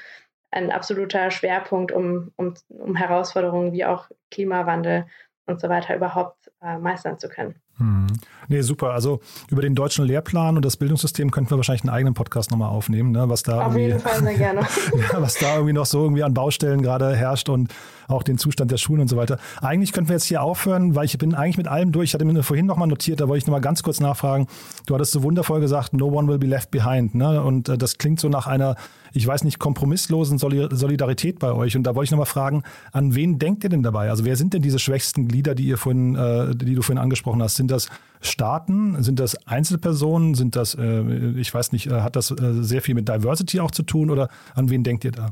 ein 0.51 0.71
absoluter 0.71 1.31
Schwerpunkt, 1.31 1.93
um, 1.93 2.33
um, 2.37 2.55
um 2.69 2.97
Herausforderungen 2.97 3.73
wie 3.73 3.85
auch 3.85 4.09
Klimawandel 4.31 5.07
und 5.47 5.61
so 5.61 5.69
weiter 5.69 5.95
überhaupt 5.95 6.51
äh, 6.63 6.79
meistern 6.79 7.19
zu 7.19 7.29
können. 7.29 7.61
Hm. 7.79 8.07
Nee, 8.49 8.63
super. 8.63 8.91
Also 8.91 9.21
über 9.51 9.63
den 9.63 9.75
deutschen 9.75 10.05
Lehrplan 10.05 10.57
und 10.57 10.65
das 10.65 10.77
Bildungssystem 10.77 11.31
könnten 11.31 11.51
wir 11.51 11.59
wahrscheinlich 11.59 11.83
einen 11.83 11.91
eigenen 11.91 12.15
Podcast 12.15 12.51
nochmal 12.51 12.71
aufnehmen, 12.71 13.13
ne? 13.13 13.29
was 13.29 13.43
da 13.43 13.67
Auf 13.67 13.77
jeden 13.77 14.01
Fall 14.01 14.23
sehr 14.23 14.35
gerne. 14.35 14.61
ja, 15.13 15.21
was 15.21 15.35
da 15.35 15.55
irgendwie 15.55 15.75
noch 15.75 15.87
so 15.87 16.03
irgendwie 16.03 16.23
an 16.23 16.35
Baustellen 16.35 16.83
gerade 16.83 17.15
herrscht 17.15 17.49
und 17.49 17.73
auch 18.09 18.23
den 18.23 18.39
Zustand 18.39 18.71
der 18.71 18.79
Schulen 18.79 19.03
und 19.03 19.09
so 19.09 19.17
weiter. 19.17 19.39
Eigentlich 19.61 19.93
könnten 19.93 20.09
wir 20.09 20.17
jetzt 20.17 20.25
hier 20.25 20.43
aufhören, 20.43 20.95
weil 20.95 21.05
ich 21.05 21.17
bin 21.19 21.35
eigentlich 21.35 21.59
mit 21.59 21.69
allem 21.69 21.93
durch. 21.93 22.11
Ich 22.11 22.15
hatte 22.15 22.25
mir 22.25 22.43
vorhin 22.43 22.67
nochmal 22.67 22.89
notiert, 22.89 23.21
da 23.21 23.29
wollte 23.29 23.39
ich 23.39 23.47
nochmal 23.47 23.61
ganz 23.61 23.83
kurz 23.83 24.01
nachfragen. 24.01 24.47
Du 24.87 24.95
hattest 24.95 25.13
so 25.13 25.23
wundervoll 25.23 25.61
gesagt, 25.61 25.93
no 25.93 26.07
one 26.07 26.27
will 26.27 26.39
be 26.39 26.47
left 26.47 26.71
behind. 26.71 27.15
Ne? 27.15 27.43
Und 27.43 27.69
äh, 27.69 27.77
das 27.77 27.99
klingt 27.99 28.19
so 28.19 28.31
nach 28.31 28.47
einer, 28.47 28.77
ich 29.13 29.27
weiß 29.27 29.45
nicht, 29.45 29.59
kompromisslosen 29.59 30.39
Solidarität 30.39 31.39
bei 31.39 31.53
euch. 31.53 31.77
Und 31.77 31.83
da 31.83 31.95
wollte 31.95 32.07
ich 32.07 32.11
nochmal 32.11 32.27
fragen, 32.27 32.63
an 32.93 33.15
wen 33.15 33.39
denkt 33.39 33.65
ihr 33.65 33.71
denn 33.71 33.83
dabei? 33.83 34.09
Also 34.09 34.25
wer 34.25 34.37
sind 34.37 34.55
denn 34.55 34.63
diese 34.63 34.79
schwächsten 34.79 35.29
Glieder, 35.29 35.55
die 35.55 35.65
ihr 35.65 35.77
vorhin, 35.77 36.17
äh, 36.17 36.55
die 36.55 36.75
du 36.75 36.83
vorhin 36.83 37.03
angesprochen 37.03 37.43
hast? 37.43 37.57
Sind 37.57 37.68
das 37.69 37.89
Staaten? 38.21 39.03
Sind 39.03 39.21
das 39.21 39.47
Einzelpersonen? 39.47 40.35
Sind 40.35 40.57
das, 40.57 40.75
äh, 40.75 41.01
ich 41.37 41.53
weiß 41.53 41.73
nicht, 41.73 41.87
äh, 41.87 42.01
hat 42.01 42.17
das 42.17 42.31
äh, 42.31 42.63
sehr 42.63 42.83
viel 42.83 42.95
mit 42.95 43.09
Diversity 43.09 43.61
auch 43.61 43.71
zu 43.71 43.83
tun 43.83 44.11
oder 44.11 44.29
an 44.55 44.71
wen 44.71 44.83
denkt 44.83 45.05
ihr 45.05 45.13
da? 45.13 45.31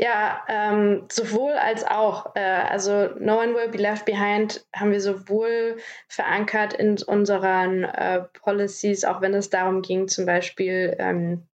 Ja, 0.00 0.42
ähm, 0.48 1.06
sowohl 1.10 1.52
als 1.52 1.84
auch. 1.84 2.36
Äh, 2.36 2.40
also 2.40 3.08
No 3.18 3.40
One 3.40 3.54
Will 3.54 3.68
Be 3.68 3.78
Left 3.78 4.04
Behind 4.04 4.64
haben 4.74 4.92
wir 4.92 5.00
sowohl 5.00 5.76
verankert 6.08 6.72
in 6.72 7.02
unseren 7.02 7.84
äh, 7.84 8.22
Policies, 8.32 9.04
auch 9.04 9.20
wenn 9.20 9.34
es 9.34 9.50
darum 9.50 9.82
ging, 9.82 10.06
zum 10.06 10.24
Beispiel 10.24 10.94
ähm, 10.98 11.48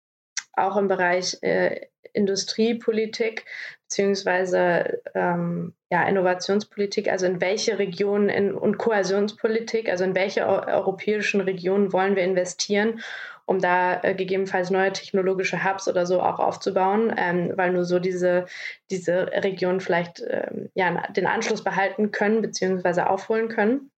auch 0.52 0.76
im 0.76 0.88
Bereich 0.88 1.38
äh, 1.42 1.86
Industriepolitik 2.12 3.44
beziehungsweise 3.84 5.02
ähm, 5.14 5.74
ja, 5.94 6.02
Innovationspolitik, 6.02 7.08
also 7.08 7.24
in 7.26 7.40
welche 7.40 7.78
Regionen 7.78 8.28
in, 8.28 8.52
und 8.52 8.78
Kohäsionspolitik, 8.78 9.88
also 9.88 10.02
in 10.02 10.16
welche 10.16 10.44
europäischen 10.44 11.40
Regionen 11.40 11.92
wollen 11.92 12.16
wir 12.16 12.24
investieren, 12.24 13.00
um 13.46 13.60
da 13.60 14.02
äh, 14.02 14.16
gegebenenfalls 14.16 14.70
neue 14.70 14.92
technologische 14.92 15.62
Hubs 15.62 15.86
oder 15.86 16.04
so 16.04 16.20
auch 16.20 16.40
aufzubauen, 16.40 17.14
ähm, 17.16 17.52
weil 17.54 17.72
nur 17.72 17.84
so 17.84 18.00
diese, 18.00 18.46
diese 18.90 19.30
Regionen 19.44 19.78
vielleicht 19.78 20.20
ähm, 20.28 20.68
ja, 20.74 21.06
den 21.12 21.28
Anschluss 21.28 21.62
behalten 21.62 22.10
können 22.10 22.42
beziehungsweise 22.42 23.08
aufholen 23.08 23.46
können. 23.46 23.92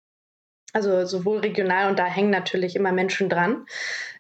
Also 0.75 1.07
sowohl 1.07 1.39
regional 1.39 1.89
und 1.89 1.99
da 1.99 2.05
hängen 2.05 2.29
natürlich 2.29 2.77
immer 2.77 2.93
Menschen 2.93 3.31
dran. 3.31 3.65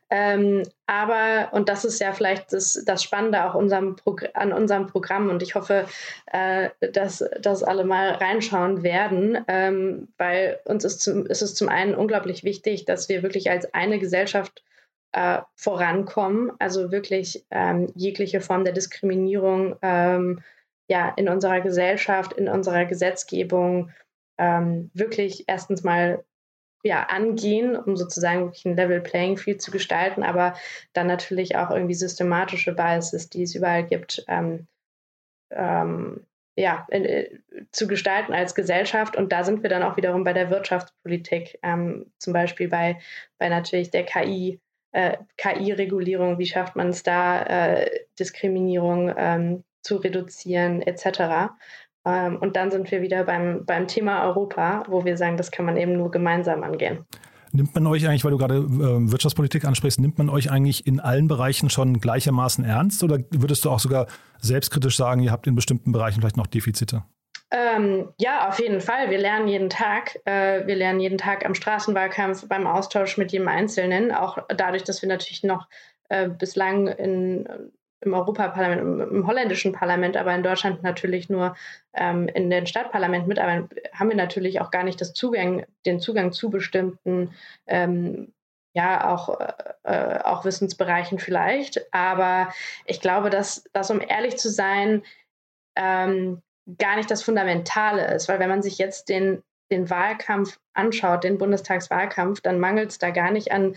Ähm, 0.08 0.62
aber, 0.86 1.48
und 1.52 1.68
das 1.68 1.84
ist 1.84 2.00
ja 2.00 2.12
vielleicht 2.12 2.52
das, 2.52 2.80
das 2.86 3.02
Spannende 3.02 3.44
auch 3.44 3.54
unserem 3.54 3.96
an 4.34 4.52
unserem 4.52 4.86
Programm 4.86 5.30
und 5.30 5.42
ich 5.42 5.56
hoffe, 5.56 5.86
äh, 6.32 6.70
dass, 6.92 7.24
dass 7.40 7.64
alle 7.64 7.84
mal 7.84 8.10
reinschauen 8.10 8.84
werden, 8.84 9.44
ähm, 9.48 10.08
weil 10.16 10.60
uns 10.64 10.84
ist, 10.84 11.00
zum, 11.00 11.26
ist 11.26 11.42
es 11.42 11.56
zum 11.56 11.68
einen 11.68 11.96
unglaublich 11.96 12.44
wichtig, 12.44 12.84
dass 12.84 13.08
wir 13.08 13.24
wirklich 13.24 13.50
als 13.50 13.72
eine 13.74 13.98
Gesellschaft 13.98 14.62
äh, 15.10 15.40
vorankommen, 15.56 16.52
also 16.60 16.92
wirklich 16.92 17.44
ähm, 17.50 17.92
jegliche 17.96 18.40
Form 18.40 18.64
der 18.64 18.74
Diskriminierung 18.74 19.76
ähm, 19.82 20.40
ja, 20.88 21.12
in 21.16 21.28
unserer 21.28 21.60
Gesellschaft, 21.60 22.32
in 22.34 22.48
unserer 22.48 22.84
Gesetzgebung 22.84 23.90
ähm, 24.38 24.90
wirklich 24.94 25.44
erstens 25.48 25.82
mal 25.82 26.24
ja, 26.82 27.04
angehen, 27.04 27.76
um 27.76 27.96
sozusagen 27.96 28.44
wirklich 28.44 28.64
ein 28.64 28.76
Level 28.76 29.00
Playing 29.00 29.36
Field 29.36 29.60
zu 29.60 29.70
gestalten, 29.70 30.22
aber 30.22 30.54
dann 30.92 31.06
natürlich 31.06 31.56
auch 31.56 31.70
irgendwie 31.70 31.94
systematische 31.94 32.74
Biases, 32.74 33.28
die 33.28 33.42
es 33.42 33.54
überall 33.54 33.84
gibt, 33.84 34.24
ähm, 34.28 34.66
ähm, 35.50 36.26
ja, 36.56 36.86
äh, 36.90 37.28
zu 37.70 37.86
gestalten 37.86 38.32
als 38.32 38.54
Gesellschaft. 38.54 39.16
Und 39.16 39.32
da 39.32 39.44
sind 39.44 39.62
wir 39.62 39.70
dann 39.70 39.82
auch 39.82 39.96
wiederum 39.96 40.24
bei 40.24 40.32
der 40.32 40.50
Wirtschaftspolitik, 40.50 41.58
ähm, 41.62 42.10
zum 42.18 42.32
Beispiel 42.32 42.68
bei, 42.68 42.98
bei 43.38 43.48
natürlich 43.48 43.90
der 43.90 44.04
KI, 44.04 44.60
äh, 44.92 45.18
KI-Regulierung, 45.36 46.38
wie 46.38 46.46
schafft 46.46 46.76
man 46.76 46.88
es 46.88 47.02
da, 47.02 47.42
äh, 47.42 47.90
Diskriminierung 48.18 49.12
ähm, 49.16 49.64
zu 49.82 49.96
reduzieren, 49.96 50.82
etc. 50.82 51.52
Ähm, 52.06 52.36
und 52.36 52.56
dann 52.56 52.70
sind 52.70 52.90
wir 52.90 53.02
wieder 53.02 53.24
beim, 53.24 53.64
beim 53.66 53.88
Thema 53.88 54.24
Europa, 54.24 54.84
wo 54.88 55.04
wir 55.04 55.16
sagen, 55.16 55.36
das 55.36 55.50
kann 55.50 55.66
man 55.66 55.76
eben 55.76 55.96
nur 55.96 56.10
gemeinsam 56.10 56.62
angehen. 56.62 57.04
Nimmt 57.52 57.74
man 57.74 57.86
euch 57.86 58.06
eigentlich, 58.06 58.24
weil 58.24 58.32
du 58.32 58.38
gerade 58.38 58.56
äh, 58.56 59.10
Wirtschaftspolitik 59.10 59.64
ansprichst, 59.64 59.98
nimmt 59.98 60.18
man 60.18 60.28
euch 60.28 60.50
eigentlich 60.50 60.86
in 60.86 61.00
allen 61.00 61.26
Bereichen 61.26 61.70
schon 61.70 62.00
gleichermaßen 62.00 62.64
ernst 62.64 63.02
oder 63.02 63.18
würdest 63.30 63.64
du 63.64 63.70
auch 63.70 63.80
sogar 63.80 64.06
selbstkritisch 64.40 64.96
sagen, 64.96 65.22
ihr 65.22 65.32
habt 65.32 65.46
in 65.46 65.54
bestimmten 65.54 65.92
Bereichen 65.92 66.20
vielleicht 66.20 66.36
noch 66.36 66.46
Defizite? 66.46 67.02
Ähm, 67.50 68.08
ja, 68.18 68.48
auf 68.48 68.60
jeden 68.60 68.80
Fall. 68.80 69.10
Wir 69.10 69.18
lernen 69.18 69.48
jeden 69.48 69.70
Tag. 69.70 70.18
Äh, 70.24 70.66
wir 70.66 70.74
lernen 70.74 71.00
jeden 71.00 71.18
Tag 71.18 71.46
am 71.46 71.54
Straßenwahlkampf, 71.54 72.48
beim 72.48 72.66
Austausch 72.66 73.16
mit 73.16 73.32
jedem 73.32 73.48
Einzelnen. 73.48 74.12
Auch 74.12 74.38
dadurch, 74.48 74.82
dass 74.82 75.00
wir 75.00 75.08
natürlich 75.08 75.44
noch 75.44 75.68
äh, 76.08 76.28
bislang 76.28 76.88
in 76.88 77.48
im 78.06 78.14
Europaparlament, 78.14 78.80
im, 78.80 79.00
im, 79.00 79.26
holländischen 79.26 79.72
Parlament, 79.72 80.16
aber 80.16 80.34
in 80.34 80.42
Deutschland 80.42 80.82
natürlich 80.82 81.28
nur 81.28 81.56
ähm, 81.94 82.28
in 82.28 82.48
den 82.48 82.66
Stadtparlamenten 82.66 83.28
mitarbeiten, 83.28 83.68
haben 83.92 84.08
wir 84.08 84.16
natürlich 84.16 84.60
auch 84.60 84.70
gar 84.70 84.84
nicht 84.84 85.00
das 85.00 85.12
Zugang, 85.12 85.66
den 85.84 86.00
Zugang 86.00 86.32
zu 86.32 86.50
bestimmten, 86.50 87.34
ähm, 87.66 88.32
ja, 88.74 89.12
auch, 89.12 89.40
äh, 89.84 90.18
auch 90.22 90.44
Wissensbereichen 90.44 91.18
vielleicht. 91.18 91.92
Aber 91.92 92.52
ich 92.84 93.00
glaube, 93.00 93.30
dass 93.30 93.64
das, 93.72 93.90
um 93.90 94.00
ehrlich 94.00 94.36
zu 94.36 94.50
sein, 94.50 95.02
ähm, 95.76 96.42
gar 96.78 96.96
nicht 96.96 97.10
das 97.10 97.22
Fundamentale 97.22 98.14
ist, 98.14 98.28
weil 98.28 98.38
wenn 98.38 98.48
man 98.50 98.62
sich 98.62 98.78
jetzt 98.78 99.08
den, 99.08 99.42
den 99.70 99.88
Wahlkampf 99.88 100.58
anschaut, 100.74 101.24
den 101.24 101.38
Bundestagswahlkampf, 101.38 102.40
dann 102.40 102.58
mangelt 102.58 102.90
es 102.90 102.98
da 102.98 103.10
gar 103.10 103.30
nicht 103.30 103.52
an 103.52 103.76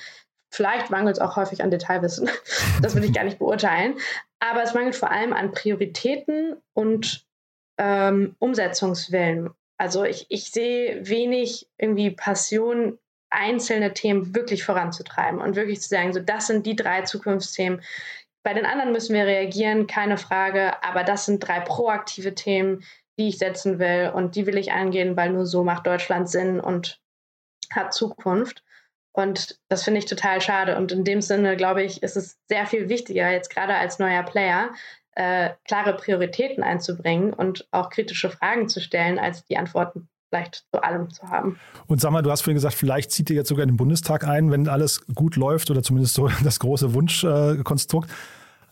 Vielleicht 0.50 0.89
mangelt 0.89 1.18
es 1.18 1.22
auch 1.22 1.36
häufig 1.36 1.64
an 1.64 1.72
Detailwissen. 1.72 2.30
Das 2.82 2.95
will 2.95 3.04
ich 3.04 3.14
gar 3.14 3.26
nicht 3.26 3.39
beurteilen. 3.39 3.95
Aber 4.39 4.64
es 4.64 4.74
mangelt 4.74 4.95
vor 4.95 5.12
allem 5.12 5.34
an 5.34 5.52
Prioritäten 5.52 6.56
und 6.74 7.26
ähm, 7.78 8.36
Umsetzungswillen. 8.39 9.50
Also 9.78 10.04
ich, 10.04 10.26
ich 10.30 10.52
sehe 10.52 11.08
wenig 11.08 11.68
irgendwie 11.78 12.12
Passion, 12.12 12.97
einzelne 13.30 13.93
Themen 13.93 14.36
wirklich 14.36 14.64
voranzutreiben 14.64 15.39
und 15.39 15.56
wirklich 15.56 15.82
zu 15.82 15.89
sagen, 15.89 16.14
so 16.14 16.20
das 16.20 16.47
sind 16.47 16.66
die 16.66 16.76
drei 16.76 17.04
Zukunftsthemen. 17.04 17.82
Bei 18.43 18.54
den 18.54 18.66
anderen 18.66 18.91
müssen 18.91 19.14
wir 19.14 19.26
reagieren, 19.26 19.88
keine 19.88 20.18
Frage, 20.18 20.84
aber 20.84 21.04
das 21.04 21.26
sind 21.26 21.39
drei 21.39 21.60
proaktive 21.60 22.34
Themen, 22.34 22.84
die 23.18 23.28
ich 23.28 23.38
setzen 23.38 23.80
will 23.80 24.12
und 24.14 24.36
die 24.36 24.47
will 24.47 24.58
ich 24.58 24.72
angehen, 24.72 25.18
weil 25.18 25.32
nur 25.32 25.45
so 25.45 25.64
macht 25.64 25.86
Deutschland 25.86 26.30
Sinn 26.30 26.60
und 26.60 27.02
hat 27.72 27.93
Zukunft. 27.93 28.64
Und 29.20 29.59
das 29.67 29.84
finde 29.84 29.99
ich 29.99 30.05
total 30.05 30.39
schade. 30.39 30.78
Und 30.78 30.93
in 30.93 31.03
dem 31.03 31.22
Sinne, 31.22 31.57
glaube 31.57 31.84
ich, 31.84 32.01
ist 32.01 32.15
es 32.15 32.38
sehr 32.47 32.65
viel 32.65 32.88
wichtiger, 32.88 33.30
jetzt 33.30 33.49
gerade 33.49 33.76
als 33.76 33.99
neuer 33.99 34.24
Player, 34.24 34.70
äh, 35.15 35.49
klare 35.65 35.97
Prioritäten 35.97 36.63
einzubringen 36.63 37.34
und 37.34 37.67
auch 37.72 37.89
kritische 37.89 38.30
Fragen 38.30 38.70
zu 38.70 38.80
stellen, 38.80 39.20
als 39.20 39.43
die 39.43 39.57
Antworten 39.57 40.07
vielleicht 40.30 40.63
zu 40.74 40.82
allem 40.82 41.09
zu 41.09 41.24
haben. 41.24 41.59
Und 41.88 41.99
sag 41.99 42.11
mal, 42.11 42.22
du 42.22 42.32
hast 42.32 42.41
vorhin 42.41 42.55
gesagt, 42.55 42.76
vielleicht 42.76 43.11
zieht 43.11 43.30
ihr 43.30 43.36
jetzt 43.36 43.49
sogar 43.49 43.63
in 43.63 43.72
den 43.72 43.78
Bundestag 43.78 44.26
ein, 44.26 44.51
wenn 44.51 44.70
alles 44.70 45.05
gut 45.13 45.36
läuft 45.36 45.70
oder 45.70 45.84
zumindest 45.84 46.13
so 46.13 46.30
das 46.43 46.59
große 46.59 46.93
Wunschkonstrukt. 46.93 48.09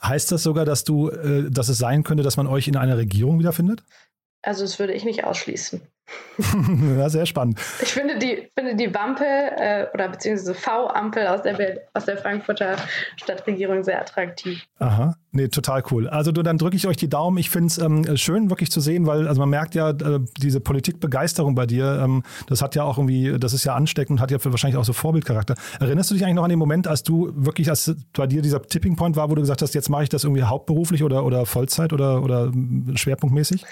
heißt 0.01 0.31
das 0.31 0.43
sogar, 0.43 0.63
dass 0.63 0.85
du, 0.85 1.09
äh, 1.09 1.51
dass 1.51 1.67
es 1.67 1.77
sein 1.77 2.03
könnte, 2.03 2.23
dass 2.23 2.37
man 2.37 2.47
euch 2.47 2.69
in 2.69 2.77
einer 2.77 2.97
Regierung 2.97 3.39
wiederfindet? 3.39 3.83
Also 4.43 4.63
das 4.63 4.79
würde 4.79 4.93
ich 4.93 5.03
nicht 5.03 5.25
ausschließen. 5.25 5.81
ja, 6.97 7.09
sehr 7.09 7.25
spannend. 7.25 7.59
Ich 7.81 7.93
finde 7.93 8.17
die, 8.17 8.49
finde 8.55 8.75
die 8.75 8.93
Wampel 8.93 9.25
äh, 9.25 9.87
oder 9.93 10.09
beziehungsweise 10.09 10.53
V-Ampel 10.53 11.27
aus 11.27 11.41
der, 11.41 11.57
aus 11.93 12.05
der 12.05 12.17
Frankfurter 12.17 12.77
Stadtregierung 13.17 13.83
sehr 13.83 13.99
attraktiv. 13.99 14.63
Aha, 14.79 15.15
nee, 15.31 15.47
total 15.47 15.83
cool. 15.91 16.07
Also 16.07 16.31
du, 16.31 16.43
dann 16.43 16.57
drücke 16.57 16.75
ich 16.75 16.87
euch 16.87 16.97
die 16.97 17.09
Daumen. 17.09 17.37
Ich 17.37 17.49
finde 17.49 17.67
es 17.67 17.77
ähm, 17.79 18.17
schön, 18.17 18.49
wirklich 18.49 18.71
zu 18.71 18.79
sehen, 18.79 19.07
weil 19.07 19.27
also 19.27 19.39
man 19.39 19.49
merkt 19.49 19.73
ja 19.73 19.89
äh, 19.89 20.19
diese 20.37 20.59
Politikbegeisterung 20.59 21.55
bei 21.55 21.65
dir. 21.65 22.01
Ähm, 22.03 22.23
das 22.47 22.61
hat 22.61 22.75
ja 22.75 22.83
auch 22.83 22.97
irgendwie, 22.97 23.37
das 23.39 23.53
ist 23.53 23.65
ja 23.65 23.73
ansteckend 23.73 24.19
und 24.19 24.21
hat 24.21 24.31
ja 24.31 24.37
wahrscheinlich 24.43 24.77
auch 24.77 24.85
so 24.85 24.93
Vorbildcharakter. 24.93 25.55
Erinnerst 25.79 26.11
du 26.11 26.13
dich 26.13 26.23
eigentlich 26.23 26.35
noch 26.35 26.43
an 26.43 26.49
den 26.49 26.59
Moment, 26.59 26.87
als 26.87 27.03
du 27.03 27.31
wirklich, 27.35 27.69
als 27.69 27.95
bei 28.13 28.27
dir 28.27 28.41
dieser 28.41 28.61
Tipping 28.61 28.95
Point 28.95 29.15
war, 29.15 29.29
wo 29.29 29.35
du 29.35 29.41
gesagt 29.41 29.61
hast, 29.61 29.73
jetzt 29.73 29.89
mache 29.89 30.03
ich 30.03 30.09
das 30.09 30.23
irgendwie 30.23 30.43
hauptberuflich 30.43 31.03
oder, 31.03 31.25
oder 31.25 31.45
Vollzeit 31.47 31.93
oder, 31.93 32.23
oder 32.23 32.51
schwerpunktmäßig? 32.95 33.65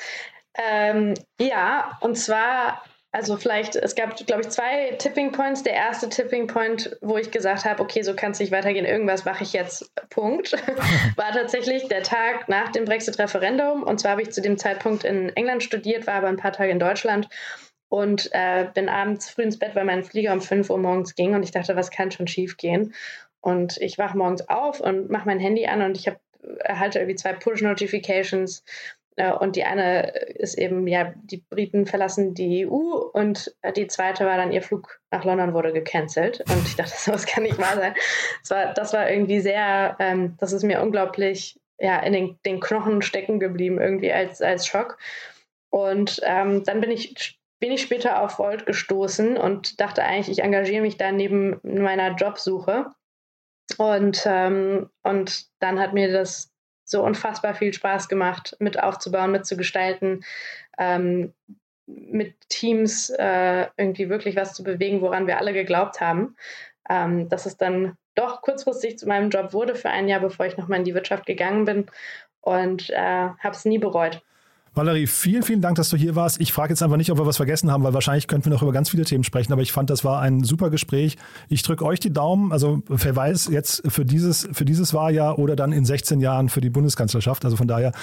Ähm, 0.58 1.14
ja, 1.40 1.98
und 2.02 2.18
zwar, 2.18 2.84
also 3.12 3.38
vielleicht, 3.38 3.76
es 3.76 3.96
gab, 3.96 4.16
glaube 4.16 4.42
ich, 4.42 4.50
zwei 4.50 4.92
Tipping 4.98 5.32
Points. 5.32 5.64
Der 5.64 5.74
erste 5.74 6.10
Tipping 6.10 6.48
Point, 6.48 6.98
wo 7.02 7.18
ich 7.18 7.32
gesagt 7.32 7.66
habe, 7.66 7.82
okay, 7.82 8.02
so 8.02 8.16
kann 8.16 8.32
es 8.32 8.40
nicht 8.40 8.52
weitergehen, 8.52 8.86
irgendwas 8.86 9.26
mache 9.26 9.44
ich 9.44 9.54
jetzt, 9.54 9.92
Punkt, 10.10 10.54
war 11.16 11.32
tatsächlich 11.32 11.88
der 11.88 12.04
Tag 12.04 12.48
nach 12.48 12.72
dem 12.72 12.86
Brexit-Referendum. 12.86 13.84
Und 13.84 14.00
zwar 14.00 14.12
habe 14.12 14.22
ich 14.22 14.32
zu 14.32 14.42
dem 14.42 14.58
Zeitpunkt 14.58 15.04
in 15.04 15.30
England 15.36 15.64
studiert, 15.64 16.08
war 16.08 16.16
aber 16.16 16.28
ein 16.28 16.38
paar 16.38 16.54
Tage 16.54 16.72
in 16.72 16.80
Deutschland 16.80 17.28
und 17.90 18.30
äh, 18.34 18.68
bin 18.74 18.90
abends 18.90 19.30
früh 19.30 19.44
ins 19.44 19.60
Bett, 19.60 19.76
weil 19.76 19.86
mein 19.86 20.04
Flieger 20.04 20.34
um 20.34 20.42
5 20.42 20.70
Uhr 20.70 20.78
morgens 20.78 21.16
ging 21.16 21.34
und 21.34 21.44
ich 21.44 21.52
dachte, 21.52 21.76
was 21.76 21.92
kann 21.92 22.12
schon 22.12 22.28
schief 22.28 22.58
gehen? 22.58 22.94
Und 23.42 23.78
ich 23.78 23.98
wache 23.98 24.18
morgens 24.18 24.50
auf 24.50 24.80
und 24.80 25.10
mache 25.12 25.28
mein 25.28 25.40
Handy 25.40 25.68
an 25.68 25.82
und 25.82 25.98
ich 25.98 26.08
habe 26.08 26.18
erhalte 26.60 27.00
irgendwie 27.00 27.16
zwei 27.16 27.34
Push-Notifications 27.34 28.64
und 29.40 29.56
die 29.56 29.64
eine 29.64 30.10
ist 30.10 30.58
eben, 30.58 30.88
ja, 30.88 31.14
die 31.16 31.46
Briten 31.50 31.86
verlassen 31.86 32.34
die 32.34 32.68
EU 32.68 33.10
und 33.14 33.56
die 33.76 33.88
zweite 33.88 34.26
war 34.26 34.36
dann, 34.36 34.52
ihr 34.52 34.62
Flug 34.62 35.00
nach 35.10 35.24
London 35.24 35.54
wurde 35.54 35.72
gecancelt. 35.72 36.42
Und 36.50 36.68
ich 36.68 36.76
dachte, 36.76 36.94
sowas 36.98 37.26
kann 37.26 37.44
nicht 37.44 37.58
wahr 37.58 37.76
sein. 37.76 37.94
Das 38.42 38.52
war, 38.52 38.74
das 38.74 38.94
war 38.94 39.10
irgendwie 39.10 39.40
sehr, 39.40 39.96
ähm, 40.00 40.36
das 40.40 40.52
ist 40.52 40.64
mir 40.64 40.82
unglaublich 40.82 41.60
ja, 41.80 42.00
in 42.00 42.14
den, 42.14 42.40
den 42.46 42.60
Knochen 42.60 43.02
stecken 43.02 43.40
geblieben, 43.40 43.80
irgendwie 43.80 44.12
als, 44.12 44.42
als 44.42 44.68
Schock. 44.68 44.98
Und 45.70 46.22
ähm, 46.24 46.64
dann 46.64 46.82
bin 46.82 46.92
ich 46.92 47.40
wenig 47.60 47.82
später 47.82 48.22
auf 48.22 48.40
Volt 48.40 48.66
gestoßen 48.66 49.38
und 49.38 49.80
dachte 49.80 50.04
eigentlich, 50.04 50.30
ich 50.30 50.44
engagiere 50.44 50.82
mich 50.82 50.98
da 50.98 51.12
neben 51.12 51.60
meiner 51.64 52.16
Jobsuche. 52.16 52.88
Und, 53.78 54.24
ähm, 54.26 54.90
und 55.04 55.48
dann 55.60 55.80
hat 55.80 55.94
mir 55.94 56.12
das 56.12 56.55
so 56.86 57.04
unfassbar 57.04 57.56
viel 57.56 57.74
Spaß 57.74 58.08
gemacht, 58.08 58.56
mit 58.60 58.82
aufzubauen, 58.82 59.32
mitzugestalten, 59.32 60.24
ähm, 60.78 61.34
mit 61.88 62.36
Teams 62.50 63.10
äh, 63.10 63.68
irgendwie 63.78 64.10
wirklich 64.10 64.36
was 64.36 64.54
zu 64.54 64.64
bewegen, 64.64 65.02
woran 65.02 65.28
wir 65.28 65.40
alle 65.40 65.54
geglaubt 65.54 66.00
haben. 66.00 66.36
Ähm, 66.90 67.30
dass 67.30 67.46
es 67.46 67.58
dann 67.58 67.98
doch 68.14 68.42
kurzfristig 68.42 68.98
zu 68.98 69.08
meinem 69.08 69.30
Job 69.30 69.54
wurde 69.54 69.76
für 69.76 69.90
ein 69.90 70.08
Jahr, 70.08 70.20
bevor 70.20 70.46
ich 70.46 70.58
nochmal 70.58 70.80
in 70.80 70.86
die 70.86 70.94
Wirtschaft 70.94 71.26
gegangen 71.26 71.66
bin 71.66 71.88
und 72.42 72.90
äh, 72.92 72.96
habe 72.96 73.52
es 73.52 73.66
nie 73.66 73.80
bereut. 73.80 74.22
Valerie, 74.76 75.08
vielen, 75.08 75.42
vielen 75.42 75.62
Dank, 75.62 75.78
dass 75.78 75.90
du 75.90 75.96
hier 75.96 76.16
warst. 76.16 76.42
Ich 76.42 76.52
frage 76.52 76.74
jetzt 76.74 76.84
einfach 76.84 76.98
nicht, 76.98 77.10
ob 77.10 77.18
wir 77.18 77.26
was 77.26 77.38
vergessen 77.38 77.72
haben, 77.72 77.84
weil 77.84 77.94
wahrscheinlich 77.94 78.28
könnten 78.28 78.48
wir 78.48 78.52
noch 78.52 78.62
über 78.62 78.74
ganz 78.74 78.90
viele 78.90 79.06
Themen 79.06 79.24
sprechen, 79.24 79.54
aber 79.54 79.62
ich 79.62 79.72
fand, 79.72 79.90
das 79.90 80.04
war 80.04 80.20
ein 80.20 80.44
super 80.44 80.70
Gespräch. 80.70 81.16
Ich 81.48 81.64
drücke 81.64 81.86
euch 81.86 82.02
die 82.02 82.12
Daumen, 82.12 82.52
also 82.52 82.84
wer 82.90 83.16
weiß 83.16 83.48
jetzt 83.48 83.90
für 83.90 84.04
dieses, 84.04 84.50
für 84.52 84.66
dieses 84.66 84.94
Wahljahr 84.94 85.40
oder 85.40 85.56
dann 85.56 85.72
in 85.72 85.86
16 85.86 86.20
Jahren 86.20 86.50
für 86.50 86.60
die 86.60 86.70
Bundeskanzlerschaft. 86.70 87.46
Also 87.46 87.56
von 87.56 87.70
daher, 87.70 87.94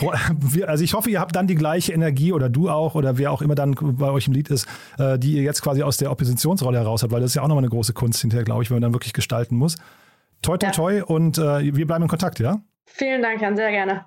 also 0.66 0.82
ich 0.82 0.94
hoffe, 0.94 1.10
ihr 1.10 1.20
habt 1.20 1.36
dann 1.36 1.46
die 1.46 1.56
gleiche 1.56 1.92
Energie 1.92 2.32
oder 2.32 2.48
du 2.48 2.70
auch 2.70 2.94
oder 2.94 3.18
wer 3.18 3.30
auch 3.30 3.42
immer 3.42 3.54
dann 3.54 3.74
bei 3.78 4.10
euch 4.10 4.28
im 4.28 4.32
Lied 4.32 4.48
ist, 4.48 4.66
äh, 4.98 5.18
die 5.18 5.34
ihr 5.34 5.42
jetzt 5.42 5.60
quasi 5.60 5.82
aus 5.82 5.98
der 5.98 6.10
Oppositionsrolle 6.10 6.78
heraus 6.78 7.02
habt, 7.02 7.12
weil 7.12 7.20
das 7.20 7.32
ist 7.32 7.34
ja 7.34 7.42
auch 7.42 7.48
nochmal 7.48 7.64
eine 7.64 7.70
große 7.70 7.92
Kunst 7.92 8.22
hinterher, 8.22 8.44
glaube 8.44 8.62
ich, 8.62 8.70
wenn 8.70 8.76
man 8.76 8.82
dann 8.82 8.94
wirklich 8.94 9.12
gestalten 9.12 9.56
muss. 9.56 9.76
Toi, 10.40 10.56
toi, 10.56 10.70
toi 10.70 11.02
und 11.02 11.36
äh, 11.36 11.74
wir 11.74 11.86
bleiben 11.86 12.04
in 12.04 12.08
Kontakt, 12.08 12.38
ja? 12.38 12.62
Vielen 12.86 13.20
Dank, 13.20 13.42
Jan, 13.42 13.54
sehr 13.54 13.70
gerne. 13.70 14.06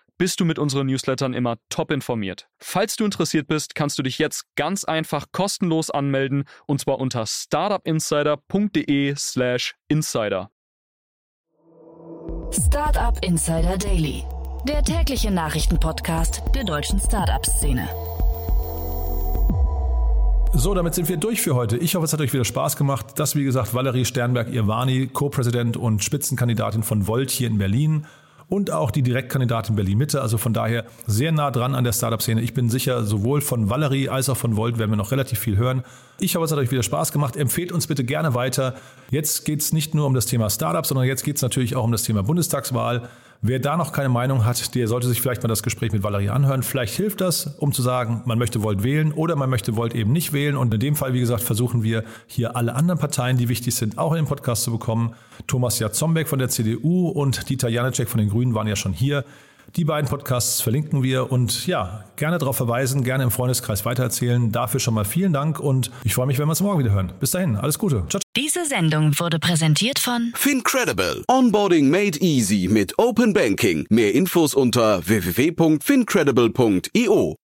bist 0.21 0.39
du 0.39 0.45
mit 0.45 0.59
unseren 0.59 0.85
Newslettern 0.85 1.33
immer 1.33 1.57
top 1.69 1.89
informiert. 1.89 2.47
Falls 2.59 2.95
du 2.95 3.05
interessiert 3.05 3.47
bist, 3.47 3.73
kannst 3.73 3.97
du 3.97 4.03
dich 4.03 4.19
jetzt 4.19 4.45
ganz 4.55 4.83
einfach 4.83 5.25
kostenlos 5.31 5.89
anmelden 5.89 6.43
und 6.67 6.79
zwar 6.79 6.99
unter 6.99 7.25
startupinsider.de/slash 7.25 9.73
insider. 9.87 10.51
Startup 12.51 13.17
Insider 13.25 13.79
Daily, 13.79 14.23
der 14.67 14.83
tägliche 14.83 15.31
Nachrichtenpodcast 15.31 16.43
der 16.53 16.65
deutschen 16.65 16.99
Startup-Szene. 16.99 17.89
So, 20.53 20.75
damit 20.75 20.93
sind 20.93 21.09
wir 21.09 21.17
durch 21.17 21.41
für 21.41 21.55
heute. 21.55 21.77
Ich 21.77 21.95
hoffe, 21.95 22.05
es 22.05 22.13
hat 22.13 22.21
euch 22.21 22.31
wieder 22.31 22.45
Spaß 22.45 22.75
gemacht. 22.75 23.07
Das, 23.15 23.35
wie 23.35 23.43
gesagt, 23.43 23.73
Valerie 23.73 24.05
Sternberg-Irvani, 24.05 25.07
Co-Präsident 25.07 25.77
und 25.77 26.03
Spitzenkandidatin 26.03 26.83
von 26.83 27.07
Volt 27.07 27.31
hier 27.31 27.47
in 27.47 27.57
Berlin 27.57 28.05
und 28.51 28.69
auch 28.69 28.91
die 28.91 29.01
Direktkandidatin 29.01 29.77
Berlin-Mitte. 29.77 30.21
Also 30.21 30.37
von 30.37 30.53
daher 30.53 30.83
sehr 31.07 31.31
nah 31.31 31.51
dran 31.51 31.73
an 31.73 31.85
der 31.85 31.93
Startup-Szene. 31.93 32.41
Ich 32.41 32.53
bin 32.53 32.69
sicher, 32.69 33.05
sowohl 33.05 33.39
von 33.39 33.69
Valerie 33.69 34.09
als 34.09 34.27
auch 34.27 34.35
von 34.35 34.57
Volt 34.57 34.77
werden 34.77 34.91
wir 34.91 34.97
noch 34.97 35.11
relativ 35.11 35.39
viel 35.39 35.55
hören. 35.55 35.83
Ich 36.19 36.35
hoffe, 36.35 36.43
es 36.43 36.51
hat 36.51 36.59
euch 36.59 36.69
wieder 36.69 36.83
Spaß 36.83 37.13
gemacht. 37.13 37.37
Empfehlt 37.37 37.71
uns 37.71 37.87
bitte 37.87 38.03
gerne 38.03 38.33
weiter. 38.33 38.75
Jetzt 39.09 39.45
geht 39.45 39.61
es 39.61 39.71
nicht 39.71 39.95
nur 39.95 40.05
um 40.05 40.13
das 40.13 40.25
Thema 40.25 40.49
Startup, 40.49 40.85
sondern 40.85 41.07
jetzt 41.07 41.23
geht 41.23 41.37
es 41.37 41.41
natürlich 41.41 41.77
auch 41.77 41.85
um 41.85 41.93
das 41.93 42.03
Thema 42.03 42.23
Bundestagswahl. 42.23 43.07
Wer 43.43 43.57
da 43.57 43.75
noch 43.75 43.91
keine 43.91 44.09
Meinung 44.09 44.45
hat, 44.45 44.75
der 44.75 44.87
sollte 44.87 45.07
sich 45.07 45.19
vielleicht 45.19 45.41
mal 45.41 45.49
das 45.49 45.63
Gespräch 45.63 45.91
mit 45.91 46.03
Valerie 46.03 46.29
anhören. 46.29 46.61
Vielleicht 46.61 46.93
hilft 46.93 47.21
das, 47.21 47.47
um 47.57 47.73
zu 47.73 47.81
sagen, 47.81 48.21
man 48.25 48.37
möchte 48.37 48.61
Volt 48.61 48.83
wählen 48.83 49.11
oder 49.11 49.35
man 49.35 49.49
möchte 49.49 49.75
Volt 49.75 49.95
eben 49.95 50.11
nicht 50.11 50.31
wählen. 50.31 50.55
Und 50.55 50.71
in 50.71 50.79
dem 50.79 50.95
Fall, 50.95 51.13
wie 51.13 51.19
gesagt, 51.19 51.41
versuchen 51.41 51.81
wir 51.81 52.03
hier 52.27 52.55
alle 52.55 52.75
anderen 52.75 52.99
Parteien, 52.99 53.37
die 53.37 53.49
wichtig 53.49 53.73
sind, 53.73 53.97
auch 53.97 54.11
in 54.11 54.17
den 54.17 54.27
Podcast 54.27 54.61
zu 54.61 54.71
bekommen. 54.71 55.15
Thomas 55.47 55.79
Jatzombeck 55.79 56.27
von 56.27 56.37
der 56.37 56.49
CDU 56.49 57.07
und 57.07 57.49
Dieter 57.49 57.67
Janecek 57.67 58.09
von 58.09 58.19
den 58.19 58.29
Grünen 58.29 58.53
waren 58.53 58.67
ja 58.67 58.75
schon 58.75 58.93
hier. 58.93 59.25
Die 59.75 59.83
beiden 59.85 60.09
Podcasts 60.09 60.61
verlinken 60.61 61.01
wir 61.01 61.31
und 61.31 61.65
ja, 61.65 62.03
gerne 62.17 62.37
darauf 62.37 62.57
verweisen, 62.57 63.05
gerne 63.05 63.23
im 63.23 63.31
Freundeskreis 63.31 63.85
weitererzählen. 63.85 64.51
Dafür 64.51 64.81
schon 64.81 64.93
mal 64.93 65.05
vielen 65.05 65.31
Dank 65.31 65.61
und 65.61 65.91
ich 66.03 66.13
freue 66.13 66.27
mich, 66.27 66.37
wenn 66.39 66.47
wir 66.47 66.51
uns 66.51 66.59
morgen 66.61 66.79
wieder 66.79 66.91
hören. 66.91 67.13
Bis 67.19 67.31
dahin, 67.31 67.55
alles 67.55 67.79
Gute. 67.79 68.03
Ciao. 68.09 68.19
Diese 68.35 68.65
Sendung 68.65 69.17
wurde 69.19 69.39
präsentiert 69.39 69.99
von 69.99 70.33
FinCredible. 70.35 71.23
Onboarding 71.27 71.89
made 71.89 72.19
easy 72.19 72.67
mit 72.69 72.99
Open 72.99 73.31
Banking. 73.33 73.85
Mehr 73.89 74.13
Infos 74.13 74.53
unter 74.53 75.07
www.fincredible.io. 75.07 77.40